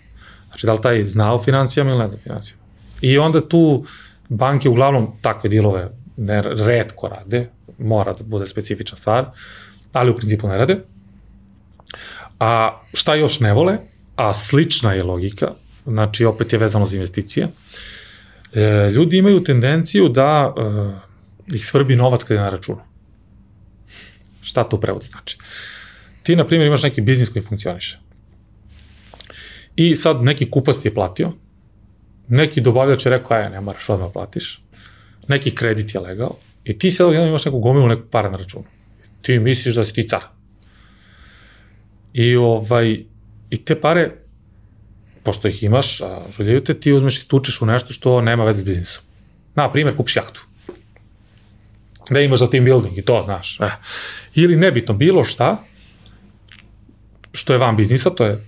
[0.48, 2.62] Znači, da li taj zna o financijama ili ne zna o financijama.
[3.00, 3.84] I onda tu
[4.28, 7.48] banke uglavnom takve dilove ne, redko rade,
[7.78, 9.26] mora da bude specifična stvar,
[9.92, 10.78] ali u principu ne rade.
[12.40, 13.78] A šta još ne vole,
[14.16, 15.52] a slična je logika,
[15.86, 17.48] znači opet je vezano za investicije,
[18.52, 22.80] e, ljudi imaju tendenciju da e, ih svrbi novac kada je na računu.
[24.42, 25.38] Šta to prevodi znači?
[26.28, 27.98] Ti, na primjer, imaš neki biznis koji funkcioniše.
[29.76, 31.30] I sad neki kupac ti je platio,
[32.28, 34.60] neki dobavljač je rekao, aj, ne moraš odmah platiš,
[35.28, 36.34] neki kredit je legao,
[36.64, 38.64] i ti sad imaš neku gomilu, neku para na računu.
[39.22, 40.26] Ti misliš da si ti car.
[42.12, 42.92] I, ovaj,
[43.50, 44.10] i te pare,
[45.22, 48.60] pošto ih imaš, a žuljaju te, ti uzmeš i stučeš u nešto što nema veze
[48.60, 49.04] s biznisom.
[49.54, 50.44] Na primjer, kupiš jahtu.
[52.10, 53.60] Da imaš za team building i to, znaš.
[53.60, 53.80] Eh.
[54.34, 55.64] Ili nebitno, bilo šta,
[57.32, 58.44] što je van biznisa, to je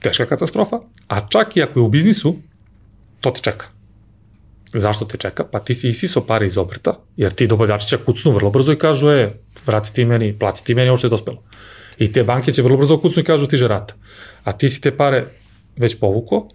[0.00, 2.36] teška katastrofa, a čak i ako je u biznisu,
[3.20, 3.66] to te čeka.
[4.72, 5.44] Zašto te čeka?
[5.44, 8.78] Pa ti si isiso pare iz obrta, jer ti dobavljači će kucnu vrlo brzo i
[8.78, 9.32] kažu, e,
[9.66, 11.42] vrati ti meni, plati ti meni ovo što je dospelo.
[11.98, 13.94] I te banke će vrlo brzo kucnu i kažu ti rata.
[14.44, 15.26] A ti si te pare
[15.76, 16.48] već povuko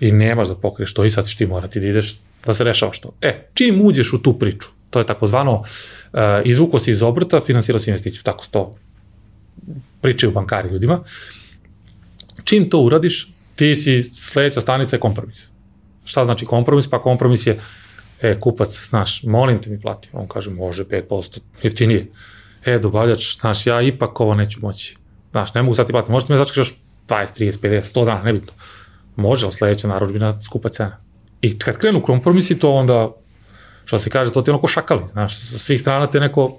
[0.00, 2.16] i nemaš da pokriješ to i sad ti morati da ideš
[2.46, 3.12] da se rešavaš to.
[3.20, 7.78] E, čim uđeš u tu priču, to je takozvano uh, izvuko si iz obrta, finansirao
[7.78, 8.76] si investiciju, tako to
[10.00, 11.00] pričaju bankari ljudima,
[12.44, 15.48] čim to uradiš, ti si sledeća stanica je kompromis.
[16.04, 16.88] Šta znači kompromis?
[16.90, 17.60] Pa kompromis je,
[18.20, 20.08] e, kupac, znaš, molim te mi plati.
[20.12, 22.06] On kaže, može 5% jeftinije.
[22.64, 24.96] E, dobavljač, znaš, ja ipak ovo neću moći.
[25.30, 26.74] Znaš, ne mogu sad ti platiti, možete me začekati još
[27.08, 28.52] 20, 30, 50, 100 dana, nebitno.
[29.16, 30.96] Može, ali sledeća naročbina skupa cena.
[31.40, 33.12] I kad krenu kompromisi, to onda,
[33.84, 36.58] što se kaže, to ti ono ko šakali, znaš, sa svih strana te neko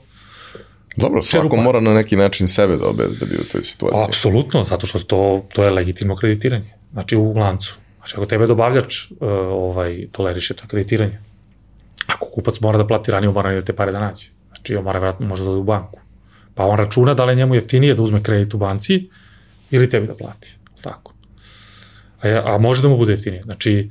[0.96, 1.64] Dobro, svako čerupa.
[1.64, 4.04] mora na neki način sebe da obezbedi u toj situaciji.
[4.08, 6.74] Apsolutno, zato što to, to je legitimno kreditiranje.
[6.92, 7.78] Znači u lancu.
[7.98, 9.18] Znači ako tebe dobavljač uh,
[9.50, 11.20] ovaj, toleriše to kreditiranje.
[12.08, 14.28] Ako kupac mora da plati ranije, mora da te pare da nađe.
[14.48, 16.00] Znači on mora vratno možda da u banku.
[16.56, 19.10] Pa on računa da li njemu jeftinije da uzme kredit u banci
[19.72, 20.56] ili tebi da plati.
[20.82, 21.14] Tako.
[22.22, 23.44] A, a može da mu bude jeftinije.
[23.44, 23.90] Znači,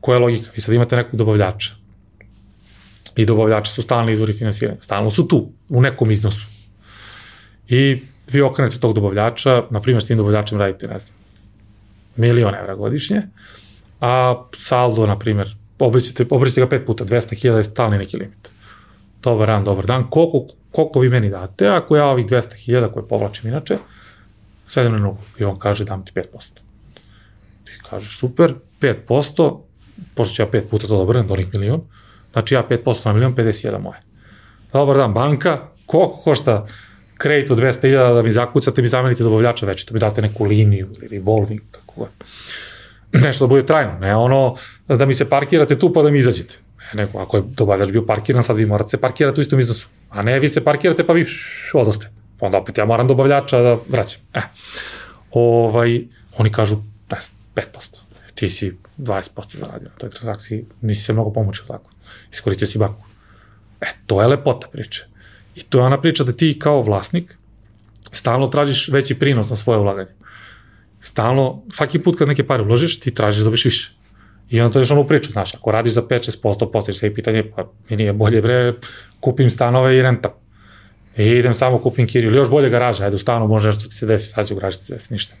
[0.00, 0.50] koja je logika?
[0.54, 1.81] Vi sad imate nekog dobavljača
[3.16, 4.80] i dobavljači su stalni izvori finansiranja.
[4.80, 6.46] Stalno su tu, u nekom iznosu.
[7.68, 8.02] I
[8.32, 11.14] vi okrenete tog dobavljača, na primjer s tim dobavljačem radite, ne znam,
[12.16, 13.22] milion evra godišnje,
[14.00, 18.48] a saldo, na primjer, obrićete, obrićete ga pet puta, 200.000 je stalni neki limit.
[19.22, 23.50] Dobar dan, dobar dan, koliko, koliko vi meni date, ako ja ovih 200.000 koje povlačim
[23.50, 23.78] inače,
[24.66, 25.18] sedem na nulu.
[25.38, 26.22] I on kaže, dam ti 5%.
[27.64, 29.58] Ti kažeš, super, 5%,
[30.14, 31.80] pošto ću ja 5 puta to do onih milion,
[32.32, 33.98] Znači ja 5% na milion, 51 moje.
[34.72, 36.66] Dobar dan, banka, koliko košta
[37.18, 40.88] kredit od 200.000 da mi zakucate, mi zamenite dobavljača već, to mi date neku liniju
[40.96, 42.08] ili revolving, kako god.
[43.12, 44.56] Nešto da bude trajno, ne ono
[44.88, 46.58] da mi se parkirate tu pa da mi izađete.
[46.94, 49.88] Nego ako je dobavljač bio parkiran, sad vi morate se parkirati u istom iznosu.
[50.10, 51.26] A ne, vi se parkirate pa vi
[51.74, 52.10] odoste.
[52.40, 54.20] Onda opet ja moram dobavljača da vraćam.
[54.34, 54.40] E.
[55.30, 56.02] Ovaj,
[56.38, 56.76] oni kažu,
[57.10, 57.96] ne znam, 5%.
[58.34, 61.91] Ti si 20% zaradio na toj transakciji, nisi se mnogo pomoćio tako
[62.32, 63.06] iskoristio si banku.
[63.80, 65.06] E, to je lepota priče.
[65.54, 67.38] I to je ona priča da ti kao vlasnik
[68.12, 70.10] stalno tražiš veći prinos na svoje ulaganje.
[71.00, 73.92] Stalno, svaki put kad neke pare uložiš, ti tražiš da dobiš više.
[74.50, 77.44] I onda to je onu priču, znaš, ako radiš za 5-6%, postojiš sve i pitanje,
[77.56, 78.74] pa mi nije bolje, bre,
[79.20, 80.30] kupim stanove i rentam.
[81.16, 83.94] I idem samo kupim kiriju, ili još bolje garaža, ajde u stanu može nešto ti
[83.94, 85.34] se desi, sad će u garaži se desi, ništa.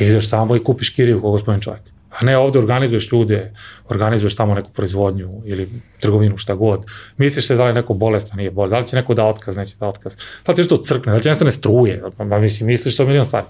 [0.00, 1.82] I ideš samo i kupiš kiriju, kogo gospodin čovjek.
[2.10, 3.52] A ne ovde organizuješ ljude,
[3.88, 5.68] organizuješ tamo neku proizvodnju ili
[6.00, 6.84] trgovinu, šta god.
[7.16, 9.76] Misliš se da li neko bolestan, nije bolest, da li će neko da otkaz, neće
[9.80, 10.16] da otkaz.
[10.46, 13.24] Da li će nešto crkne, da li će nestane struje, pa mislim, misliš sa milion
[13.24, 13.46] stvari.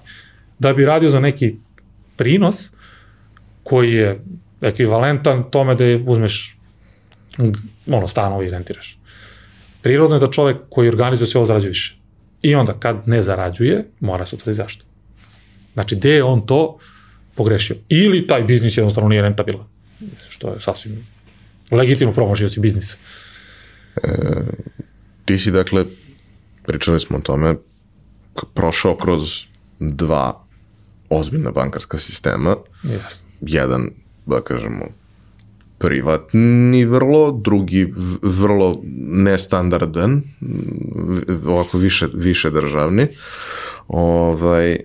[0.59, 1.55] Da bi radio za neki
[2.15, 2.69] prinos
[3.63, 4.21] koji je
[4.61, 6.57] ekvivalentan tome da uzmeš
[7.87, 8.97] ono, stanovi i rentiraš.
[9.81, 11.97] Prirodno je da čovek koji organizuje sve ovo zarađuje više.
[12.41, 14.85] I onda kad ne zarađuje, mora se utvrdi zašto.
[15.73, 16.77] Znači, gde je on to
[17.35, 17.75] pogrešio?
[17.89, 19.65] Ili taj biznis jednostavno nije rentabilan.
[20.29, 21.07] Što je sasvim
[21.71, 22.97] legitimno promožioci biznis.
[24.03, 24.09] E,
[25.25, 25.85] ti si, dakle,
[26.65, 27.55] pričali smo o tome,
[28.53, 29.45] prošao kroz
[29.79, 30.45] dva
[31.09, 32.55] ozbiljna bankarska sistema.
[32.83, 33.29] Jasno.
[33.41, 33.89] Jedan,
[34.25, 34.85] da kažemo,
[35.77, 38.73] privatni vrlo, drugi vrlo
[39.07, 40.21] nestandardan,
[41.45, 43.07] ovako više, više državni.
[43.87, 44.79] Ovaj,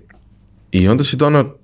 [0.72, 1.56] I onda si donao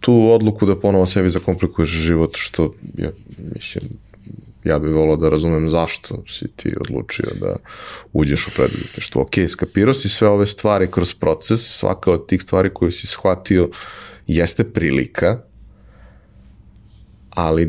[0.00, 3.10] tu odluku da ponovo sebi zakomplikuješ život, što ja,
[3.54, 3.84] mislim,
[4.64, 7.56] ja bih volao da razumem zašto si ti odlučio da
[8.12, 9.22] uđeš u preduzetništvo.
[9.22, 13.70] Ok, skapirao si sve ove stvari kroz proces, svaka od tih stvari koju si shvatio
[14.26, 15.42] jeste prilika,
[17.30, 17.66] ali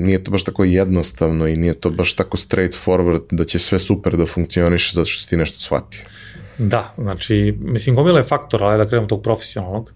[0.00, 4.16] nije to baš tako jednostavno i nije to baš tako straightforward da će sve super
[4.16, 6.00] da funkcioniše zato što si ti nešto shvatio.
[6.58, 9.92] Da, znači, mislim, gomila je faktor, ali da krenemo tog profesionalnog.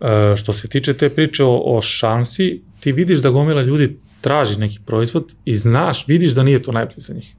[0.00, 4.58] E, što se tiče te priče o, o šansi, ti vidiš da gomila ljudi traži
[4.58, 7.34] neki proizvod i znaš, vidiš da nije to najbolje za njih.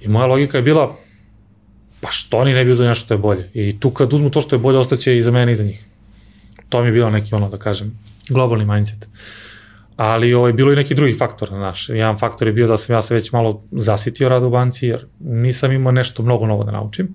[0.00, 0.96] I moja logika je bila,
[2.00, 3.50] pa što oni ne bi uzeli nešto što je bolje?
[3.54, 5.84] I tu kad uzmu to što je bolje, ostaće i za mene i za njih.
[6.68, 7.98] To mi je bilo neki, ono, da kažem,
[8.28, 9.08] globalni mindset.
[9.96, 11.88] Ali ovaj, bilo i neki drugi faktor, znaš.
[11.88, 15.06] Jedan faktor je bio da sam ja se već malo zasitio rad u banci, jer
[15.20, 17.14] nisam imao nešto mnogo novo da naučim.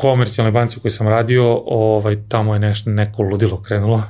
[0.00, 4.02] Komercijalnoj banci u kojoj sam radio, ovaj, tamo je neš, neko ludilo krenulo.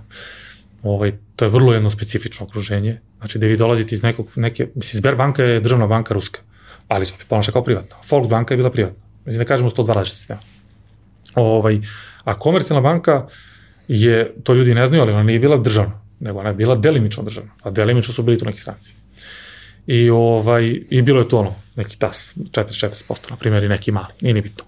[0.83, 3.01] Ovaj, to je vrlo jedno specifično okruženje.
[3.19, 6.41] Znači da vi dolazite iz nekog, neke, mislim, Sberbanka je državna banka ruska,
[6.89, 7.97] ali se ponaša kao privatna.
[8.11, 9.03] Volksbanka je bila privatna.
[9.25, 10.41] Mislim da kažemo 102 različite sistema.
[11.35, 11.81] Ovaj,
[12.25, 13.27] a komercijalna banka
[13.89, 17.23] je, to ljudi ne znaju, ali ona nije bila državna nego ona je bila delimično
[17.23, 18.95] državna, a delimično su bili tu neki stranci.
[19.87, 24.12] I, ovaj, I bilo je to ono, neki tas, 44%, na primjer, i neki mali,
[24.21, 24.65] nije ni bitno.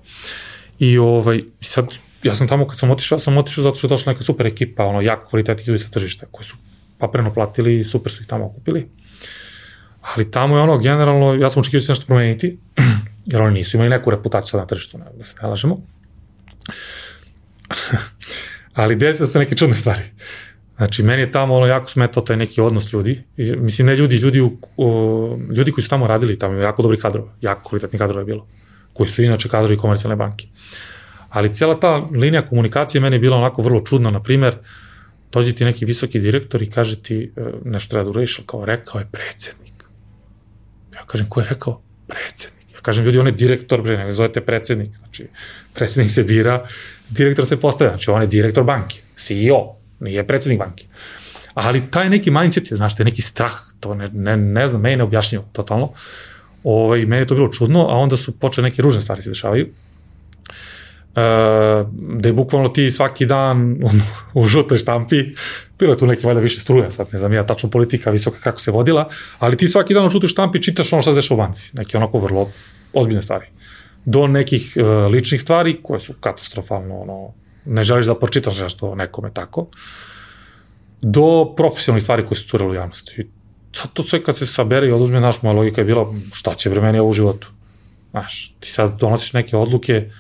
[0.82, 4.12] I ovaj, sad, ja sam tamo kad sam otišao, sam otišao zato što je došla
[4.12, 6.56] neka super ekipa, ono, jako kvalitetni ljudi sa tržišta, koji su
[6.98, 8.88] papreno platili i super su ih tamo okupili.
[10.02, 12.58] Ali tamo je ono, generalno, ja sam očekivao da će nešto promeniti,
[13.32, 15.80] jer oni nisu imali neku reputaciju na tržištu, ne, da se ne lažemo.
[18.82, 20.02] Ali desile se neke čudne stvari.
[20.76, 23.22] Znači, meni je tamo ono jako smetao taj neki odnos ljudi.
[23.36, 26.98] I, mislim, ne ljudi, ljudi, u, u, ljudi koji su tamo radili, tamo jako dobri
[26.98, 28.46] kadrova, jako kvalitetni kadrova je bilo,
[28.92, 30.46] koji su inače kadrovi komercijalne banke.
[31.28, 34.56] Ali cijela ta linija komunikacije meni je bila onako vrlo čudna, na primer,
[35.32, 38.98] dođe ti neki visoki direktor i kaže ti e, nešto treba da uradiš, kao rekao
[38.98, 39.84] je predsednik.
[40.94, 41.82] Ja kažem, ko je rekao?
[42.06, 42.72] Predsednik.
[42.72, 44.96] Ja kažem, ljudi, on je direktor, bre, ne zovete predsednik.
[44.98, 45.26] Znači,
[45.74, 46.66] predsednik se bira,
[47.08, 50.86] direktor se postavlja, znači on je direktor banke, CEO, nije predsednik banke.
[51.54, 54.96] Ali taj neki mindset je, znaš, taj neki strah, to ne, ne, ne znam, meni
[54.96, 55.92] ne objašnjivo totalno.
[56.64, 59.66] Ovaj, meni je to bilo čudno, a onda su počele neke ružne stvari se dešavaju.
[59.66, 61.18] Uh,
[61.92, 64.00] da je bukvalno ti svaki dan on,
[64.34, 65.16] u žutoj štampi,
[65.78, 68.60] bilo je tu neki valjda više struja, sad ne znam ja tačno politika visoka kako
[68.60, 69.08] se vodila,
[69.38, 71.96] ali ti svaki dan u žutoj štampi čitaš ono što se dešava u banci, neke
[71.96, 72.50] onako vrlo
[72.92, 73.46] ozbiljne stvari.
[74.04, 77.32] Do nekih uh, ličnih stvari koje su katastrofalno ono,
[77.64, 79.66] ne želiš da pročitaš nešto nekome tako,
[81.02, 83.28] do profesionalnih stvari koje su curale u javnosti.
[83.72, 86.70] Sad to sve kad se sabere i oduzme, naš moja logika je bila, šta će
[86.70, 87.48] vremeni u životu?
[88.10, 90.10] Znaš, ti sad donosiš neke odluke,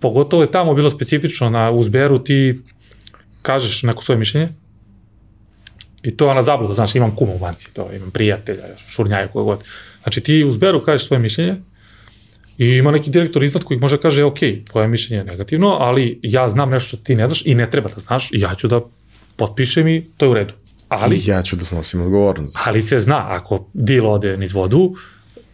[0.00, 2.60] pogotovo je tamo bilo specifično na uzberu, ti
[3.42, 4.52] kažeš neko svoje mišljenje,
[6.06, 9.44] I to je ona zabluda, znaš, imam kuma u banci, to, imam prijatelja, šurnjaju, koje
[9.44, 9.64] god.
[10.02, 11.56] Znači ti u zberu kažeš svoje mišljenje,
[12.58, 14.38] I ima neki direktor iznad koji može kaže, ok,
[14.70, 17.88] tvoje mišljenje je negativno, ali ja znam nešto što ti ne znaš i ne treba
[17.88, 18.80] da znaš i ja ću da
[19.36, 20.54] potpišem i to je u redu.
[20.88, 22.56] Ali, I ja ću da snosim odgovornost.
[22.64, 24.94] Ali se zna, ako deal ode niz vodu,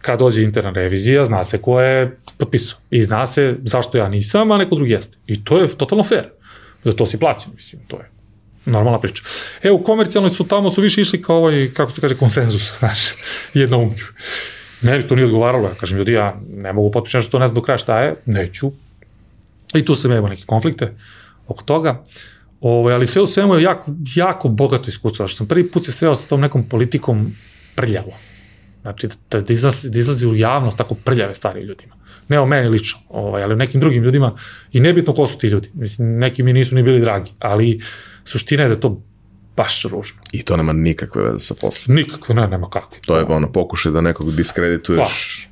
[0.01, 2.79] kad dođe interna revizija, zna se ko je potpisao.
[2.89, 5.17] I zna se zašto ja nisam, a neko drugi jeste.
[5.27, 6.29] I to je totalno fair.
[6.83, 8.09] Za to si plaćen, mislim, to je
[8.65, 9.23] normalna priča.
[9.61, 12.99] E, u komercijalnoj su tamo su više išli kao ovaj, kako se kaže, konsenzus, znaš,
[13.55, 14.05] umlju.
[14.81, 17.55] Meni to nije odgovaralo, ja kažem, ljudi, ja ne mogu potići nešto, to ne znam
[17.55, 18.71] do kraja šta je, neću.
[19.75, 20.93] I tu sam imao neke konflikte
[21.47, 22.03] oko toga.
[22.63, 25.85] Ovo, ovaj, ali sve u svemu je jako, jako bogato iskustvo, što sam prvi put
[25.85, 27.35] se sreo sa tom nekom politikom
[27.75, 28.11] prljavo.
[28.81, 31.95] Znači, da, da, izlazi, da izlazi u javnost tako prljave stvari ljudima.
[32.29, 34.35] Ne o meni lično, ovaj, ali o nekim drugim ljudima.
[34.71, 35.69] I nebitno ko su ti ljudi.
[35.73, 37.81] Mislim, neki mi nisu ni bili dragi, ali
[38.25, 39.01] suština je da to
[39.55, 40.21] baš ružno.
[40.31, 41.95] I to nema nikakve veze sa poslom.
[41.95, 42.99] Nikako, ne, nema kakve.
[43.05, 44.99] To je ono pokušaj da nekog diskredituješ.
[44.99, 45.49] Baš.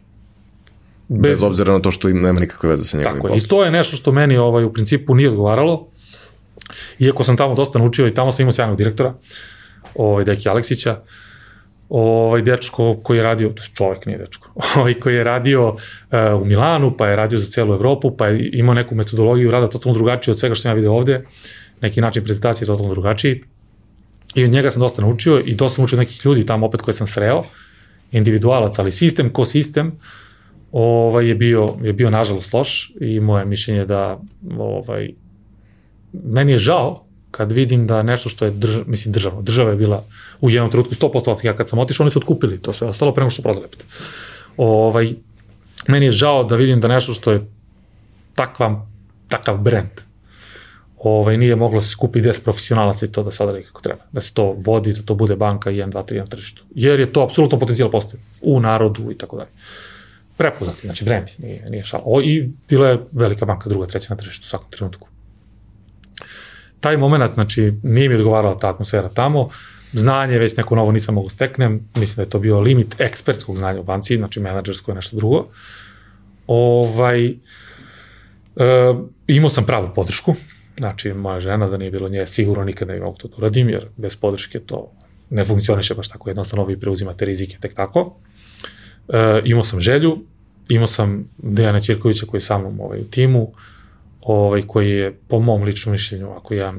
[1.09, 3.37] Bez, bez obzira na to što nema nikakve veze sa njegovim poslom.
[3.37, 5.91] I to je nešto što meni ovaj, u principu nije odgovaralo.
[6.99, 9.13] Iako sam tamo dosta naučio i tamo sam imao sjajnog direktora,
[9.95, 11.01] ovaj, Deki Aleksića,
[11.89, 16.41] ovaj dečko koji je radio, to je čovek, nije dečko, ovaj koji je radio uh,
[16.41, 19.97] u Milanu, pa je radio za celu Evropu, pa je imao neku metodologiju rada totalno
[19.97, 21.25] drugačiju od svega što sam ja video ovde,
[21.81, 23.43] neki način prezentacije totalno drugačiji.
[24.35, 26.93] I od njega sam dosta naučio i dosta sam naučio nekih ljudi tamo opet koje
[26.93, 27.41] sam sreo,
[28.11, 29.91] individualac, ali sistem ko sistem,
[30.71, 34.19] ovaj je bio je bio nažalost loš i moje mišljenje da
[34.57, 35.09] ovaj
[36.13, 40.03] meni je žao kad vidim da nešto što je drž, mislim državno, država je bila
[40.41, 43.29] u jednom trenutku 100% ja kad sam otišao oni su otkupili to sve ostalo prema
[43.29, 43.67] što prodali.
[44.57, 45.13] Ovaj
[45.87, 47.45] meni je žao da vidim da nešto što je
[48.35, 48.87] takva
[49.27, 50.11] takav brend
[51.03, 54.03] ovaj, nije moglo da se skupi 10 profesionalaca i to da sada kako treba.
[54.11, 56.63] Da se to vodi, da to bude banka 1, 2, 3 na tržištu.
[56.75, 59.49] Jer je to apsolutno potencijal postoji u narodu i tako dalje.
[60.37, 62.01] Prepoznati, znači brand, nije, nije šal.
[62.05, 65.07] O, I bila je velika banka, druga, treća na tržištu u svakom trenutku.
[66.81, 69.49] Taj moment, znači, nije mi odgovarala ta atmosfera tamo,
[69.93, 73.79] znanje, već neko novo nisam mogu steknem, mislim da je to bio limit ekspertskog znanja
[73.79, 75.45] u banci, znači menadžersko je nešto drugo.
[76.47, 77.33] Ovaj, e,
[79.27, 80.35] imao sam pravu podršku,
[80.81, 83.85] Znači, moja žena, da nije bilo nje, sigurno nikad ne mogu to da uradim, jer
[83.97, 84.91] bez podrške to
[85.29, 86.29] ne funkcioniše baš tako.
[86.29, 88.15] Jednostavno, vi preuzimate rizike tek tako.
[89.09, 90.17] E, imao sam želju,
[90.69, 93.53] imao sam Dejana Ćirkovića koji je sa mnom ovaj, u timu,
[94.21, 96.73] ovaj, koji je, po mom ličnom mišljenju, ako ja,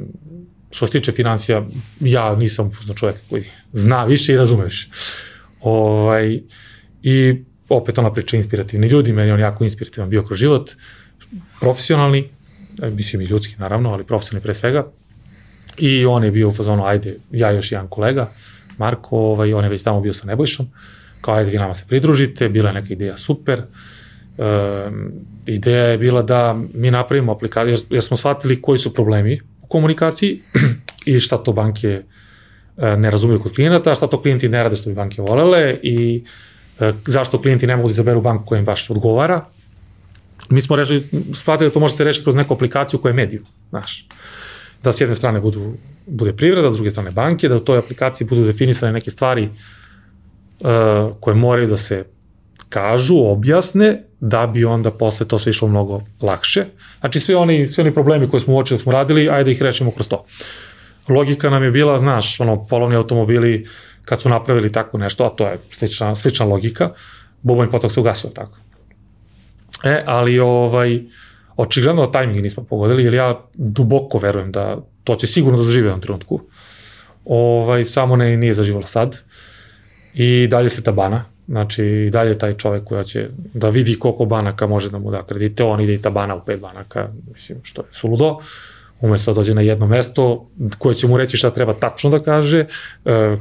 [0.70, 1.66] što se tiče financija,
[2.00, 4.88] ja nisam upoznao čovjek koji zna više i razume više.
[5.60, 6.40] Ovaj,
[7.02, 10.70] I opet ona priča inspirativni ljudi, meni on jako inspirativan bio kroz život,
[11.60, 12.28] profesionalni,
[12.82, 14.86] E, mislim i ljudski naravno, ali profesionalni pre svega.
[15.78, 18.32] I on je bio u fazonu, ajde, ja još jedan kolega,
[18.78, 20.66] Marko, ovaj, on je već tamo bio sa Nebojšom,
[21.20, 23.64] kao ajde vi nama se pridružite, bila je neka ideja super, e,
[25.46, 29.66] ideja je bila da mi napravimo aplikaciju, jer, jer smo shvatili koji su problemi u
[29.66, 30.42] komunikaciji
[31.06, 32.02] i šta to banke
[32.76, 36.24] e, ne razumiju kod klijenata, šta to klijenti ne rade što bi banke volele i
[36.80, 39.44] e, zašto klijenti ne mogu da izaberu banku koja im baš odgovara,
[40.50, 43.42] mi smo rešili, shvatili da to može se rešiti kroz neku aplikaciju koja je mediju,
[43.70, 44.06] znaš.
[44.82, 45.74] Da s jedne strane budu,
[46.06, 49.48] bude privreda, s druge strane banke, da u toj aplikaciji budu definisane neke stvari
[50.60, 50.68] uh,
[51.20, 52.04] koje moraju da se
[52.68, 56.64] kažu, objasne, da bi onda posle to sve išlo mnogo lakše.
[57.00, 59.90] Znači, svi oni, svi oni problemi koje smo uočili, da smo radili, ajde ih rečemo
[59.90, 60.24] kroz to.
[61.08, 63.66] Logika nam je bila, znaš, ono, polovni automobili,
[64.04, 66.90] kad su napravili tako nešto, a to je slična, slična logika,
[67.42, 68.58] Boban potok se ugasio tako.
[69.84, 71.00] E, ali ovaj,
[71.56, 76.00] očigledno tajming nismo pogodili, jer ja duboko verujem da to će sigurno da zažive u
[76.00, 76.40] trenutku.
[77.24, 79.20] Ovaj, samo ne, nije zaživalo sad.
[80.14, 84.24] I dalje se ta bana, znači i dalje taj čovek koja će da vidi koliko
[84.24, 87.58] banaka može da mu da kredite, on ide i ta bana u pet banaka, mislim,
[87.62, 88.38] što je suludo,
[89.00, 90.46] umesto da dođe na jedno mesto
[90.78, 92.66] koje će mu reći šta treba tačno da kaže, e,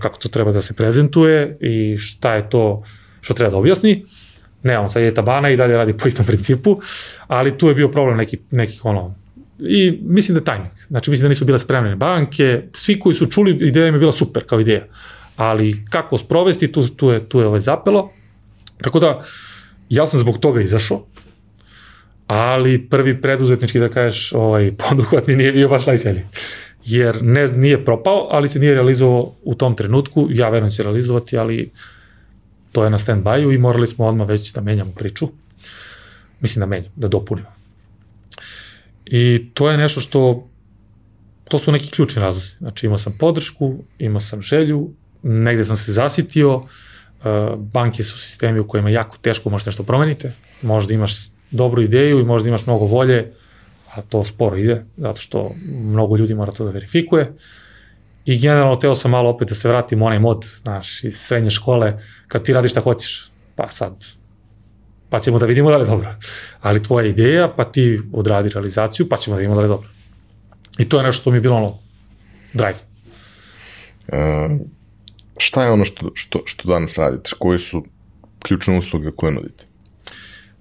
[0.01, 2.83] kako to treba da se prezentuje i šta je to
[3.21, 4.05] što treba da objasni.
[4.63, 6.79] Ne, on sad je tabana i dalje radi po istom principu,
[7.27, 9.15] ali tu je bio problem nekih, nekih ono,
[9.59, 10.73] i mislim da je tajming.
[10.87, 14.11] Znači, mislim da nisu bile spremne banke, svi koji su čuli, ideja im je bila
[14.11, 14.85] super kao ideja,
[15.35, 18.11] ali kako sprovesti, tu, tu je, tu je ovaj zapelo.
[18.81, 19.21] Tako da,
[19.89, 21.05] ja sam zbog toga izašao,
[22.27, 26.21] ali prvi preduzetnički, da kažeš, ovaj, poduhvat mi nije bio baš najselji.
[26.85, 30.83] Jer ne, nije propao, ali se nije realizovao u tom trenutku, ja verujem da će
[30.83, 31.71] realizovati, ali
[32.71, 35.27] to je na stand-by-u i morali smo odmah već da menjamo priču.
[36.39, 37.47] Mislim da menjamo, da dopunimo.
[39.05, 40.47] I to je nešto što,
[41.43, 42.55] to su neki ključni razlozi.
[42.57, 44.89] Znači imao sam podršku, imao sam želju,
[45.23, 46.63] negde sam se zasitio, uh,
[47.57, 51.13] banke su sistemi u kojima jako teško možete nešto promenite, možda imaš
[51.51, 53.31] dobru ideju i možda imaš mnogo volje,
[53.95, 57.33] a to sporo ide, zato što mnogo ljudi mora to da verifikuje.
[58.25, 61.49] I generalno teo sam malo opet da se vratim u onaj mod, znaš, iz srednje
[61.49, 64.05] škole, kad ti radiš šta hoćeš, pa sad,
[65.09, 66.15] pa ćemo da vidimo da li je dobro.
[66.61, 69.89] Ali tvoja ideja, pa ti odradi realizaciju, pa ćemo da vidimo da li je dobro.
[70.77, 71.77] I to je nešto što mi je bilo ono,
[72.53, 72.79] drive.
[74.07, 74.61] Uh,
[75.41, 77.31] šta je ono što, što, što danas radite?
[77.39, 77.83] Koji su
[78.39, 79.65] ključne usluge koje nudite?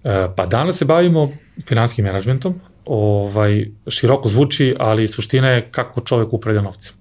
[0.04, 1.32] E, pa danas se bavimo
[1.66, 6.94] finanskim menadžmentom, ovaj, široko zvuči, ali suština je kako čovek upravlja novcem.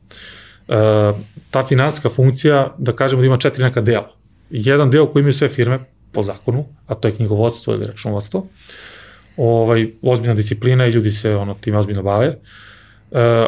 [0.67, 0.75] E,
[1.51, 4.15] ta finanska funkcija, da kažemo da ima četiri neka dela.
[4.49, 5.79] Jedan deo koji imaju sve firme
[6.11, 8.47] po zakonu, a to je knjigovodstvo ili računovodstvo,
[9.37, 12.27] ovaj, ozbiljna disciplina i ljudi se ono, time ozbiljno bave.
[12.27, 12.37] E,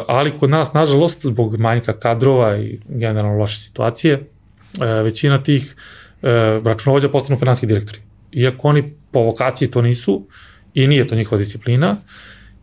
[0.06, 5.74] ali kod nas, nažalost, zbog manjka kadrova i generalno loše situacije, e, većina tih
[6.22, 6.28] e,
[6.64, 7.98] računovođa postanu finanski direktori.
[8.32, 10.26] Iako oni po vokaciji to nisu
[10.74, 11.96] i nije to njihova disciplina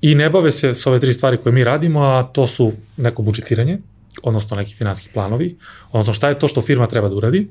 [0.01, 3.21] i ne bave se s ove tri stvari koje mi radimo, a to su neko
[3.21, 3.77] budžetiranje,
[4.23, 5.57] odnosno neki finanski planovi,
[5.91, 7.47] odnosno šta je to što firma treba da uradi,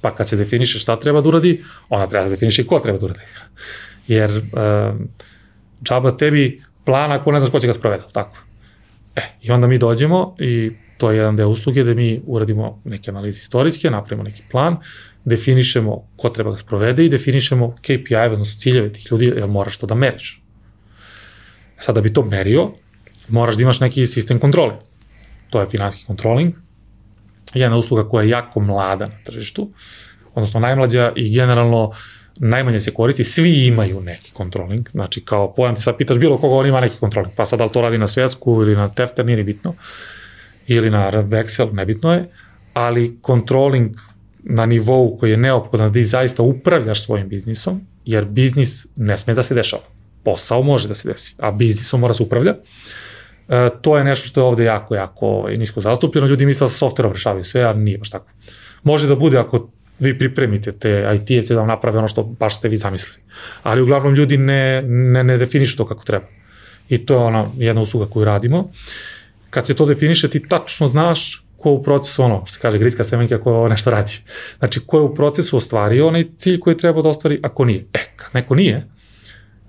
[0.00, 2.98] pa kad se definiše šta treba da uradi, ona treba da definiše i ko treba
[2.98, 3.20] da uradi.
[4.06, 5.00] Jer uh,
[5.82, 8.49] džaba tebi plan ako ne znaš ko će ga sproveda, tako.
[9.16, 13.10] E, i onda mi dođemo i to je jedan deo usluge da mi uradimo neke
[13.10, 14.76] analize istorijske, napravimo neki plan,
[15.24, 19.86] definišemo ko treba ga sprovede i definišemo KPI, odnosno ciljeve tih ljudi, jer moraš to
[19.86, 20.42] da meriš.
[21.78, 22.70] Sad da bi to merio,
[23.28, 24.76] moraš da imaš neki sistem kontrole.
[25.50, 26.54] To je finanski controlling,
[27.54, 29.70] jedna usluga koja je jako mlada na tržištu,
[30.34, 31.92] odnosno najmlađa i generalno
[32.40, 36.54] najmanje se koristi, svi imaju neki controlling, znači kao pojam ti sad pitaš bilo koga
[36.54, 39.26] on ima neki controlling, pa sad da li to radi na svesku ili na tefter,
[39.26, 39.74] nije bitno,
[40.66, 42.28] ili na Excel, nebitno je,
[42.74, 43.90] ali controlling
[44.42, 49.34] na nivou koji je neophodan da ti zaista upravljaš svojim biznisom, jer biznis ne sme
[49.34, 49.82] da se dešava.
[50.24, 52.54] Posao može da se desi, a biznisom mora se upravlja.
[53.48, 56.26] E, to je nešto što je ovde jako, jako ovaj, nisko zastupljeno.
[56.26, 58.26] Ljudi misle da sa softverom rešavaju sve, a nije baš tako.
[58.82, 59.68] Može da bude ako
[60.00, 63.22] vi pripremite te IT-evce da vam naprave ono što baš ste vi zamislili.
[63.62, 66.26] Ali uglavnom ljudi ne, ne, ne definišu to kako treba.
[66.88, 68.70] I to je ona jedna usluga koju radimo.
[69.50, 73.04] Kad se to definiše, ti tačno znaš ko u procesu, ono, što se kaže, gritska
[73.04, 74.12] semenka ko nešto radi.
[74.58, 77.86] Znači, ko je u procesu ostvario onaj cilj koji treba da ostvari, ako nije.
[77.92, 78.86] E, kad neko nije,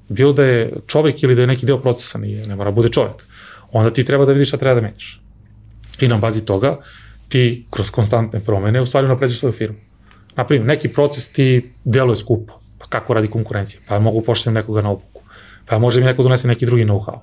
[0.09, 3.25] bilo da je čovek ili da je neki deo procesa, nije, ne mora bude čovek,
[3.71, 5.21] onda ti treba da vidiš šta treba da menjaš.
[5.99, 6.77] I na bazi toga,
[7.29, 9.77] ti kroz konstantne promene u stvari napređaš svoju firmu.
[10.35, 14.89] Naprimjer, neki proces ti deluje skupo, pa kako radi konkurencija, pa mogu pošljem nekoga na
[14.89, 15.21] obuku,
[15.65, 17.19] pa može mi neko donese neki drugi know-how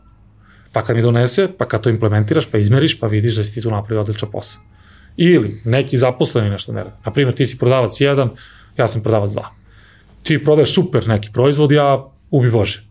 [0.72, 3.62] Pa kad mi donese, pa kad to implementiraš, pa izmeriš, pa vidiš da si ti
[3.62, 4.62] tu napravio odličan posao.
[5.16, 6.96] Ili neki zaposleni nešto ne rade.
[7.04, 8.30] Naprimjer, ti si prodavac jedan,
[8.76, 9.50] ja sam prodavac dva.
[10.22, 12.84] Ti prodaješ super neki proizvod, ja ubi Bože.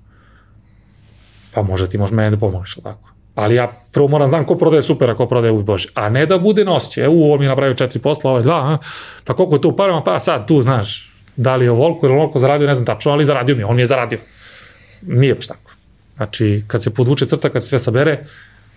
[1.53, 3.13] Pa možda ti možeš mene da pomogliš, tako.
[3.37, 5.89] Ali ja prvo moram znam ko prodaje super, a ko prodaje ubi Bože.
[5.93, 8.77] A ne da bude nosće, evo, ovo mi je napravio četiri posla, ove dva, a?
[9.23, 12.39] pa koliko je tu parama, pa sad tu, znaš, da li je ovoliko ili ovoliko
[12.39, 14.19] zaradio, ne znam tačno, ali zaradio mi, on mi je zaradio.
[15.01, 15.71] Nije baš tako.
[16.15, 18.23] Znači, kad se podvuče crta, kad se sve sabere,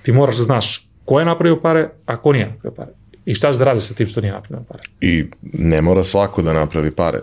[0.03, 2.91] ti moraš da znaš ko je napravio pare, a ko nije napravio pare.
[3.25, 4.83] I šta da radiš sa tim što nije napravio pare.
[5.01, 7.21] I ne mora svako da napravi pare.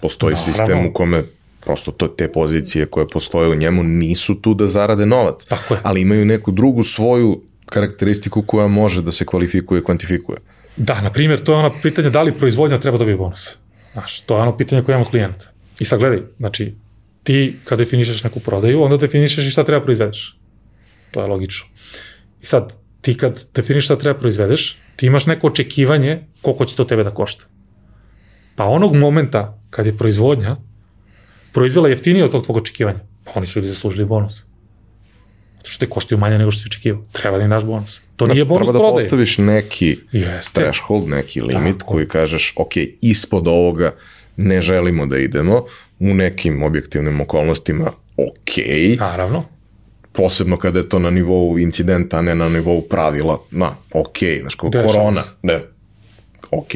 [0.00, 0.52] Postoji Naravno.
[0.52, 1.24] sistem u kome
[1.60, 5.44] prosto to, te pozicije koje postoje u njemu nisu tu da zarade novac.
[5.44, 5.80] Tako je.
[5.82, 10.38] Ali imaju neku drugu svoju karakteristiku koja može da se kvalifikuje i kvantifikuje.
[10.76, 13.56] Da, na primjer, to je ono pitanje da li proizvodnja treba dobiti bonus.
[13.92, 15.44] Znaš, to je ono pitanje koje imamo od klijenta.
[15.78, 16.74] I sad gledaj, znači,
[17.22, 20.38] ti kad definišeš neku prodaju, onda definišeš i šta treba proizvedeš.
[21.10, 21.68] To je logično.
[22.42, 26.84] I sad, ti kad definišeš šta treba proizvedeš, ti imaš neko očekivanje koliko će to
[26.84, 27.44] tebe da košta.
[28.56, 30.56] Pa onog momenta kad je proizvodnja
[31.52, 34.44] proizvela jeftinije od tog tvog očekivanja, pa oni su ljudi zaslužili bonus.
[35.56, 37.02] Zato što te koštaju manje nego što si očekivao.
[37.12, 38.00] Treba da im daš bonus.
[38.16, 38.82] To nije bonus prodaje.
[38.82, 40.60] Treba da postaviš neki Jeste.
[40.60, 41.92] threshold, neki limit Tako.
[41.92, 43.94] koji kažeš, ok, ispod ovoga
[44.36, 45.64] ne želimo da idemo,
[45.98, 48.56] u nekim objektivnim okolnostima ok.
[48.98, 49.44] Naravno.
[50.12, 53.38] Posebno kada je to na nivou incidenta, a ne na nivou pravila.
[53.50, 55.60] Na, ok, znaš, kao korona, ne,
[56.50, 56.72] ok.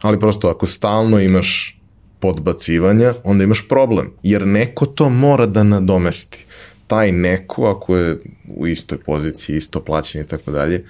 [0.00, 1.77] Ali prosto ako stalno imaš
[2.20, 4.10] podbacivanja, onda imaš problem.
[4.22, 6.44] Jer neko to mora da nadomesti.
[6.86, 8.18] Taj neko, ako je
[8.56, 10.84] u istoj poziciji, isto plaćen i tako dalje,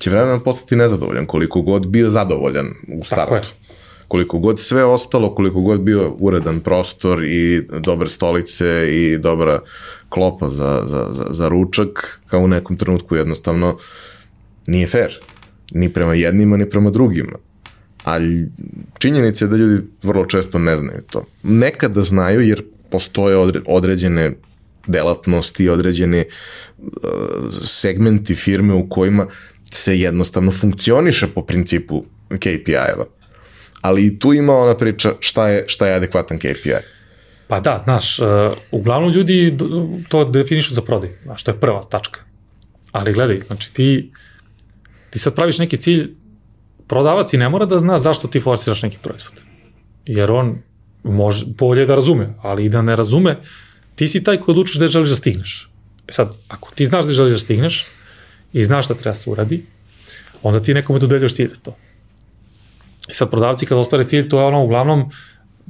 [0.00, 3.34] će vremenom postati nezadovoljan, koliko god bio zadovoljan u startu.
[3.34, 3.66] Tako je
[4.08, 9.60] koliko god sve ostalo, koliko god bio uredan prostor i dobre stolice i dobra
[10.08, 13.78] klopa za, za, za, za ručak, kao u nekom trenutku jednostavno
[14.66, 15.18] nije fair.
[15.72, 17.38] Ni prema jednima, ni prema drugima.
[18.06, 18.48] Ali
[18.98, 21.24] činjenica je da ljudi vrlo često ne znaju to.
[21.42, 24.32] Nekada znaju jer postoje određene
[24.86, 26.24] delatnosti, određene
[26.78, 26.88] uh,
[27.60, 29.26] segmenti firme u kojima
[29.70, 33.04] se jednostavno funkcioniše po principu KPI-eva
[33.86, 36.72] ali i tu ima ona priča šta je, šta je adekvatan KPI.
[37.48, 38.26] Pa da, znaš, uh,
[38.70, 39.56] uglavnom ljudi
[40.08, 42.20] to definišu za prodaj, znaš, to je prva tačka.
[42.92, 44.12] Ali gledaj, znači ti,
[45.10, 46.10] ti sad praviš neki cilj,
[46.86, 49.34] prodavac i ne mora da zna zašto ti forsiraš neki proizvod.
[50.06, 50.58] Jer on
[51.02, 53.36] može, bolje da razume, ali i da ne razume,
[53.94, 55.70] ti si taj koji odlučiš gde želiš da stigneš.
[56.08, 57.86] E sad, ako ti znaš gde želiš da stigneš
[58.52, 59.64] i znaš šta treba da se uradi,
[60.42, 61.76] onda ti nekome dodeljuješ cilj za to.
[63.08, 65.10] I sad prodavci kad ostvare cilj, to je ono uglavnom,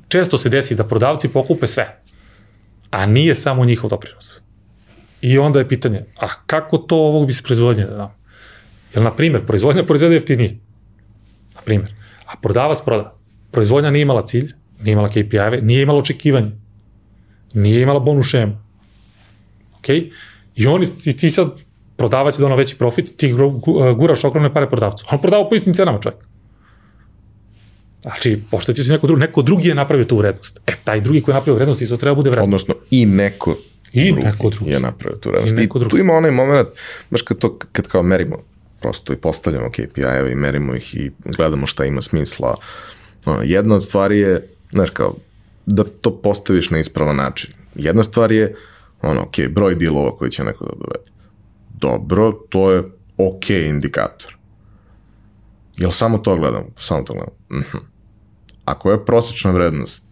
[0.09, 2.01] često se desi da prodavci pokupe sve,
[2.91, 4.41] a nije samo njihov doprinos.
[5.21, 8.15] I onda je pitanje, a kako to ovog bi se proizvodnje da dam?
[8.95, 10.59] Jer, na primjer, proizvodnja proizvede jeftinije.
[11.67, 11.93] Primjer.
[12.27, 13.15] A prodavac proda.
[13.51, 14.53] Proizvodnja nije imala cilj,
[14.83, 16.51] nije imala KPI-eve, nije imala očekivanje.
[17.55, 18.59] Nije imala bonus šemu.
[19.79, 19.89] Ok?
[20.55, 21.63] I oni, i ti sad,
[21.97, 23.33] prodavac je donao veći profit, ti
[23.97, 25.07] guraš ogromne pare prodavcu.
[25.11, 26.21] On prodava po istim cenama čovjek.
[28.03, 30.61] Znači, poštetio si neko drugi, neko drugi je napravio tu vrednost.
[30.67, 32.69] E, taj drugi koji je napravio vrednost, isto treba bude vrednost.
[32.69, 33.57] Odnosno, i neko
[33.93, 34.71] I drugi neko drugi.
[34.71, 35.59] je napravio tu vrednost.
[35.59, 36.69] I, I tu ima onaj moment,
[37.11, 38.37] baš kad to, kad kao merimo,
[38.81, 42.57] prosto i postavljamo KPI-eve i merimo ih i gledamo šta ima smisla.
[43.43, 45.15] Jedna od stvari je, znaš kao,
[45.67, 47.51] da to postaviš na ispravan način.
[47.75, 48.55] Jedna stvar je,
[49.03, 51.11] ono, ok, broj dilova koji će neko da dovede.
[51.75, 52.83] Dobro, to je
[53.17, 54.37] ok indikator.
[55.77, 56.67] Jel samo to gledamo?
[56.79, 57.37] Samo to gledamo.
[57.51, 57.77] Uh mhm.
[57.77, 57.81] -huh.
[58.65, 60.05] Ako je prosječna vrednost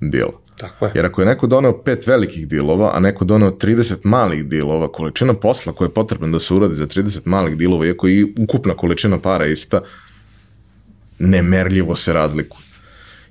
[0.00, 0.32] dila,
[0.62, 0.92] Tako je.
[0.94, 5.34] Jer ako je neko doneo pet velikih dilova, a neko doneo 30 malih dilova, količina
[5.34, 9.18] posla koja je potrebna da se uradi za 30 malih dilova, iako i ukupna količina
[9.18, 9.80] para ista,
[11.18, 12.62] nemerljivo se razlikuje.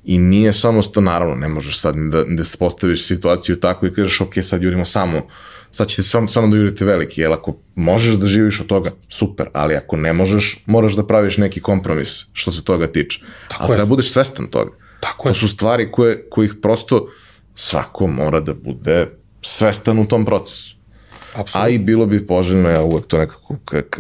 [0.04, 3.94] I nije samo to, naravno, ne možeš sad da, da se postaviš situaciju tako i
[3.94, 5.22] kažeš, ok, sad jurimo samo,
[5.72, 9.48] sad ćete samo, samo da jurite veliki, jer ako možeš da živiš od toga, super,
[9.54, 13.20] ali ako ne možeš, moraš da praviš neki kompromis što se toga tiče.
[13.48, 13.76] Tako ali je.
[13.76, 14.72] treba budeš svestan toga.
[15.00, 15.34] Tako je.
[15.34, 17.08] To su stvari koje, kojih prosto
[17.62, 19.08] svako mora da bude
[19.42, 20.76] svestan u tom procesu.
[21.34, 21.62] Absolutno.
[21.62, 23.56] A i bilo bi poželjno, ja uvek to nekako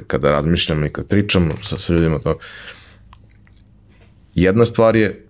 [0.07, 2.37] kada razmišljam i kad pričam sa, sa ljudima, to,
[4.33, 5.27] jedna stvar je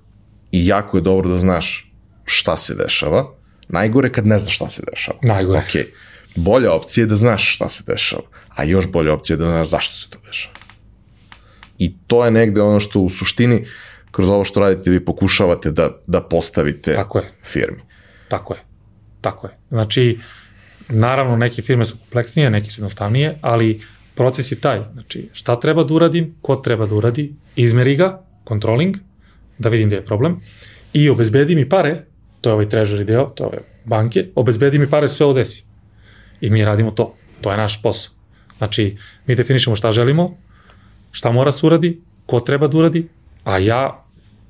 [0.52, 1.92] i jako je dobro da znaš
[2.26, 3.34] šta se dešava,
[3.68, 5.20] najgore kad ne znaš šta se dešava.
[5.24, 5.60] Najgore.
[5.60, 5.86] Ok,
[6.36, 9.68] bolja opcija je da znaš šta se dešava, a još bolja opcija je da znaš
[9.68, 10.56] zašto se to dešava.
[11.78, 13.66] I to je negde ono što u suštini
[14.12, 17.32] kroz ovo što radite vi pokušavate da, da postavite Tako je.
[17.44, 17.91] firmi.
[18.32, 18.60] Tako je.
[19.22, 19.58] Tako je.
[19.70, 20.20] Znači,
[20.90, 23.82] naravno, neke firme su kompleksnije, neke su jednostavnije, ali
[24.16, 24.84] proces je taj.
[24.94, 28.98] Znači, šta treba da uradim, ko treba da uradi, izmeri ga, controlling,
[29.58, 30.40] da vidim gde je problem,
[30.94, 32.06] i obezbedi mi pare,
[32.42, 35.64] to je ovaj treasury deo, to je banke, obezbedi mi pare sve odesi.
[36.42, 37.14] I mi radimo to.
[37.42, 38.14] To je naš posao.
[38.58, 38.98] Znači,
[39.28, 40.38] mi definišemo šta želimo,
[41.12, 43.08] šta mora se uradi, ko treba da uradi,
[43.44, 44.06] a ja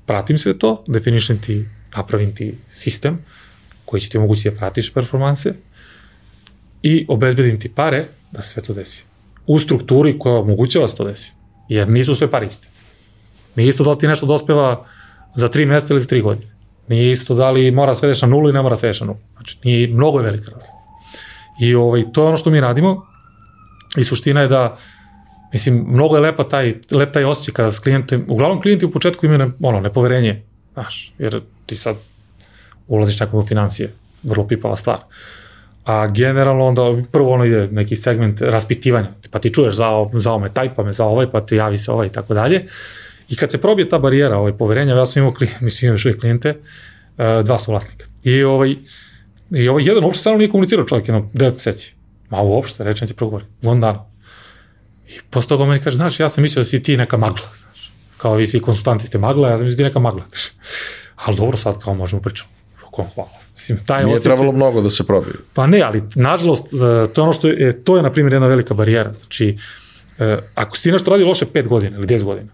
[0.06, 1.64] pratim sve to, definišem ti,
[1.96, 3.18] napravim ti sistem
[3.92, 5.52] koji će ti omogućiti da pratiš performanse
[6.82, 9.04] i obezbedim ti pare da se sve to desi.
[9.46, 11.32] U strukturi koja omogućava da se to desi.
[11.68, 12.68] Jer nisu sve pare iste.
[13.56, 14.84] Nije isto da li ti nešto dospeva
[15.34, 16.48] za tri meseca ili za tri godine.
[16.88, 19.18] Nije isto da li mora sve na nulu ili ne mora sve na nulu.
[19.32, 20.74] Znači, nije, mnogo je velika razlika.
[21.60, 23.06] I ovaj, to je ono što mi radimo
[23.96, 24.76] i suština je da
[25.52, 29.26] Mislim, mnogo je lepa taj, lep taj osjećaj kada s klijentem, uglavnom klijenti u početku
[29.26, 30.42] imaju ne, ono, nepoverenje,
[30.72, 31.96] znaš, jer ti sad
[32.88, 33.92] ulaziš nekom u financije,
[34.22, 34.98] vrlo pipava stvar.
[35.84, 36.82] A generalno onda
[37.12, 40.92] prvo ono ide neki segment raspitivanja, pa ti čuješ zvao, zvao me taj, pa me
[40.92, 42.64] zvao ovaj, pa ti javi se ovaj i tako dalje.
[43.28, 46.20] I kad se probije ta barijera ovaj, poverenja, ja sam imao, mislim, imao još uvijek
[46.20, 48.06] klijente, uh, dva su vlasnika.
[48.22, 48.76] I ovaj,
[49.50, 51.94] i ovaj jedan uopšte samo nije komunicirao čovjek, jedno 9 meseci.
[52.30, 54.04] Ma uopšte, rečen ti progovori, von dana.
[55.08, 57.46] I posle toga meni kaže, znaš, ja sam mislio da si ti neka magla.
[57.60, 60.22] Znaš, kao vi svi konsultanti ste magla, ja sam mislio da ti neka magla.
[61.16, 62.50] Ali dobro, sad kao možemo pričati.
[62.92, 63.30] Kom hvala.
[63.54, 65.34] Mislim, taj Nije osjećaj, trebalo mnogo da se probije.
[65.54, 66.76] Pa ne, ali nažalost, e,
[67.12, 69.12] to je ono što je, to je, na primjer, jedna velika barijera.
[69.12, 69.58] Znači,
[70.18, 72.52] e, ako si ti nešto radi loše 5 godina ili 10 godina,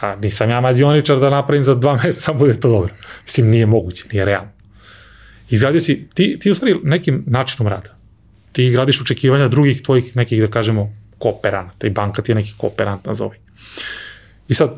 [0.00, 2.94] a nisam ja mađioničar da napravim za dva meseca, bude to dobro.
[3.24, 4.50] Mislim, nije moguće, nije realno.
[5.50, 7.96] Izgradio si, ti, ti u stvari nekim načinom rada.
[8.52, 13.06] Ti gradiš očekivanja drugih tvojih nekih, da kažemo, kooperanata i banka ti je neki kooperant
[13.06, 13.36] nazovi.
[14.48, 14.74] I sad,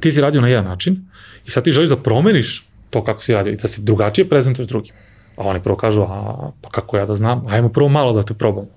[0.00, 1.06] ti si radio na jedan način
[1.46, 4.68] i sad ti želiš da promeniš to kako si radio i da se drugačije prezentuješ
[4.68, 4.94] drugim.
[5.36, 8.34] A oni prvo kažu, a pa kako ja da znam, ajmo prvo malo da te
[8.34, 8.68] probamo.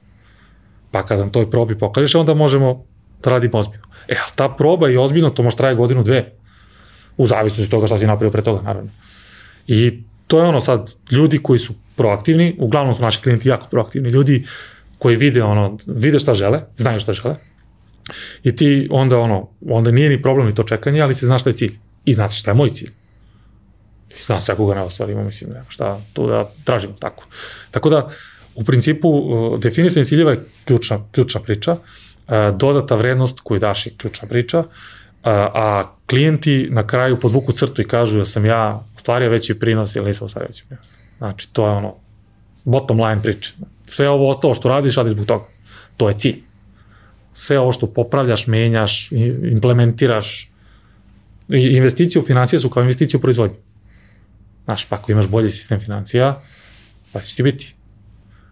[0.91, 2.85] Pa kad nam toj probi pokažeš, onda možemo
[3.23, 3.85] da radimo ozbiljno.
[4.07, 6.31] E, ali ta proba i ozbiljno, to može traje godinu, dve.
[7.17, 8.91] U zavisnosti toga šta si napravio pre toga, naravno.
[9.67, 14.09] I to je ono sad, ljudi koji su proaktivni, uglavnom su naši klijenti jako proaktivni
[14.09, 14.45] ljudi,
[14.99, 17.35] koji vide ono, vide šta žele, znaju šta žele.
[18.43, 21.49] I ti onda ono, onda nije ni problem i to čekanje, ali se zna šta
[21.49, 21.77] je cilj.
[22.05, 22.91] I zna se šta je moj cilj.
[24.21, 27.25] Znam se ako ga ne ostvarimo, mislim, nema šta tu da tražimo tako.
[27.71, 28.09] Tako da,
[28.55, 33.93] u principu, uh, definisanje ciljeva je ključna, ključna priča, uh, dodata vrednost koju daš je
[33.97, 34.63] ključna priča,
[35.23, 39.95] a, a klijenti na kraju podvuku crtu i kažu da sam ja ostvario veći prinos
[39.95, 40.97] ili nisam ostvario veći prinos.
[41.17, 41.95] Znači, to je ono,
[42.63, 43.53] bottom line priče.
[43.85, 45.45] Sve ovo ostalo što radiš, radiš zbog toga.
[45.97, 46.41] To je cilj.
[47.33, 49.11] Sve ovo što popravljaš, menjaš,
[49.51, 50.51] implementiraš,
[51.49, 53.55] investicije u financije su kao investicije u proizvodnju.
[54.65, 56.41] Znaš, pa ako imaš bolji sistem financija,
[57.11, 57.75] pa će ti biti.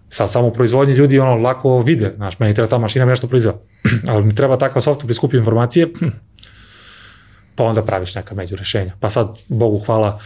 [0.09, 3.59] Sad samo u proizvodnji ljudi ono lako vide, znaš, meni treba ta mašina nešto proizvela.
[4.09, 5.87] Ali mi treba takav software pri skupi informacije,
[7.55, 8.93] pa onda praviš neka među rešenja.
[8.99, 10.19] Pa sad, Bogu hvala,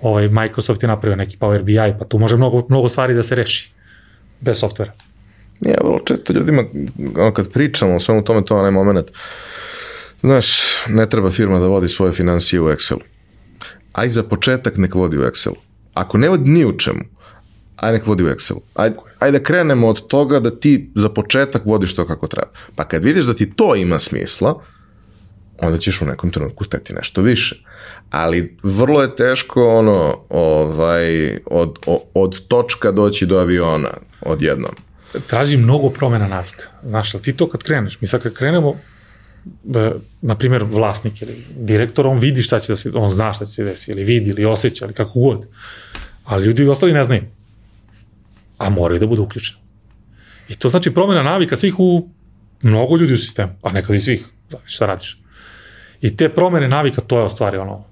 [0.00, 3.34] ovaj, Microsoft je napravio neki Power BI, pa tu može mnogo, mnogo stvari da se
[3.34, 3.72] reši
[4.40, 4.92] bez softvera.
[5.60, 6.64] Ja, vrlo često ljudima,
[7.34, 9.10] kad pričamo o svemu tome, to je onaj moment,
[10.20, 10.46] znaš,
[10.88, 13.00] ne treba firma da vodi svoje financije u Excelu.
[13.92, 15.56] Aj za početak nek vodi u Excelu.
[15.94, 17.04] Ako ne vodi ni u čemu,
[17.76, 18.60] aj nek vodi u Excelu.
[18.74, 22.50] Aj, ajde da krenemo od toga da ti za početak vodiš to kako treba.
[22.74, 24.62] Pa kad vidiš da ti to ima smisla,
[25.58, 27.56] onda ćeš u nekom trenutku hteti nešto više.
[28.10, 31.78] Ali vrlo je teško ono, ovaj, od,
[32.14, 33.90] od točka doći do aviona
[34.20, 34.74] odjednom.
[35.26, 36.64] Traži mnogo promena navika.
[36.82, 38.74] Znaš, ali ti to kad kreneš, mi sad kad krenemo,
[40.22, 43.52] na primjer, vlasnik ili direktor, on vidi šta će da se, on zna šta će
[43.52, 45.46] se desi, ili vidi, ili osjeća, ili kako god.
[46.24, 47.22] Ali ljudi ostali ne znaju.
[48.58, 49.60] A moraju da budu uključeni.
[50.48, 52.08] I to znači promena navika svih u
[52.62, 54.26] mnogo ljudi u sistemu, a nekad i svih.
[54.50, 55.22] Znači, šta radiš?
[56.00, 57.84] I te promene navika, to je u stvari ono,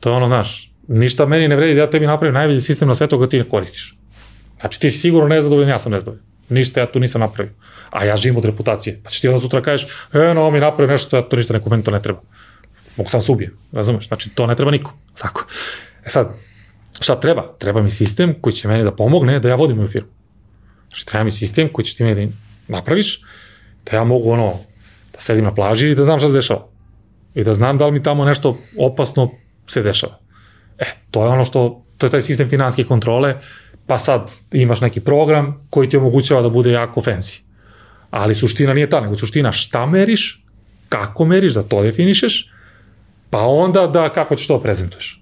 [0.00, 2.94] to je ono, znaš, ništa meni ne vredi da ja tebi napravim najbolji sistem na
[2.94, 3.98] svetu ga ti ne koristiš.
[4.60, 6.33] Znači ti si sigurno nezadovoljan, ja sam nezadovoljan.
[6.48, 7.52] Ništa ja tu nisam napravio.
[7.90, 9.00] A ja živim od reputacije.
[9.04, 11.70] Pa ćeš ti onda sutra kažeš, e, no, mi napravio nešto, ja to ništa nekom
[11.70, 12.20] meni to ne treba.
[12.96, 14.08] Mogu sam subije, razumeš?
[14.08, 14.94] Znači to ne treba niko.
[15.18, 15.46] Tako.
[16.04, 16.34] E sad,
[17.00, 17.42] šta treba?
[17.58, 20.08] Treba mi sistem koji će meni da pomogne da ja vodim moju firmu.
[20.88, 22.32] Znači treba mi sistem koji će ti meni da
[22.68, 23.22] napraviš,
[23.84, 24.52] da ja mogu ono,
[25.12, 26.74] da sedim na plaži i da znam šta se dešava
[27.34, 29.30] i da znam da li mi tamo nešto opasno
[29.66, 30.18] se dešava.
[30.78, 33.34] E, to je ono što, to je taj sistem finanske kontrole,
[33.86, 37.40] pa sad imaš neki program koji ti omogućava da bude jako fancy.
[38.10, 40.44] Ali suština nije ta, nego suština šta meriš,
[40.88, 42.50] kako meriš, da to definišeš,
[43.30, 45.20] pa onda da kako ćeš to prezentuješ.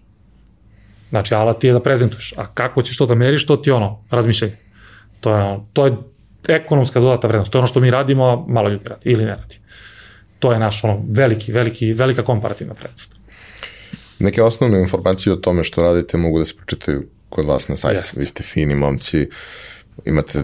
[1.11, 3.75] Znači, alat ti je da prezentuješ, a kako ćeš to da meriš, to ti je
[3.75, 4.57] ono, razmišljanje.
[5.21, 5.97] To je, ono, to je
[6.49, 7.53] ekonomska dodata vrednost.
[7.53, 9.63] To je ono što mi radimo, a malo ljudi radi ili ne radi
[10.43, 13.13] to je naš ono, veliki, veliki, velika komparativna prednost.
[14.19, 18.01] Neke osnovne informacije o tome što radite mogu da se pročitaju kod vas na sajtu.
[18.01, 18.21] Jeste.
[18.21, 19.27] Vi ste fini momci,
[20.05, 20.43] imate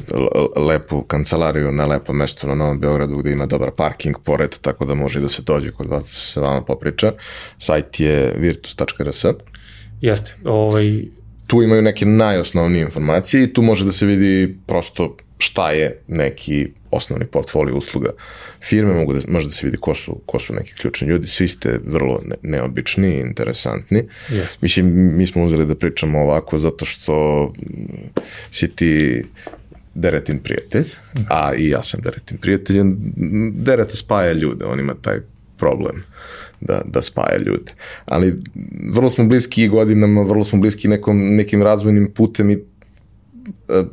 [0.57, 4.95] lepu kancelariju na lepom mestu na Novom Beogradu gde ima dobar parking pored, tako da
[4.95, 7.13] može da se dođe kod vas da se vama popriča.
[7.59, 9.25] Sajt je virtus.rs.
[10.01, 10.35] Jeste.
[10.45, 11.05] Ovaj...
[11.47, 16.69] Tu imaju neke najosnovnije informacije i tu može da se vidi prosto šta je neki
[16.91, 18.11] osnovni portfolio usluga
[18.63, 21.49] firme, mogu da, može da se vidi ko su, ko su neki ključni ljudi, svi
[21.49, 24.03] ste vrlo ne, neobični i interesantni.
[24.29, 24.57] Yes.
[24.61, 27.53] Mislim, mi smo uzeli da pričamo ovako zato što
[28.51, 29.25] si ti
[29.95, 30.85] Deretin prijatelj,
[31.29, 32.83] a i ja sam Deretin prijatelj,
[33.53, 35.21] Dereta spaja ljude, on ima taj
[35.57, 36.03] problem
[36.61, 37.73] da, da spaja ljude.
[38.05, 38.37] Ali
[38.91, 43.87] vrlo smo bliski godinama, vrlo smo bliski nekom, nekim razvojnim putem i uh,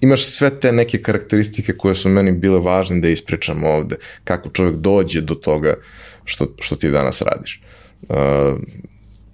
[0.00, 4.76] imaš sve te neke karakteristike koje su meni bile važne da ispričam ovde, kako čovjek
[4.76, 5.74] dođe do toga
[6.24, 7.62] što, što ti danas radiš.
[8.08, 8.16] Uh,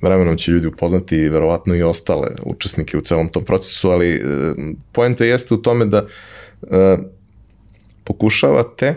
[0.02, 4.56] vremenom će ljudi upoznati verovatno i ostale učesnike u celom tom procesu, ali uh,
[4.92, 6.02] poenta jeste u tome da
[6.62, 6.68] uh,
[8.04, 8.94] pokušavate,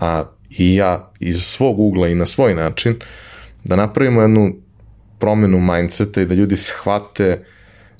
[0.00, 2.96] a i ja iz svog ugla i na svoj način,
[3.64, 4.56] da napravimo jednu
[5.18, 7.44] promenu mindseta i da ljudi shvate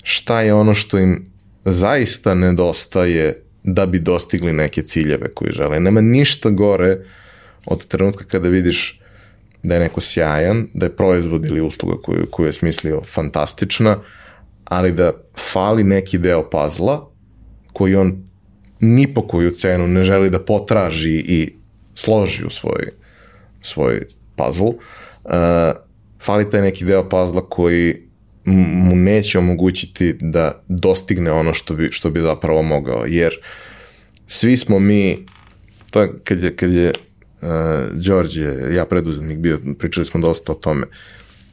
[0.03, 1.28] šta je ono što im
[1.71, 5.79] zaista nedostaje da bi dostigli neke ciljeve koje žele.
[5.79, 6.97] Nema ništa gore
[7.65, 8.99] od trenutka kada vidiš
[9.63, 13.99] da je neko sjajan, da je proizvod ili usluga koju, koju je smislio fantastična,
[14.65, 15.11] ali da
[15.51, 17.09] fali neki deo pazla
[17.73, 18.23] koji on
[18.79, 21.53] ni po koju cenu ne želi da potraži i
[21.95, 22.91] složi u svoj,
[23.61, 24.05] svoj
[24.35, 24.67] puzzle.
[24.67, 25.31] Uh,
[26.21, 28.08] fali taj neki deo pazla koji
[28.45, 33.33] mu neće omogućiti da dostigne ono što bi, što bi zapravo mogao, jer
[34.27, 35.25] svi smo mi,
[35.91, 36.91] to je kad je, kad je
[37.41, 37.49] uh,
[37.93, 40.87] Đorđe, ja preduzetnik bio, pričali smo dosta o tome,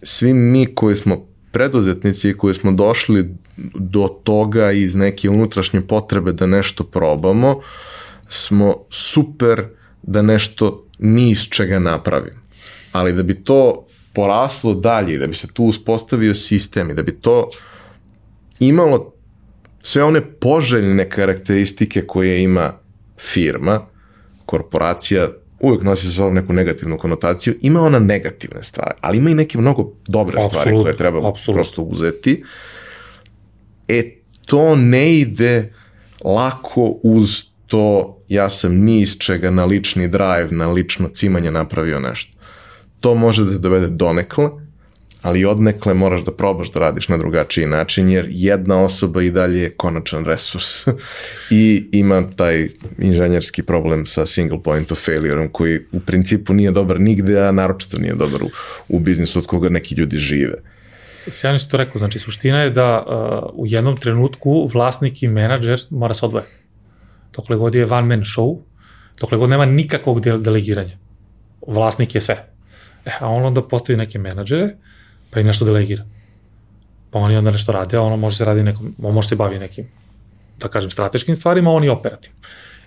[0.03, 3.35] svi mi koji smo preduzetnici koji smo došli
[3.75, 7.61] do toga iz neke unutrašnje potrebe da nešto probamo,
[8.29, 9.65] smo super
[10.03, 12.41] da nešto ni iz čega napravimo.
[12.93, 13.86] Ali da bi to
[14.16, 17.51] poraslo dalje, da bi se tu uspostavio sistem i da bi to
[18.60, 19.12] imalo
[19.82, 22.72] sve one poželjne karakteristike koje ima
[23.18, 23.86] firma,
[24.47, 25.28] korporacija
[25.60, 29.59] uvek nosi sa sobom neku negativnu konotaciju, ima ona negativne stvari, ali ima i neke
[29.59, 31.56] mnogo dobre Absolut, stvari koje treba absolut.
[31.56, 32.43] prosto uzeti.
[33.88, 34.16] E,
[34.47, 35.72] to ne ide
[36.24, 42.01] lako uz to ja sam ni iz čega na lični drive, na lično cimanje napravio
[42.01, 42.36] nešto.
[43.01, 44.48] To može da te dovede donekle,
[45.23, 49.60] ali odnekle moraš da probaš da radiš na drugačiji način, jer jedna osoba i dalje
[49.60, 50.86] je konačan resurs
[51.51, 52.68] i ima taj
[52.98, 57.98] inženjerski problem sa single point of failure koji u principu nije dobar nigde, a naročito
[57.98, 58.51] nije dobar u,
[58.89, 60.55] u biznisu od koga neki ljudi žive.
[61.28, 65.81] Sjajno si to rekao, znači suština je da uh, u jednom trenutku vlasnik i menadžer
[65.90, 66.44] mora se odvoje.
[67.36, 68.59] Dokle god je one man show,
[69.20, 70.97] dokle god nema nikakvog de delegiranja.
[71.66, 72.56] Vlasnik je sve.
[73.07, 74.69] E, a on onda postavi neke menadžere,
[75.31, 76.05] pa i nešto delegira.
[77.11, 79.59] Pa oni onda nešto rade, a ono može se radi nekom, on može se bavi
[79.59, 79.89] nekim,
[80.59, 82.41] da kažem, strateškim stvarima, a oni operativnim.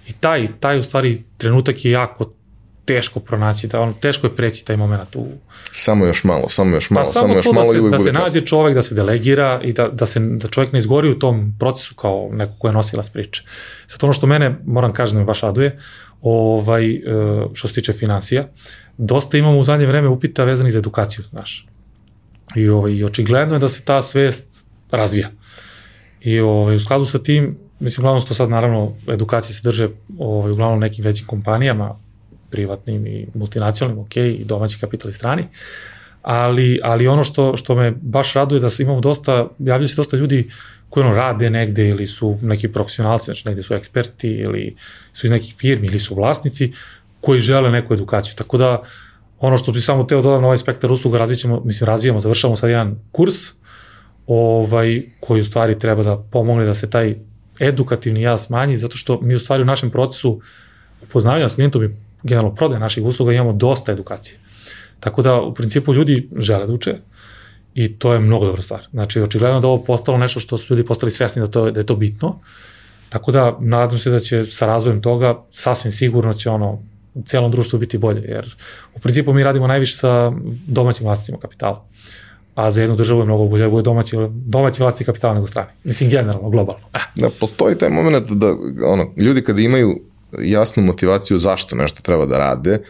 [0.07, 2.33] I taj, taj u stvari trenutak je jako
[2.85, 5.27] teško pronaći, da ono, teško je preći taj moment u...
[5.71, 7.79] Samo još malo, samo još malo, pa samo, samo još to malo da se, i
[7.79, 10.73] uvijek da bude se nađe čovek, da se delegira i da, da, se, da čovjek
[10.73, 13.43] ne izgori u tom procesu kao neko ko je nosilac priče.
[13.87, 15.79] Sad ono što mene, moram kažem da me baš raduje,
[16.21, 17.01] ovaj, e,
[17.53, 18.47] što se tiče financija,
[18.99, 21.67] dosta imamo u zadnje vreme upita vezanih za edukaciju, znaš.
[22.55, 25.29] I, ovaj, i očigledno je da se ta svest razvija.
[26.21, 30.51] I ovaj, u skladu sa tim, mislim, uglavnom što sad naravno edukacije se drže ovaj,
[30.51, 31.95] uglavnom nekim većim kompanijama,
[32.49, 35.43] privatnim i multinacionalnim, ok, i domaći kapital i strani,
[36.21, 40.17] ali, ali ono što, što me baš raduje da se imamo dosta, javljaju se dosta
[40.17, 40.49] ljudi
[40.89, 44.75] koji ono rade negde ili su neki profesionalci, znači negde su eksperti ili
[45.13, 46.73] su iz nekih firmi ili su vlasnici
[47.21, 48.35] koji žele neku edukaciju.
[48.35, 48.81] Tako da
[49.39, 52.69] ono što bi samo teo dodam na ovaj spektar usluga razvićemo, mislim razvijamo, završavamo sad
[52.69, 53.35] jedan kurs
[54.27, 57.15] ovaj, koji u stvari treba da pomogne da se taj
[57.59, 60.41] edukativni jaz smanji, zato što mi u stvari u našem procesu
[61.03, 61.89] upoznavanja s klijentom i
[62.23, 64.39] generalno prodaje naših usluga imamo dosta edukacije.
[64.99, 66.95] Tako da u principu ljudi žele da uče
[67.73, 68.87] i to je mnogo dobra stvar.
[68.91, 71.85] Znači očigledno da ovo postalo nešto što su ljudi postali svesni da, to, da je
[71.85, 72.39] to bitno.
[73.09, 76.79] Tako da nadam se da će sa razvojem toga sasvim sigurno će ono
[77.25, 78.55] celom društvu biti bolje, jer
[78.95, 80.31] u principu mi radimo najviše sa
[80.67, 81.85] domaćim vlasnicima kapitala
[82.59, 85.69] a za jednu državu je mnogo bolje da bude domaći, domaći vlasnik kapitala nego strani.
[85.83, 86.85] Mislim, generalno, globalno.
[86.93, 86.99] Eh.
[87.15, 88.55] Da, postoji taj moment da
[88.85, 90.01] ono, ljudi kada imaju
[90.39, 92.81] jasnu motivaciju zašto nešto treba da rade,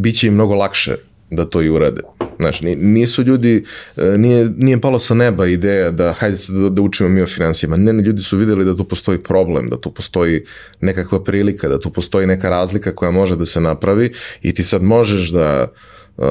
[0.00, 0.94] bit će im mnogo lakše
[1.36, 2.00] da to i urade.
[2.38, 3.64] Znaš, nisu ljudi,
[3.96, 7.76] e, nije, nije palo sa neba ideja da hajde da, da učimo mi o financijama.
[7.76, 10.44] Ne, ne, ljudi su videli da tu postoji problem, da tu postoji
[10.80, 14.82] nekakva prilika, da tu postoji neka razlika koja može da se napravi i ti sad
[14.82, 15.68] možeš da
[16.16, 16.24] uh,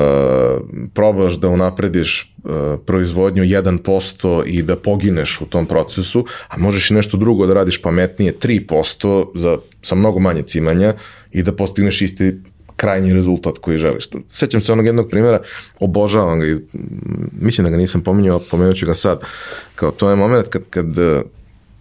[0.94, 2.52] probaš da unaprediš uh,
[2.86, 7.82] proizvodnju 1% i da pogineš u tom procesu, a možeš i nešto drugo da radiš
[7.82, 10.94] pametnije 3% za, sa mnogo manje cimanja
[11.32, 12.34] i da postigneš isti
[12.82, 14.10] krajnji rezultat koji želiš.
[14.28, 15.42] Sećam se onog jednog primjera,
[15.80, 16.56] obožavam ga i
[17.42, 19.22] mislim da ga nisam pominjao, pomenut ću ga sad.
[19.76, 20.86] Kao to je moment kad, kad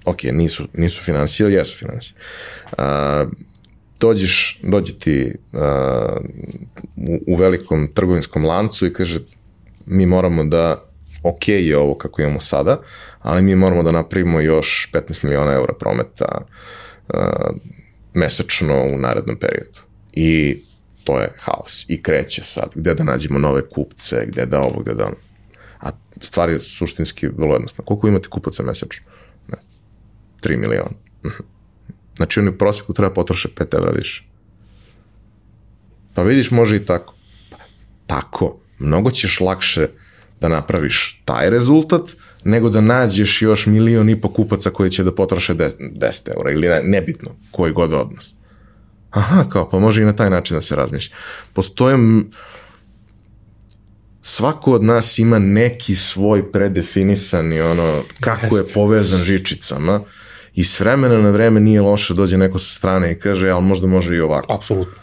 [0.04, 2.14] ok, nisu, nisu financije, ali jesu financije.
[2.72, 2.78] Uh,
[4.00, 5.60] dođeš, dođe ti uh,
[6.96, 9.20] u, u velikom trgovinskom lancu i kaže
[9.86, 10.84] mi moramo da,
[11.22, 12.80] ok je ovo kako imamo sada,
[13.22, 16.44] ali mi moramo da napravimo još 15 miliona eura prometa
[17.08, 17.20] uh,
[18.14, 19.80] mesečno u narednom periodu.
[20.12, 20.62] I
[21.04, 21.84] to je haos.
[21.88, 25.16] I kreće sad, gde da nađemo nove kupce, gde da ovo, gde da ono.
[25.80, 25.90] A
[26.22, 27.86] stvar je suštinski vrlo jednostavna.
[27.86, 29.06] Koliko imate kupaca mesečno?
[29.48, 29.58] Ne.
[30.42, 30.96] 3 miliona.
[32.16, 34.24] Znači oni u prosjeku treba potroše 5 evra više.
[36.14, 37.14] Pa vidiš, može i tako.
[37.50, 37.56] Pa,
[38.06, 38.60] tako.
[38.78, 39.88] Mnogo ćeš lakše
[40.40, 42.02] da napraviš taj rezultat,
[42.44, 46.68] nego da nađeš još milion i po kupaca koji će da potroše 10 eura ili
[46.68, 48.34] ne, nebitno, koji god odnos.
[49.10, 51.16] Aha, kao, pa može i na taj način da se razmišlja.
[51.52, 51.98] Postoje,
[54.22, 60.00] svako od nas ima neki svoj predefinisani, ono, kako je povezan žičicama
[60.54, 63.86] i s vremena na vreme nije loše dođe neko sa strane i kaže, ali možda
[63.86, 64.54] može i ovako.
[64.54, 64.94] Apsolutno.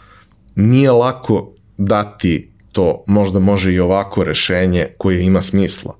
[0.54, 5.98] Nije lako dati to, možda može i ovako rešenje koje ima smisla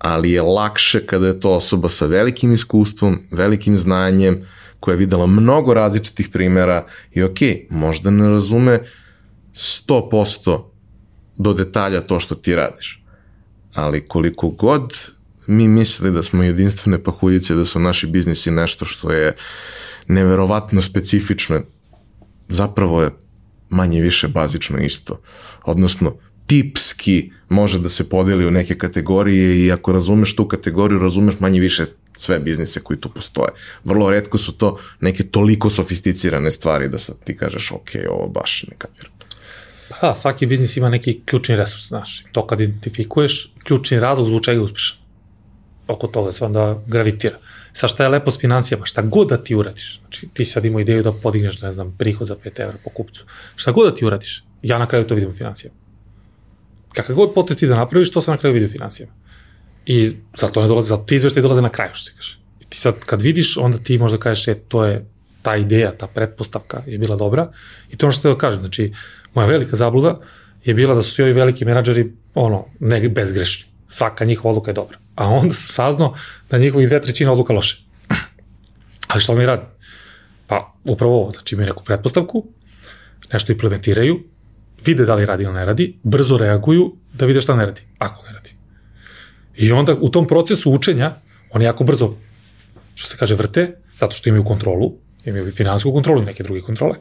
[0.00, 4.46] ali je lakše kada je to osoba sa velikim iskustvom, velikim znanjem,
[4.80, 7.38] koja je videla mnogo različitih primjera i ok,
[7.70, 8.80] možda ne razume
[9.54, 10.62] 100%
[11.36, 13.02] do detalja to što ti radiš.
[13.74, 15.10] Ali koliko god
[15.46, 19.36] mi mislili da smo jedinstvene pahuljice, da su naši biznisi nešto što je
[20.06, 21.62] neverovatno specifično,
[22.48, 23.10] zapravo je
[23.68, 25.20] manje više bazično isto.
[25.64, 26.16] Odnosno,
[26.46, 31.60] tipski može da se podeli u neke kategorije i ako razumeš tu kategoriju, razumeš manje
[31.60, 31.84] više
[32.20, 33.50] sve biznise koji tu postoje.
[33.84, 38.64] Vrlo redko su to neke toliko sofisticirane stvari da sad ti kažeš ok, ovo baš
[38.68, 39.12] ne kapiram.
[39.90, 42.24] Pa da, svaki biznis ima neki ključni resurs, znaš.
[42.32, 44.98] To kad identifikuješ, ključni razlog zbog čega je uspešan.
[45.88, 47.38] Oko toga se onda gravitira.
[47.72, 50.00] Sa šta je lepo s financijama, šta god da ti uradiš.
[50.00, 53.24] Znači, ti sad imao ideju da podigneš, ne znam, prihod za 5 evra po kupcu.
[53.56, 55.76] Šta god da ti uradiš, ja na kraju to vidim u financijama.
[56.92, 59.12] Kakav god potet ti da napraviš, to se na kraju vidi u financijama.
[59.90, 62.38] I zato ne dolaze, zato ti izveštaj dolaze na kraju, što se kaže.
[62.60, 65.04] I ti sad kad vidiš, onda ti možda kažeš, e, to je
[65.42, 67.48] ta ideja, ta pretpostavka je bila dobra
[67.90, 68.92] i to ono što te da kažem, znači,
[69.34, 70.20] moja velika zabluda
[70.64, 73.70] je bila da su svi ovi veliki menadžeri, ono, ne bezgrešni.
[73.88, 74.98] Svaka njihova odluka je dobra.
[75.14, 76.14] A onda sam saznao
[76.50, 77.82] da njihovih dve trećine odluka loše.
[79.10, 79.66] Ali što mi radi?
[80.46, 82.44] Pa, upravo ovo, znači imaju neku pretpostavku,
[83.32, 84.20] nešto implementiraju,
[84.86, 88.22] vide da li radi ili ne radi, brzo reaguju da vide šta ne radi, ako
[88.22, 88.59] ne radi.
[89.60, 91.14] I onda u tom procesu učenja,
[91.50, 92.14] oni jako brzo,
[92.94, 94.92] što se kaže, vrte, zato što imaju kontrolu,
[95.24, 96.94] imaju i finansijsku kontrolu i neke druge kontrole,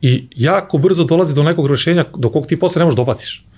[0.00, 3.44] i jako brzo dolazi do nekog rešenja do kog ti posle ne možeš dobaciš.
[3.46, 3.52] Da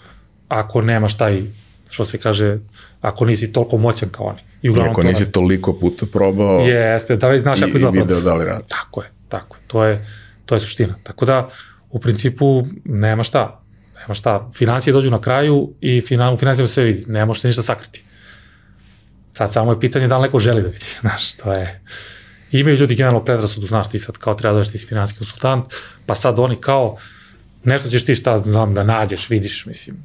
[0.48, 1.42] ako nemaš taj,
[1.88, 2.58] što se kaže,
[3.00, 4.40] ako nisi toliko moćan kao oni.
[4.62, 7.98] I uglavnom ako nisi toliko puta probao Jeste, da već znaš i, ako izgleda.
[7.98, 8.64] I video da li radi.
[8.68, 9.62] Tako je, tako je.
[9.66, 10.06] To je,
[10.46, 10.94] to je suština.
[11.02, 11.48] Tako da,
[11.90, 13.62] u principu, nema šta.
[14.00, 14.50] Nema šta.
[14.54, 17.04] Financije dođu na kraju i finan, u financijama sve vidi.
[17.06, 18.03] Ne može se ništa sakriti.
[19.36, 20.84] Sad samo je pitanje da li neko želi da vidi.
[21.00, 21.80] Znaš, to je...
[22.50, 25.64] Imaju ljudi generalno predrasudu, znaš, ti sad kao treba da ti si finansijski konsultant,
[26.06, 26.96] pa sad oni kao,
[27.64, 29.96] nešto ćeš ti šta, znam, da nađeš, vidiš, mislim.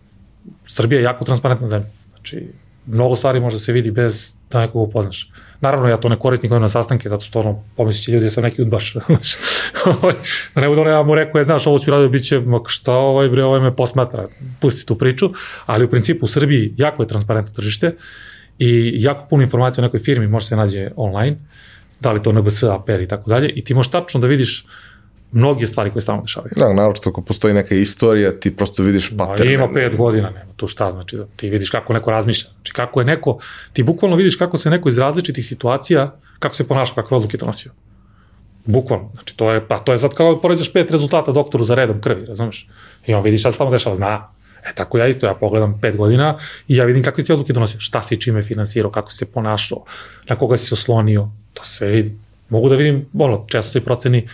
[0.66, 1.90] Srbija je jako transparentna zemlja.
[2.16, 2.48] Znači,
[2.86, 5.32] mnogo stvari može da se vidi bez da nekog upoznaš.
[5.62, 8.30] Naravno, ja to ne koristim kao na sastanke, zato što ono, pomislit će ljudi da
[8.30, 8.94] sam neki udbaš.
[10.56, 12.94] Da ne budu ono, ja mu rekao, je, znaš, ovo ću radio, bit će, šta
[12.94, 14.28] ovaj bre, ovaj me posmatra,
[14.60, 15.30] pusti tu priču,
[15.66, 17.96] ali u principu u Srbiji jako je transparentno tržište
[18.60, 21.38] i jako puno informacija o nekoj firmi može se nađe online,
[22.00, 24.66] da li to NBS, APR i tako dalje, i ti možeš tačno da vidiš
[25.32, 26.52] mnoge stvari koje stalno dešavaju.
[26.58, 29.50] Da, naravno ako postoji neka istorija, ti prosto vidiš pattern.
[29.50, 33.02] Ima pet godina, nema tu šta, znači da ti vidiš kako neko razmišlja, znači kako
[33.02, 33.40] je neko,
[33.74, 37.72] ti bukvalno vidiš kako se neko iz različitih situacija, kako se ponaša, kakve odluke donosio.
[38.66, 41.76] Bukvalno, znači to je, pa to je sad kao da poređaš pet rezultata doktoru za
[41.76, 42.68] redom krvi, razumeš?
[43.08, 44.39] I on vidi šta se tamo dešava, zna.
[44.66, 46.38] E tako ja isto, ja pogledam pet godina
[46.68, 49.84] i ja vidim kakve si odluke donosio, šta si čime finansirao, kako se ponašao,
[50.30, 52.16] na koga si se oslonio, to se vidi.
[52.50, 54.28] Mogu da vidim, ono, često se proceni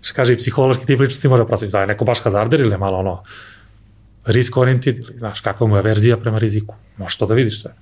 [0.00, 2.78] što kaže i psihološki tip ličnosti može proceniti, da je neko baš hazarder ili je
[2.78, 3.22] malo ono
[4.24, 6.74] risk oriented ili znaš kakva mu je verzija prema riziku.
[6.96, 7.74] Možeš to da vidiš sve.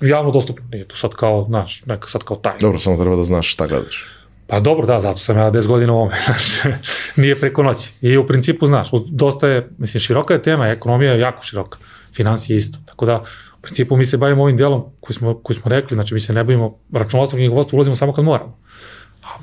[0.00, 2.58] Javno dostupno, nije tu sad kao, znaš, neka sad kao taj.
[2.60, 4.04] Dobro, samo treba da znaš šta gledaš.
[4.52, 6.74] Pa dobro, da, zato sam ja 10 godina u ovome, znaš,
[7.16, 7.92] nije preko noći.
[8.00, 11.78] I u principu, znaš, dosta je, mislim, široka je tema, ekonomija je jako široka,
[12.14, 12.78] financije isto.
[12.86, 13.22] Tako da,
[13.58, 16.32] u principu mi se bavimo ovim delom koji smo, koji smo rekli, znači mi se
[16.32, 18.58] ne bavimo računovodstvom i knjigovodstvom, ulazimo samo kad moramo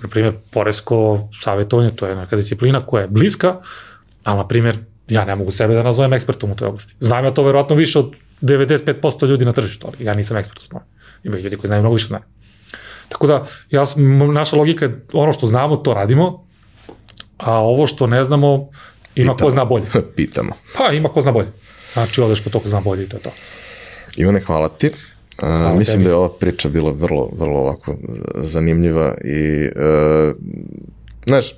[0.01, 3.55] na primjer, poresko savjetovanje, to je neka disciplina koja je bliska,
[4.23, 4.77] ali, na primjer,
[5.07, 6.95] ja ne mogu sebe da nazovem ekspertom u toj oblasti.
[6.99, 10.67] Znam ja to verovatno više od 95% ljudi na tržištu, ali ja nisam ekspert u
[10.67, 10.83] tome.
[11.23, 12.25] Ima ljudi koji znaju mnogo više od mene.
[13.09, 13.83] Tako da, ja,
[14.33, 16.45] naša logika je ono što znamo, to radimo,
[17.37, 18.69] a ovo što ne znamo,
[19.15, 19.49] ima Pitamo.
[19.49, 19.85] ko zna bolje.
[20.15, 20.53] Pitamo.
[20.77, 21.47] Pa, ima ko zna bolje.
[21.93, 23.29] Znači, odeš po to ko zna bolje i to je to.
[24.17, 24.89] Ivane, hvala ti.
[25.41, 26.03] A, mislim tebi.
[26.03, 27.95] da je ova priča bila vrlo, vrlo ovako
[28.35, 30.35] zanimljiva i, uh,
[31.25, 31.53] znaš,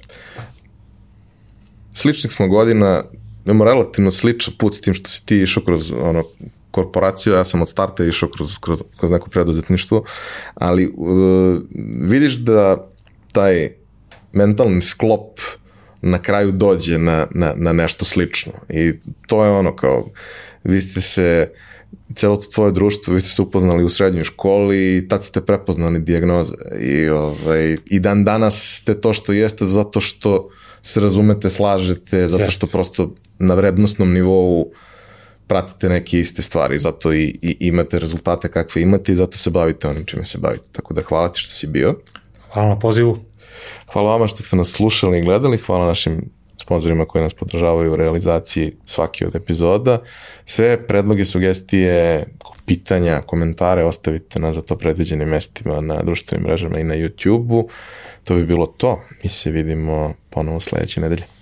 [1.93, 3.03] sličnih smo godina,
[3.45, 6.23] imamo relativno sličan put s tim što si ti išao kroz ono,
[6.71, 10.03] korporaciju, ja sam od starta išao kroz, kroz, kroz neko preduzetništvo,
[10.55, 11.59] ali uh,
[12.01, 12.85] vidiš da
[13.31, 13.69] taj
[14.31, 15.39] mentalni sklop
[16.01, 18.51] na kraju dođe na, na, na nešto slično.
[18.69, 18.93] I
[19.27, 20.07] to je ono kao,
[20.63, 21.57] vi ste se uh,
[22.15, 25.99] celo to tvoje društvo, vi ste se upoznali u srednjoj školi i tad ste prepoznali
[25.99, 26.53] dijagnoze.
[26.79, 30.49] I, ovaj, i dan danas ste to što jeste zato što
[30.81, 34.71] se razumete, slažete, zato što prosto na vrednostnom nivou
[35.51, 39.87] pratite neke iste stvari, zato i, i imate rezultate kakve imate i zato se bavite
[39.87, 40.63] onim čime se bavite.
[40.71, 41.95] Tako da hvala ti što si bio.
[42.53, 43.17] Hvala na pozivu.
[43.93, 47.95] Hvala vama što ste nas slušali i gledali, hvala našim sponsorima koji nas podržavaju u
[47.95, 50.01] realizaciji svake od epizoda.
[50.45, 52.25] Sve predloge, sugestije,
[52.65, 57.67] pitanja, komentare ostavite na za to predviđenim mestima na društvenim mrežama i na YouTube-u.
[58.23, 59.01] To bi bilo to.
[59.23, 61.40] Mi se vidimo ponovo sledeće nedelje.